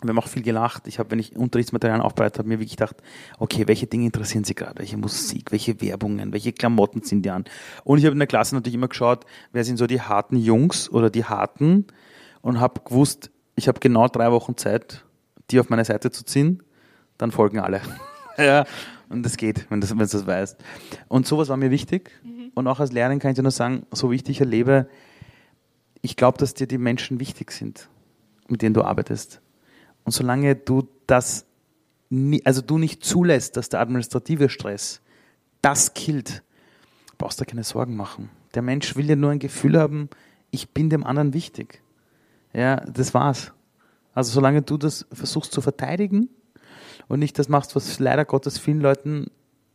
Wir 0.02 0.10
haben 0.10 0.18
auch 0.18 0.28
viel 0.28 0.42
gelacht. 0.42 0.86
Ich 0.86 0.98
habe, 0.98 1.10
wenn 1.10 1.18
ich 1.18 1.36
Unterrichtsmaterialien 1.36 2.04
aufbereitet 2.04 2.38
habe, 2.38 2.48
mir 2.48 2.58
wirklich 2.58 2.76
gedacht, 2.76 2.96
okay, 3.38 3.66
welche 3.66 3.86
Dinge 3.86 4.06
interessieren 4.06 4.44
Sie 4.44 4.54
gerade? 4.54 4.78
Welche 4.78 4.96
Musik, 4.96 5.50
welche 5.50 5.80
Werbungen, 5.80 6.32
welche 6.32 6.52
Klamotten 6.52 7.02
sind 7.02 7.22
die 7.22 7.30
an? 7.30 7.44
Und 7.84 7.98
ich 7.98 8.04
habe 8.04 8.12
in 8.12 8.18
der 8.18 8.28
Klasse 8.28 8.54
natürlich 8.54 8.74
immer 8.74 8.88
geschaut, 8.88 9.24
wer 9.52 9.64
sind 9.64 9.78
so 9.78 9.86
die 9.86 10.00
harten 10.00 10.36
Jungs 10.36 10.90
oder 10.90 11.10
die 11.10 11.24
harten 11.24 11.86
und 12.42 12.60
habe 12.60 12.80
gewusst, 12.82 13.30
ich 13.56 13.68
habe 13.68 13.80
genau 13.80 14.08
drei 14.08 14.30
Wochen 14.30 14.56
Zeit, 14.56 15.04
die 15.50 15.58
auf 15.60 15.68
meine 15.68 15.84
Seite 15.84 16.10
zu 16.10 16.24
ziehen, 16.24 16.62
dann 17.18 17.30
folgen 17.30 17.60
alle. 17.60 17.80
ja, 18.38 18.64
und 19.08 19.24
das 19.24 19.36
geht, 19.36 19.70
wenn, 19.70 19.80
das, 19.80 19.90
wenn 19.90 19.98
du 19.98 20.06
das 20.06 20.26
weißt. 20.26 20.62
Und 21.08 21.26
sowas 21.26 21.48
war 21.48 21.56
mir 21.56 21.70
wichtig. 21.70 22.10
Und 22.54 22.66
auch 22.66 22.80
als 22.80 22.92
Lehrerin 22.92 23.18
kann 23.18 23.32
ich 23.32 23.36
dir 23.36 23.42
nur 23.42 23.50
sagen, 23.50 23.86
so 23.92 24.10
wie 24.10 24.16
ich 24.16 24.24
dich 24.24 24.40
erlebe, 24.40 24.88
ich 26.10 26.16
glaube, 26.16 26.38
dass 26.38 26.54
dir 26.54 26.66
die 26.66 26.76
Menschen 26.76 27.20
wichtig 27.20 27.52
sind, 27.52 27.88
mit 28.48 28.62
denen 28.62 28.74
du 28.74 28.82
arbeitest. 28.82 29.40
Und 30.02 30.10
solange 30.10 30.56
du 30.56 30.88
das, 31.06 31.46
nie, 32.08 32.44
also 32.44 32.62
du 32.62 32.78
nicht 32.78 33.04
zulässt, 33.04 33.56
dass 33.56 33.68
der 33.68 33.78
administrative 33.78 34.48
Stress 34.48 35.02
das 35.62 35.94
killt, 35.94 36.42
brauchst 37.16 37.40
du 37.40 37.44
keine 37.44 37.62
Sorgen 37.62 37.94
machen. 37.94 38.28
Der 38.54 38.62
Mensch 38.62 38.96
will 38.96 39.08
ja 39.08 39.14
nur 39.14 39.30
ein 39.30 39.38
Gefühl 39.38 39.78
haben, 39.78 40.08
ich 40.50 40.70
bin 40.70 40.90
dem 40.90 41.06
anderen 41.06 41.32
wichtig. 41.32 41.80
Ja, 42.52 42.76
das 42.76 43.14
war's. 43.14 43.52
Also 44.12 44.32
solange 44.32 44.62
du 44.62 44.78
das 44.78 45.06
versuchst 45.12 45.52
zu 45.52 45.60
verteidigen 45.60 46.28
und 47.06 47.20
nicht 47.20 47.38
das 47.38 47.48
machst, 47.48 47.76
was 47.76 48.00
leider 48.00 48.24
Gottes 48.24 48.58
vielen 48.58 48.80
Leuten 48.80 49.28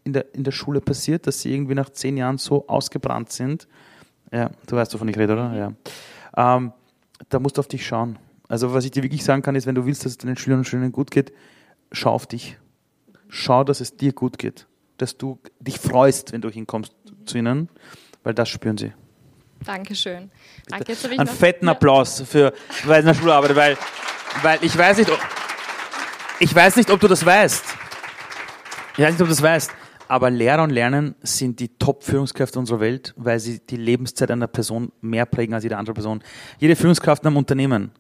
in 0.04 0.12
der, 0.12 0.36
in 0.36 0.44
der 0.44 0.52
Schule 0.52 0.82
passiert, 0.82 1.28
dass 1.28 1.40
sie 1.40 1.54
irgendwie 1.54 1.76
nach 1.76 1.92
zehn 1.92 2.18
Jahren 2.18 2.40
so 2.40 2.68
ausgebrannt 2.68 3.32
sind. 3.32 3.70
Ja, 4.34 4.52
du 4.68 4.76
weißt, 4.76 4.94
wovon 4.94 5.08
ich 5.08 5.18
rede, 5.18 5.32
oder? 5.32 5.56
Ja. 5.56 5.72
Ähm, 6.36 6.74
da 7.30 7.40
musst 7.40 7.58
du 7.58 7.60
auf 7.60 7.68
dich 7.68 7.86
schauen. 7.86 8.20
Also 8.48 8.74
was 8.74 8.86
ich 8.86 8.92
dir 8.92 9.04
wirklich 9.04 9.24
sagen 9.24 9.42
kann, 9.42 9.56
ist, 9.56 9.66
wenn 9.66 9.76
du 9.76 9.86
willst, 9.86 10.06
dass 10.06 10.14
es 10.14 10.18
deinen 10.18 10.38
Schülern 10.38 10.60
und 10.60 10.66
Schülerinnen 10.66 10.92
gut 10.92 11.12
geht, 11.12 11.34
schau 11.92 12.12
auf 12.12 12.28
dich. 12.28 12.58
Schau, 13.28 13.64
dass 13.64 13.82
es 13.82 13.98
dir 13.98 14.14
gut 14.14 14.38
geht. 14.38 14.68
Dass 14.98 15.18
du 15.18 15.40
dich 15.60 15.80
freust, 15.80 16.32
wenn 16.32 16.42
du 16.42 16.50
hinkommst 16.50 16.94
zu 17.26 17.38
ihnen, 17.38 17.70
weil 18.24 18.34
das 18.34 18.50
spüren 18.50 18.78
sie. 18.78 18.94
Dankeschön. 19.64 20.30
Danke, 20.68 20.92
jetzt 20.92 21.06
Einen 21.06 21.28
fetten 21.28 21.68
Applaus 21.68 22.22
für 22.22 22.54
Schule 22.84 23.34
arbeitet, 23.34 23.56
weil, 23.56 23.78
weil 24.44 24.60
ich 24.62 24.78
weiß 24.78 24.98
nicht, 24.98 25.10
ob, 25.10 25.20
ich 26.40 26.54
weiß 26.54 26.76
nicht, 26.76 26.92
ob 26.92 27.00
du 27.00 27.08
das 27.08 27.26
weißt. 27.26 27.64
Ich 28.98 29.04
weiß 29.04 29.12
nicht, 29.12 29.22
ob 29.22 29.28
du 29.28 29.34
das 29.34 29.42
weißt. 29.42 29.72
Aber 30.08 30.30
Lehrer 30.30 30.64
und 30.64 30.70
Lernen 30.70 31.16
sind 31.22 31.60
die 31.60 31.70
Top-Führungskräfte 31.78 32.60
unserer 32.60 32.80
Welt, 32.80 33.14
weil 33.18 33.40
sie 33.40 33.60
die 33.60 33.78
Lebenszeit 33.78 34.30
einer 34.32 34.48
Person 34.48 34.92
mehr 35.02 35.26
prägen 35.26 35.54
als 35.54 35.64
jede 35.64 35.78
andere 35.78 35.94
Person. 35.94 36.24
Jede 36.60 36.76
Führungskraft 36.76 37.24
in 37.24 37.28
einem 37.28 37.38
Unternehmen 37.38 37.92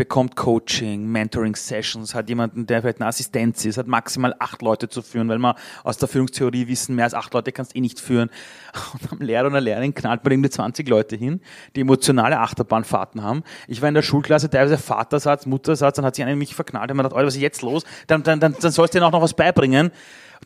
bekommt 0.00 0.34
Coaching, 0.34 1.06
Mentoring-Sessions, 1.08 2.14
hat 2.14 2.30
jemanden, 2.30 2.66
der 2.66 2.80
vielleicht 2.80 3.00
eine 3.00 3.08
Assistenz 3.08 3.64
ist, 3.66 3.76
hat 3.76 3.86
maximal 3.86 4.34
acht 4.38 4.62
Leute 4.62 4.88
zu 4.88 5.02
führen, 5.02 5.28
weil 5.28 5.38
man 5.38 5.56
aus 5.84 5.98
der 5.98 6.08
Führungstheorie 6.08 6.68
wissen, 6.68 6.94
mehr 6.94 7.04
als 7.04 7.12
acht 7.12 7.34
Leute 7.34 7.52
kannst 7.52 7.74
du 7.74 7.78
eh 7.78 7.80
nicht 7.82 8.00
führen. 8.00 8.30
Und 8.94 9.12
am 9.12 9.18
Lehrer 9.18 9.46
und 9.46 9.52
der 9.52 9.60
Lehrerin 9.60 9.94
knallt 9.94 10.24
man 10.24 10.32
irgendwie 10.32 10.48
20 10.48 10.88
Leute 10.88 11.16
hin, 11.16 11.42
die 11.76 11.82
emotionale 11.82 12.38
Achterbahnfahrten 12.38 13.22
haben. 13.22 13.42
Ich 13.68 13.82
war 13.82 13.88
in 13.90 13.94
der 13.94 14.00
Schulklasse 14.02 14.48
teilweise 14.48 14.78
Vatersatz, 14.78 15.44
Muttersatz, 15.44 15.96
dann 15.96 16.06
hat 16.06 16.14
sich 16.14 16.22
einer 16.22 16.32
in 16.32 16.38
mich 16.38 16.54
verknallt, 16.54 16.90
und 16.90 16.96
man 16.96 17.04
dachte, 17.04 17.16
was 17.16 17.34
ist 17.34 17.40
jetzt 17.42 17.60
los? 17.60 17.84
Dann, 18.06 18.22
dann, 18.22 18.40
dann, 18.40 18.56
dann 18.58 18.72
sollst 18.72 18.94
du 18.94 19.00
dir 19.00 19.06
auch 19.06 19.12
noch 19.12 19.20
was 19.20 19.34
beibringen. 19.34 19.90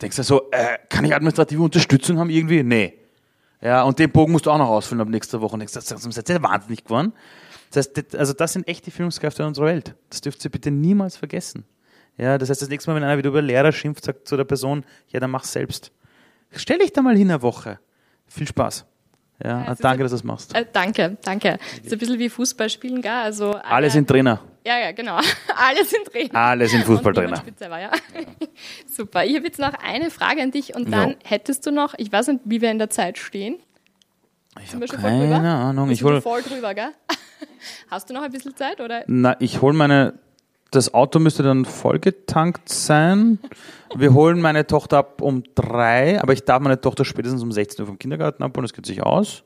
Denkst 0.01 0.17
du 0.17 0.23
so, 0.23 0.51
äh, 0.51 0.79
kann 0.89 1.05
ich 1.05 1.15
administrative 1.15 1.63
Unterstützung 1.63 2.19
haben 2.19 2.31
irgendwie? 2.31 2.63
Nee. 2.63 2.99
Ja, 3.61 3.83
und 3.85 3.99
den 3.99 4.11
Bogen 4.11 4.33
musst 4.33 4.47
du 4.47 4.51
auch 4.51 4.59
noch 4.59 4.69
ausfüllen 4.69 5.01
ab 5.01 5.09
nächster 5.09 5.41
Woche. 5.41 5.55
Und 5.55 5.61
denkst, 5.61 5.73
das 5.73 5.91
ist 5.91 6.29
ja 6.29 6.43
wahnsinnig 6.43 6.85
geworden. 6.85 7.13
Das 7.71 7.87
heißt, 7.87 8.15
also 8.17 8.33
das 8.33 8.53
sind 8.53 8.69
echte 8.69 8.91
Führungskräfte 8.91 9.43
in 9.43 9.49
unserer 9.49 9.67
Welt. 9.67 9.95
Das 10.11 10.21
dürft 10.21 10.45
ihr 10.45 10.51
bitte 10.51 10.71
niemals 10.71 11.17
vergessen. 11.17 11.65
Ja, 12.17 12.39
das 12.39 12.51
heißt, 12.51 12.63
das 12.63 12.69
nächste 12.69 12.91
Mal, 12.91 12.97
wenn 12.97 13.05
einer 13.05 13.19
wieder 13.19 13.31
über 13.31 13.43
Lehrer 13.43 13.73
schimpft, 13.73 14.05
sagt 14.05 14.29
zu 14.29 14.37
der 14.37 14.45
Person, 14.45 14.85
ja, 15.09 15.19
dann 15.19 15.31
mach 15.31 15.45
selbst. 15.45 15.91
Stell 16.53 16.79
dich 16.79 16.93
da 16.93 17.03
mal 17.03 17.17
hin 17.17 17.31
eine 17.31 17.43
Woche. 17.43 17.81
Viel 18.27 18.47
Spaß. 18.47 18.87
Ja, 19.43 19.65
ja 19.65 19.75
danke, 19.75 20.03
dass 20.03 20.13
du 20.13 20.17
das 20.17 20.25
machst. 20.25 20.55
Äh, 20.55 20.67
danke, 20.73 21.17
danke. 21.23 21.59
Das 21.77 21.87
ist 21.87 21.93
ein 21.93 21.99
bisschen 21.99 22.19
wie 22.19 22.29
Fußball 22.29 22.71
spielen, 22.71 23.03
gell? 23.03 23.11
Also 23.11 23.53
alle, 23.53 23.65
alle 23.65 23.91
sind 23.91 24.09
Trainer. 24.09 24.41
Ja, 24.67 24.79
ja, 24.79 24.93
genau. 24.93 25.17
alle 25.57 25.85
sind 25.85 26.07
Trainer. 26.07 26.35
Alle 26.35 26.69
sind 26.69 26.85
Fußballtrainer. 26.85 27.43
War, 27.69 27.81
ja. 27.81 27.91
Super. 28.87 29.25
Ich 29.25 29.35
habe 29.37 29.47
jetzt 29.47 29.59
noch 29.59 29.75
eine 29.75 30.11
Frage 30.11 30.43
an 30.43 30.51
dich 30.51 30.75
und 30.75 30.91
dann 30.91 31.11
ja. 31.11 31.17
hättest 31.25 31.67
du 31.67 31.71
noch, 31.71 31.95
ich 31.99 32.11
weiß 32.11 32.29
nicht, 32.29 32.41
wie 32.45 32.61
wir 32.61 32.71
in 32.71 32.79
der 32.79 32.91
Zeit 32.91 33.19
stehen. 33.19 33.57
Ich 34.63 34.73
habe 34.73 34.87
keine 34.87 35.55
Ahnung. 35.55 35.91
Ich 35.91 36.03
hol, 36.05 36.21
voll 36.21 36.43
drüber, 36.43 36.75
gell? 36.75 36.91
Hast 37.91 38.09
du 38.09 38.15
noch 38.15 38.23
ein 38.23 38.31
bisschen 38.31 38.57
Zeit, 38.57 38.81
oder? 38.81 39.03
Na, 39.07 39.37
ich 39.41 39.61
hole 39.61 39.75
meine, 39.75 40.15
das 40.75 40.93
Auto 40.95 41.19
müsste 41.19 41.43
dann 41.43 41.65
vollgetankt 41.65 42.69
sein. 42.69 43.39
Wir 43.95 44.13
holen 44.13 44.41
meine 44.41 44.67
Tochter 44.67 44.99
ab 44.99 45.21
um 45.21 45.43
drei, 45.55 46.21
aber 46.21 46.33
ich 46.33 46.45
darf 46.45 46.61
meine 46.61 46.81
Tochter 46.81 47.05
spätestens 47.05 47.43
um 47.43 47.53
16 47.53 47.83
Uhr 47.83 47.87
vom 47.87 47.99
Kindergarten 47.99 48.43
abholen, 48.43 48.65
das 48.65 48.73
geht 48.73 48.87
sich 48.87 49.03
aus. 49.03 49.43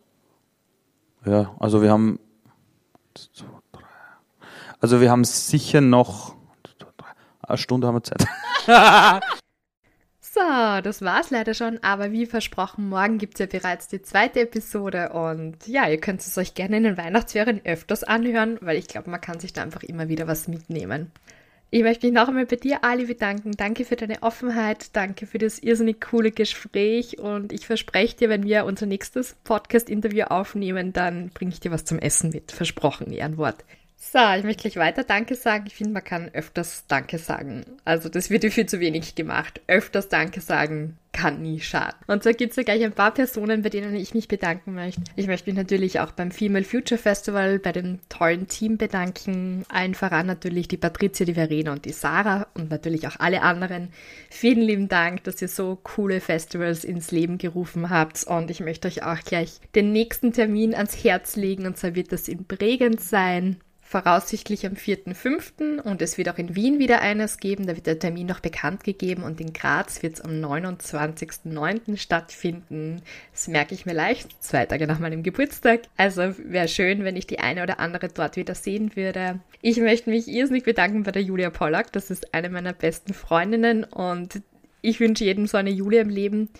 Ja, 1.25 1.55
also 1.59 1.83
wir 1.83 1.91
haben, 1.91 2.19
also 4.81 5.01
wir 5.01 5.11
haben 5.11 5.25
sicher 5.25 5.81
noch, 5.81 6.35
eine 7.43 7.59
Stunde 7.59 7.87
haben 7.87 7.97
wir 7.97 8.03
Zeit. 8.03 8.27
So, 10.39 10.81
das 10.83 11.03
war's 11.03 11.31
leider 11.31 11.53
schon, 11.53 11.83
aber 11.83 12.13
wie 12.13 12.25
versprochen, 12.25 12.89
morgen 12.89 13.19
gibt's 13.19 13.41
ja 13.41 13.47
bereits 13.47 13.89
die 13.89 14.03
zweite 14.03 14.41
Episode 14.43 15.09
und 15.09 15.67
ja, 15.67 15.89
ihr 15.89 15.99
könnt 15.99 16.21
es 16.21 16.39
euch 16.39 16.55
gerne 16.55 16.77
in 16.77 16.85
den 16.85 16.97
Weihnachtsferien 16.97 17.61
öfters 17.65 18.05
anhören, 18.05 18.57
weil 18.61 18.77
ich 18.77 18.87
glaube, 18.87 19.11
man 19.11 19.21
kann 19.21 19.41
sich 19.41 19.53
da 19.53 19.63
einfach 19.63 19.83
immer 19.83 20.09
wieder 20.09 20.29
was 20.29 20.47
mitnehmen. 20.47 21.11
Ich 21.71 21.83
möchte 21.83 22.07
mich 22.07 22.15
noch 22.15 22.29
einmal 22.29 22.47
bei 22.47 22.55
dir, 22.55 22.85
Ali, 22.85 23.07
bedanken. 23.07 23.51
Danke 23.57 23.85
für 23.85 23.97
deine 23.97 24.23
Offenheit, 24.23 24.95
danke 24.95 25.27
für 25.27 25.39
das 25.39 25.59
irrsinnig 25.59 26.01
coole 26.01 26.31
Gespräch 26.31 27.19
und 27.19 27.53
ich 27.53 27.67
verspreche 27.67 28.17
dir, 28.17 28.29
wenn 28.29 28.45
wir 28.45 28.65
unser 28.65 28.87
nächstes 28.87 29.35
Podcast-Interview 29.43 30.27
aufnehmen, 30.27 30.93
dann 30.93 31.31
bringe 31.31 31.51
ich 31.51 31.59
dir 31.59 31.73
was 31.73 31.85
zum 31.85 31.99
Essen 31.99 32.31
mit. 32.31 32.53
Versprochen, 32.53 33.11
Ehrenwort. 33.13 33.65
So, 34.01 34.21
ich 34.39 34.45
möchte 34.45 34.71
gleich 34.71 34.77
weiter 34.77 35.03
Danke 35.03 35.35
sagen. 35.35 35.65
Ich 35.67 35.75
finde, 35.75 35.93
man 35.93 36.05
kann 36.05 36.31
öfters 36.33 36.87
Danke 36.87 37.19
sagen. 37.19 37.65
Also 37.85 38.09
das 38.09 38.31
wird 38.31 38.45
viel 38.45 38.65
zu 38.65 38.79
wenig 38.79 39.17
gemacht. 39.17 39.61
Öfters 39.67 40.09
Danke 40.09 40.41
sagen 40.41 40.97
kann 41.13 41.43
nie 41.43 41.59
schaden. 41.59 41.99
Und 42.07 42.23
so 42.23 42.31
gibt 42.31 42.53
es 42.53 42.57
ja 42.57 42.63
gleich 42.63 42.85
ein 42.85 42.93
paar 42.93 43.13
Personen, 43.13 43.63
bei 43.63 43.71
denen 43.71 43.97
ich 43.97 44.15
mich 44.15 44.29
bedanken 44.29 44.75
möchte. 44.75 45.03
Ich 45.17 45.27
möchte 45.27 45.51
mich 45.51 45.57
natürlich 45.57 45.99
auch 45.99 46.13
beim 46.13 46.31
Female 46.31 46.65
Future 46.65 46.99
Festival 46.99 47.59
bei 47.59 47.73
dem 47.73 47.99
tollen 48.09 48.47
Team 48.47 48.79
bedanken. 48.79 49.65
Allen 49.69 49.95
voran 49.95 50.27
natürlich 50.27 50.69
die 50.69 50.77
Patricia, 50.77 51.27
die 51.27 51.35
Verena 51.35 51.73
und 51.73 51.85
die 51.85 51.93
Sarah 51.93 52.47
und 52.55 52.71
natürlich 52.71 53.09
auch 53.09 53.17
alle 53.19 53.43
anderen. 53.43 53.89
Vielen 54.31 54.61
lieben 54.61 54.89
Dank, 54.89 55.25
dass 55.25 55.43
ihr 55.43 55.49
so 55.49 55.77
coole 55.83 56.21
Festivals 56.21 56.85
ins 56.85 57.11
Leben 57.11 57.37
gerufen 57.37 57.91
habt. 57.91 58.25
Und 58.25 58.49
ich 58.51 58.61
möchte 58.61 58.87
euch 58.87 59.03
auch 59.03 59.19
gleich 59.19 59.59
den 59.75 59.91
nächsten 59.91 60.33
Termin 60.33 60.73
ans 60.75 61.03
Herz 61.03 61.35
legen. 61.35 61.67
Und 61.67 61.77
zwar 61.77 61.97
wird 61.97 62.13
das 62.13 62.29
in 62.29 62.45
Bregenz 62.45 63.11
sein 63.11 63.57
voraussichtlich 63.89 64.67
am 64.67 64.75
4.5. 64.75 65.81
und 65.81 66.03
es 66.03 66.19
wird 66.19 66.29
auch 66.29 66.37
in 66.37 66.55
Wien 66.55 66.79
wieder 66.79 67.01
eines 67.01 67.39
geben. 67.39 67.67
Da 67.67 67.75
wird 67.75 67.87
der 67.87 67.99
Termin 67.99 68.27
noch 68.27 68.41
bekannt 68.41 68.85
gegeben 68.85 69.23
und 69.23 69.41
in 69.41 69.55
Graz 69.55 70.03
wird 70.03 70.15
es 70.15 70.21
am 70.21 70.33
29.9. 70.33 71.97
stattfinden. 71.97 73.01
Das 73.33 73.49
merke 73.49 73.75
ich 73.75 73.87
mir 73.87 73.95
leicht, 73.95 74.43
zwei 74.43 74.67
Tage 74.67 74.87
nach 74.87 74.99
meinem 74.99 75.23
Geburtstag. 75.23 75.81
Also 75.97 76.35
wäre 76.37 76.69
schön, 76.69 77.03
wenn 77.03 77.17
ich 77.17 77.27
die 77.27 77.39
eine 77.39 77.63
oder 77.63 77.81
andere 77.81 78.09
dort 78.09 78.37
wieder 78.37 78.55
sehen 78.55 78.95
würde. 78.95 79.41
Ich 79.63 79.79
möchte 79.79 80.11
mich 80.11 80.29
irrsinnig 80.29 80.65
bedanken 80.65 81.05
bei 81.05 81.13
der 81.13 81.23
Julia 81.23 81.49
Pollack. 81.49 81.91
Das 81.93 82.11
ist 82.11 82.35
eine 82.35 82.51
meiner 82.51 82.75
besten 82.75 83.15
Freundinnen 83.15 83.85
und 83.85 84.43
ich 84.83 85.01
wünsche 85.01 85.25
jedem 85.25 85.47
so 85.47 85.57
eine 85.57 85.71
Julia 85.71 86.03
im 86.03 86.11
Leben, 86.11 86.51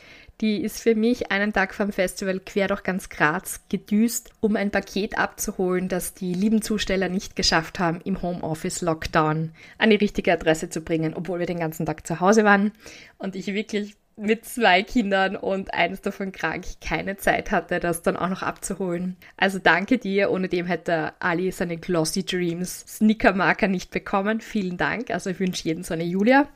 die 0.41 0.63
ist 0.63 0.81
für 0.81 0.95
mich 0.95 1.33
einen 1.33 1.53
Tag 1.53 1.75
vom 1.75 1.93
Festival 1.93 2.41
quer 2.41 2.69
durch 2.69 2.83
ganz 2.83 3.09
Graz 3.09 3.61
gedüst, 3.69 4.31
um 4.41 4.57
ein 4.57 4.71
Paket 4.71 5.19
abzuholen, 5.19 5.89
das 5.89 6.15
die 6.15 6.33
lieben 6.33 6.63
Zusteller 6.63 7.09
nicht 7.09 7.35
geschafft 7.35 7.79
haben, 7.79 8.01
im 8.05 8.23
Homeoffice-Lockdown 8.23 9.51
an 9.79 9.91
die 9.91 9.97
richtige 9.97 10.33
Adresse 10.33 10.71
zu 10.71 10.83
bringen, 10.83 11.15
obwohl 11.15 11.41
wir 11.41 11.47
den 11.47 11.59
ganzen 11.59 11.87
Tag 11.87 12.07
zu 12.07 12.21
Hause 12.21 12.45
waren 12.45 12.73
und 13.19 13.35
ich 13.35 13.49
wirklich 13.49 13.97
mit 14.19 14.45
zwei 14.45 14.83
Kindern 14.83 15.37
und 15.37 15.73
eines 15.73 16.01
davon 16.01 16.33
krank 16.33 16.65
keine 16.81 17.17
Zeit 17.17 17.51
hatte, 17.51 17.79
das 17.79 18.03
dann 18.03 18.17
auch 18.17 18.29
noch 18.29 18.43
abzuholen. 18.43 19.17
Also 19.37 19.59
danke 19.61 19.99
dir, 19.99 20.31
ohne 20.31 20.49
dem 20.49 20.67
hätte 20.67 21.13
Ali 21.21 21.53
seine 21.53 21.77
Glossy 21.77 22.25
Dreams 22.25 22.85
Sneaker-Marker 22.89 23.69
nicht 23.69 23.91
bekommen. 23.91 24.41
Vielen 24.41 24.77
Dank. 24.77 25.11
Also 25.11 25.31
ich 25.31 25.39
wünsche 25.39 25.65
jedem 25.65 25.85
so 25.85 25.95
eine 25.95 26.05
Julia. 26.05 26.49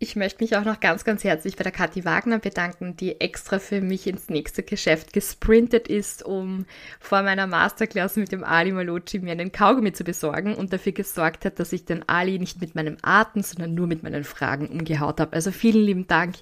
Ich 0.00 0.14
möchte 0.14 0.44
mich 0.44 0.56
auch 0.56 0.64
noch 0.64 0.78
ganz, 0.78 1.02
ganz 1.02 1.24
herzlich 1.24 1.56
bei 1.56 1.64
der 1.64 1.72
Kathi 1.72 2.04
Wagner 2.04 2.38
bedanken, 2.38 2.96
die 2.96 3.20
extra 3.20 3.58
für 3.58 3.80
mich 3.80 4.06
ins 4.06 4.28
nächste 4.28 4.62
Geschäft 4.62 5.12
gesprintet 5.12 5.88
ist, 5.88 6.24
um 6.24 6.66
vor 7.00 7.22
meiner 7.22 7.48
Masterclass 7.48 8.14
mit 8.14 8.30
dem 8.30 8.44
Ali 8.44 8.70
Malocci 8.70 9.18
mir 9.18 9.32
einen 9.32 9.50
Kaugummi 9.50 9.92
zu 9.92 10.04
besorgen 10.04 10.54
und 10.54 10.72
dafür 10.72 10.92
gesorgt 10.92 11.44
hat, 11.44 11.58
dass 11.58 11.72
ich 11.72 11.84
den 11.84 12.08
Ali 12.08 12.38
nicht 12.38 12.60
mit 12.60 12.76
meinem 12.76 12.96
Atem, 13.02 13.42
sondern 13.42 13.74
nur 13.74 13.88
mit 13.88 14.04
meinen 14.04 14.22
Fragen 14.22 14.68
umgehaut 14.68 15.18
habe. 15.18 15.32
Also 15.32 15.50
vielen 15.50 15.84
lieben 15.84 16.06
Dank. 16.06 16.36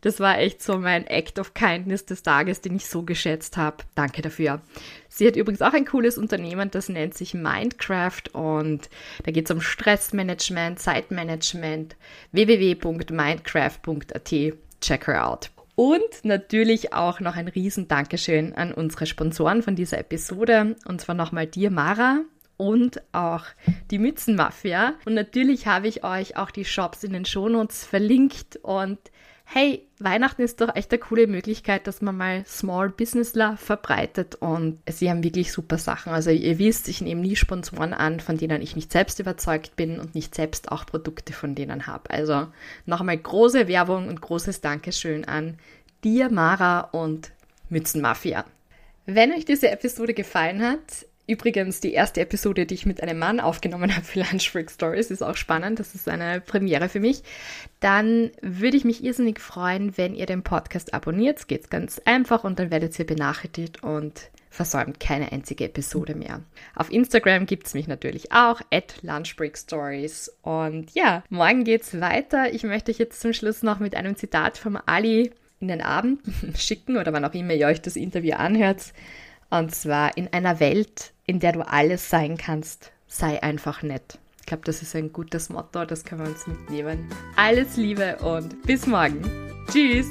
Das 0.00 0.20
war 0.20 0.38
echt 0.38 0.62
so 0.62 0.78
mein 0.78 1.06
Act 1.06 1.38
of 1.38 1.52
Kindness 1.54 2.04
des 2.06 2.22
Tages, 2.22 2.60
den 2.60 2.76
ich 2.76 2.86
so 2.86 3.02
geschätzt 3.02 3.56
habe. 3.56 3.78
Danke 3.94 4.22
dafür. 4.22 4.60
Sie 5.08 5.26
hat 5.26 5.36
übrigens 5.36 5.62
auch 5.62 5.72
ein 5.72 5.84
cooles 5.84 6.18
Unternehmen, 6.18 6.70
das 6.70 6.88
nennt 6.88 7.14
sich 7.14 7.34
Mindcraft 7.34 8.32
und 8.32 8.88
da 9.24 9.32
geht 9.32 9.46
es 9.46 9.50
um 9.50 9.60
Stressmanagement, 9.60 10.78
Zeitmanagement, 10.78 11.96
www.mindcraft.at. 12.32 14.34
Check 14.80 15.08
her 15.08 15.26
out. 15.26 15.50
Und 15.74 16.24
natürlich 16.24 16.92
auch 16.92 17.20
noch 17.20 17.36
ein 17.36 17.48
riesen 17.48 17.88
Dankeschön 17.88 18.52
an 18.52 18.74
unsere 18.74 19.06
Sponsoren 19.06 19.62
von 19.62 19.76
dieser 19.76 19.98
Episode. 19.98 20.76
Und 20.86 21.00
zwar 21.00 21.14
nochmal 21.14 21.46
dir, 21.46 21.70
Mara, 21.70 22.20
und 22.56 23.00
auch 23.12 23.44
die 23.90 23.98
Mützenmafia. 23.98 24.94
Und 25.04 25.14
natürlich 25.14 25.66
habe 25.66 25.88
ich 25.88 26.04
euch 26.04 26.36
auch 26.36 26.50
die 26.50 26.64
Shops 26.64 27.04
in 27.04 27.12
den 27.12 27.24
Shownotes 27.24 27.84
verlinkt 27.84 28.56
und 28.62 28.98
hey, 29.50 29.86
Weihnachten 29.98 30.42
ist 30.42 30.60
doch 30.60 30.76
echt 30.76 30.92
eine 30.92 30.98
coole 30.98 31.26
Möglichkeit, 31.26 31.86
dass 31.86 32.02
man 32.02 32.16
mal 32.16 32.44
Small 32.44 32.90
Businessler 32.90 33.56
verbreitet 33.56 34.34
und 34.34 34.78
sie 34.88 35.10
haben 35.10 35.24
wirklich 35.24 35.52
super 35.52 35.78
Sachen. 35.78 36.12
Also 36.12 36.30
ihr 36.30 36.58
wisst, 36.58 36.86
ich 36.86 37.00
nehme 37.00 37.22
nie 37.22 37.34
Sponsoren 37.34 37.94
an, 37.94 38.20
von 38.20 38.36
denen 38.36 38.60
ich 38.60 38.76
nicht 38.76 38.92
selbst 38.92 39.18
überzeugt 39.20 39.74
bin 39.74 40.00
und 40.00 40.14
nicht 40.14 40.34
selbst 40.34 40.70
auch 40.70 40.84
Produkte 40.84 41.32
von 41.32 41.54
denen 41.54 41.86
habe. 41.86 42.10
Also 42.10 42.48
nochmal 42.84 43.16
große 43.16 43.68
Werbung 43.68 44.08
und 44.08 44.20
großes 44.20 44.60
Dankeschön 44.60 45.24
an 45.24 45.58
dir, 46.04 46.30
Mara 46.30 46.80
und 46.80 47.32
Mützenmafia. 47.70 48.44
Wenn 49.06 49.32
euch 49.32 49.46
diese 49.46 49.70
Episode 49.70 50.12
gefallen 50.12 50.62
hat, 50.62 51.06
Übrigens, 51.28 51.80
die 51.80 51.92
erste 51.92 52.22
Episode, 52.22 52.64
die 52.64 52.72
ich 52.74 52.86
mit 52.86 53.02
einem 53.02 53.18
Mann 53.18 53.38
aufgenommen 53.38 53.94
habe 53.94 54.04
für 54.04 54.20
Lunch 54.20 54.50
Break 54.50 54.70
Stories, 54.70 55.10
ist 55.10 55.22
auch 55.22 55.36
spannend. 55.36 55.78
Das 55.78 55.94
ist 55.94 56.08
eine 56.08 56.40
Premiere 56.40 56.88
für 56.88 57.00
mich. 57.00 57.22
Dann 57.80 58.30
würde 58.40 58.78
ich 58.78 58.84
mich 58.84 59.04
irrsinnig 59.04 59.38
freuen, 59.38 59.98
wenn 59.98 60.14
ihr 60.14 60.24
den 60.24 60.42
Podcast 60.42 60.94
abonniert. 60.94 61.38
Es 61.38 61.46
geht 61.46 61.70
ganz 61.70 62.00
einfach 62.06 62.44
und 62.44 62.58
dann 62.58 62.70
werdet 62.70 62.98
ihr 62.98 63.06
benachrichtigt 63.06 63.82
und 63.82 64.30
versäumt 64.48 65.00
keine 65.00 65.30
einzige 65.30 65.66
Episode 65.66 66.14
mehr. 66.14 66.40
Auf 66.74 66.90
Instagram 66.90 67.44
gibt 67.44 67.66
es 67.66 67.74
mich 67.74 67.88
natürlich 67.88 68.32
auch, 68.32 68.62
at 68.70 69.02
Lunchbreak 69.02 69.58
Und 70.40 70.94
ja, 70.94 71.22
morgen 71.28 71.64
geht's 71.64 72.00
weiter. 72.00 72.54
Ich 72.54 72.62
möchte 72.62 72.90
euch 72.90 72.98
jetzt 72.98 73.20
zum 73.20 73.34
Schluss 73.34 73.62
noch 73.62 73.80
mit 73.80 73.94
einem 73.94 74.16
Zitat 74.16 74.56
vom 74.56 74.78
Ali 74.86 75.30
in 75.60 75.68
den 75.68 75.82
Abend 75.82 76.20
schicken 76.56 76.96
oder 76.96 77.12
wann 77.12 77.26
auch 77.26 77.34
immer 77.34 77.52
ihr 77.52 77.66
euch 77.66 77.82
das 77.82 77.96
Interview 77.96 78.36
anhört. 78.36 78.94
Und 79.50 79.74
zwar 79.74 80.16
in 80.16 80.32
einer 80.32 80.60
Welt, 80.60 81.12
in 81.28 81.40
der 81.40 81.52
du 81.52 81.60
alles 81.60 82.08
sein 82.08 82.38
kannst, 82.38 82.90
sei 83.06 83.40
einfach 83.42 83.82
nett. 83.82 84.18
Ich 84.40 84.46
glaube, 84.46 84.64
das 84.64 84.80
ist 84.80 84.96
ein 84.96 85.12
gutes 85.12 85.50
Motto, 85.50 85.84
das 85.84 86.04
können 86.04 86.22
wir 86.22 86.30
uns 86.30 86.46
mitnehmen. 86.46 87.06
Alles 87.36 87.76
Liebe 87.76 88.16
und 88.16 88.62
bis 88.62 88.86
morgen. 88.86 89.22
Tschüss! 89.70 90.08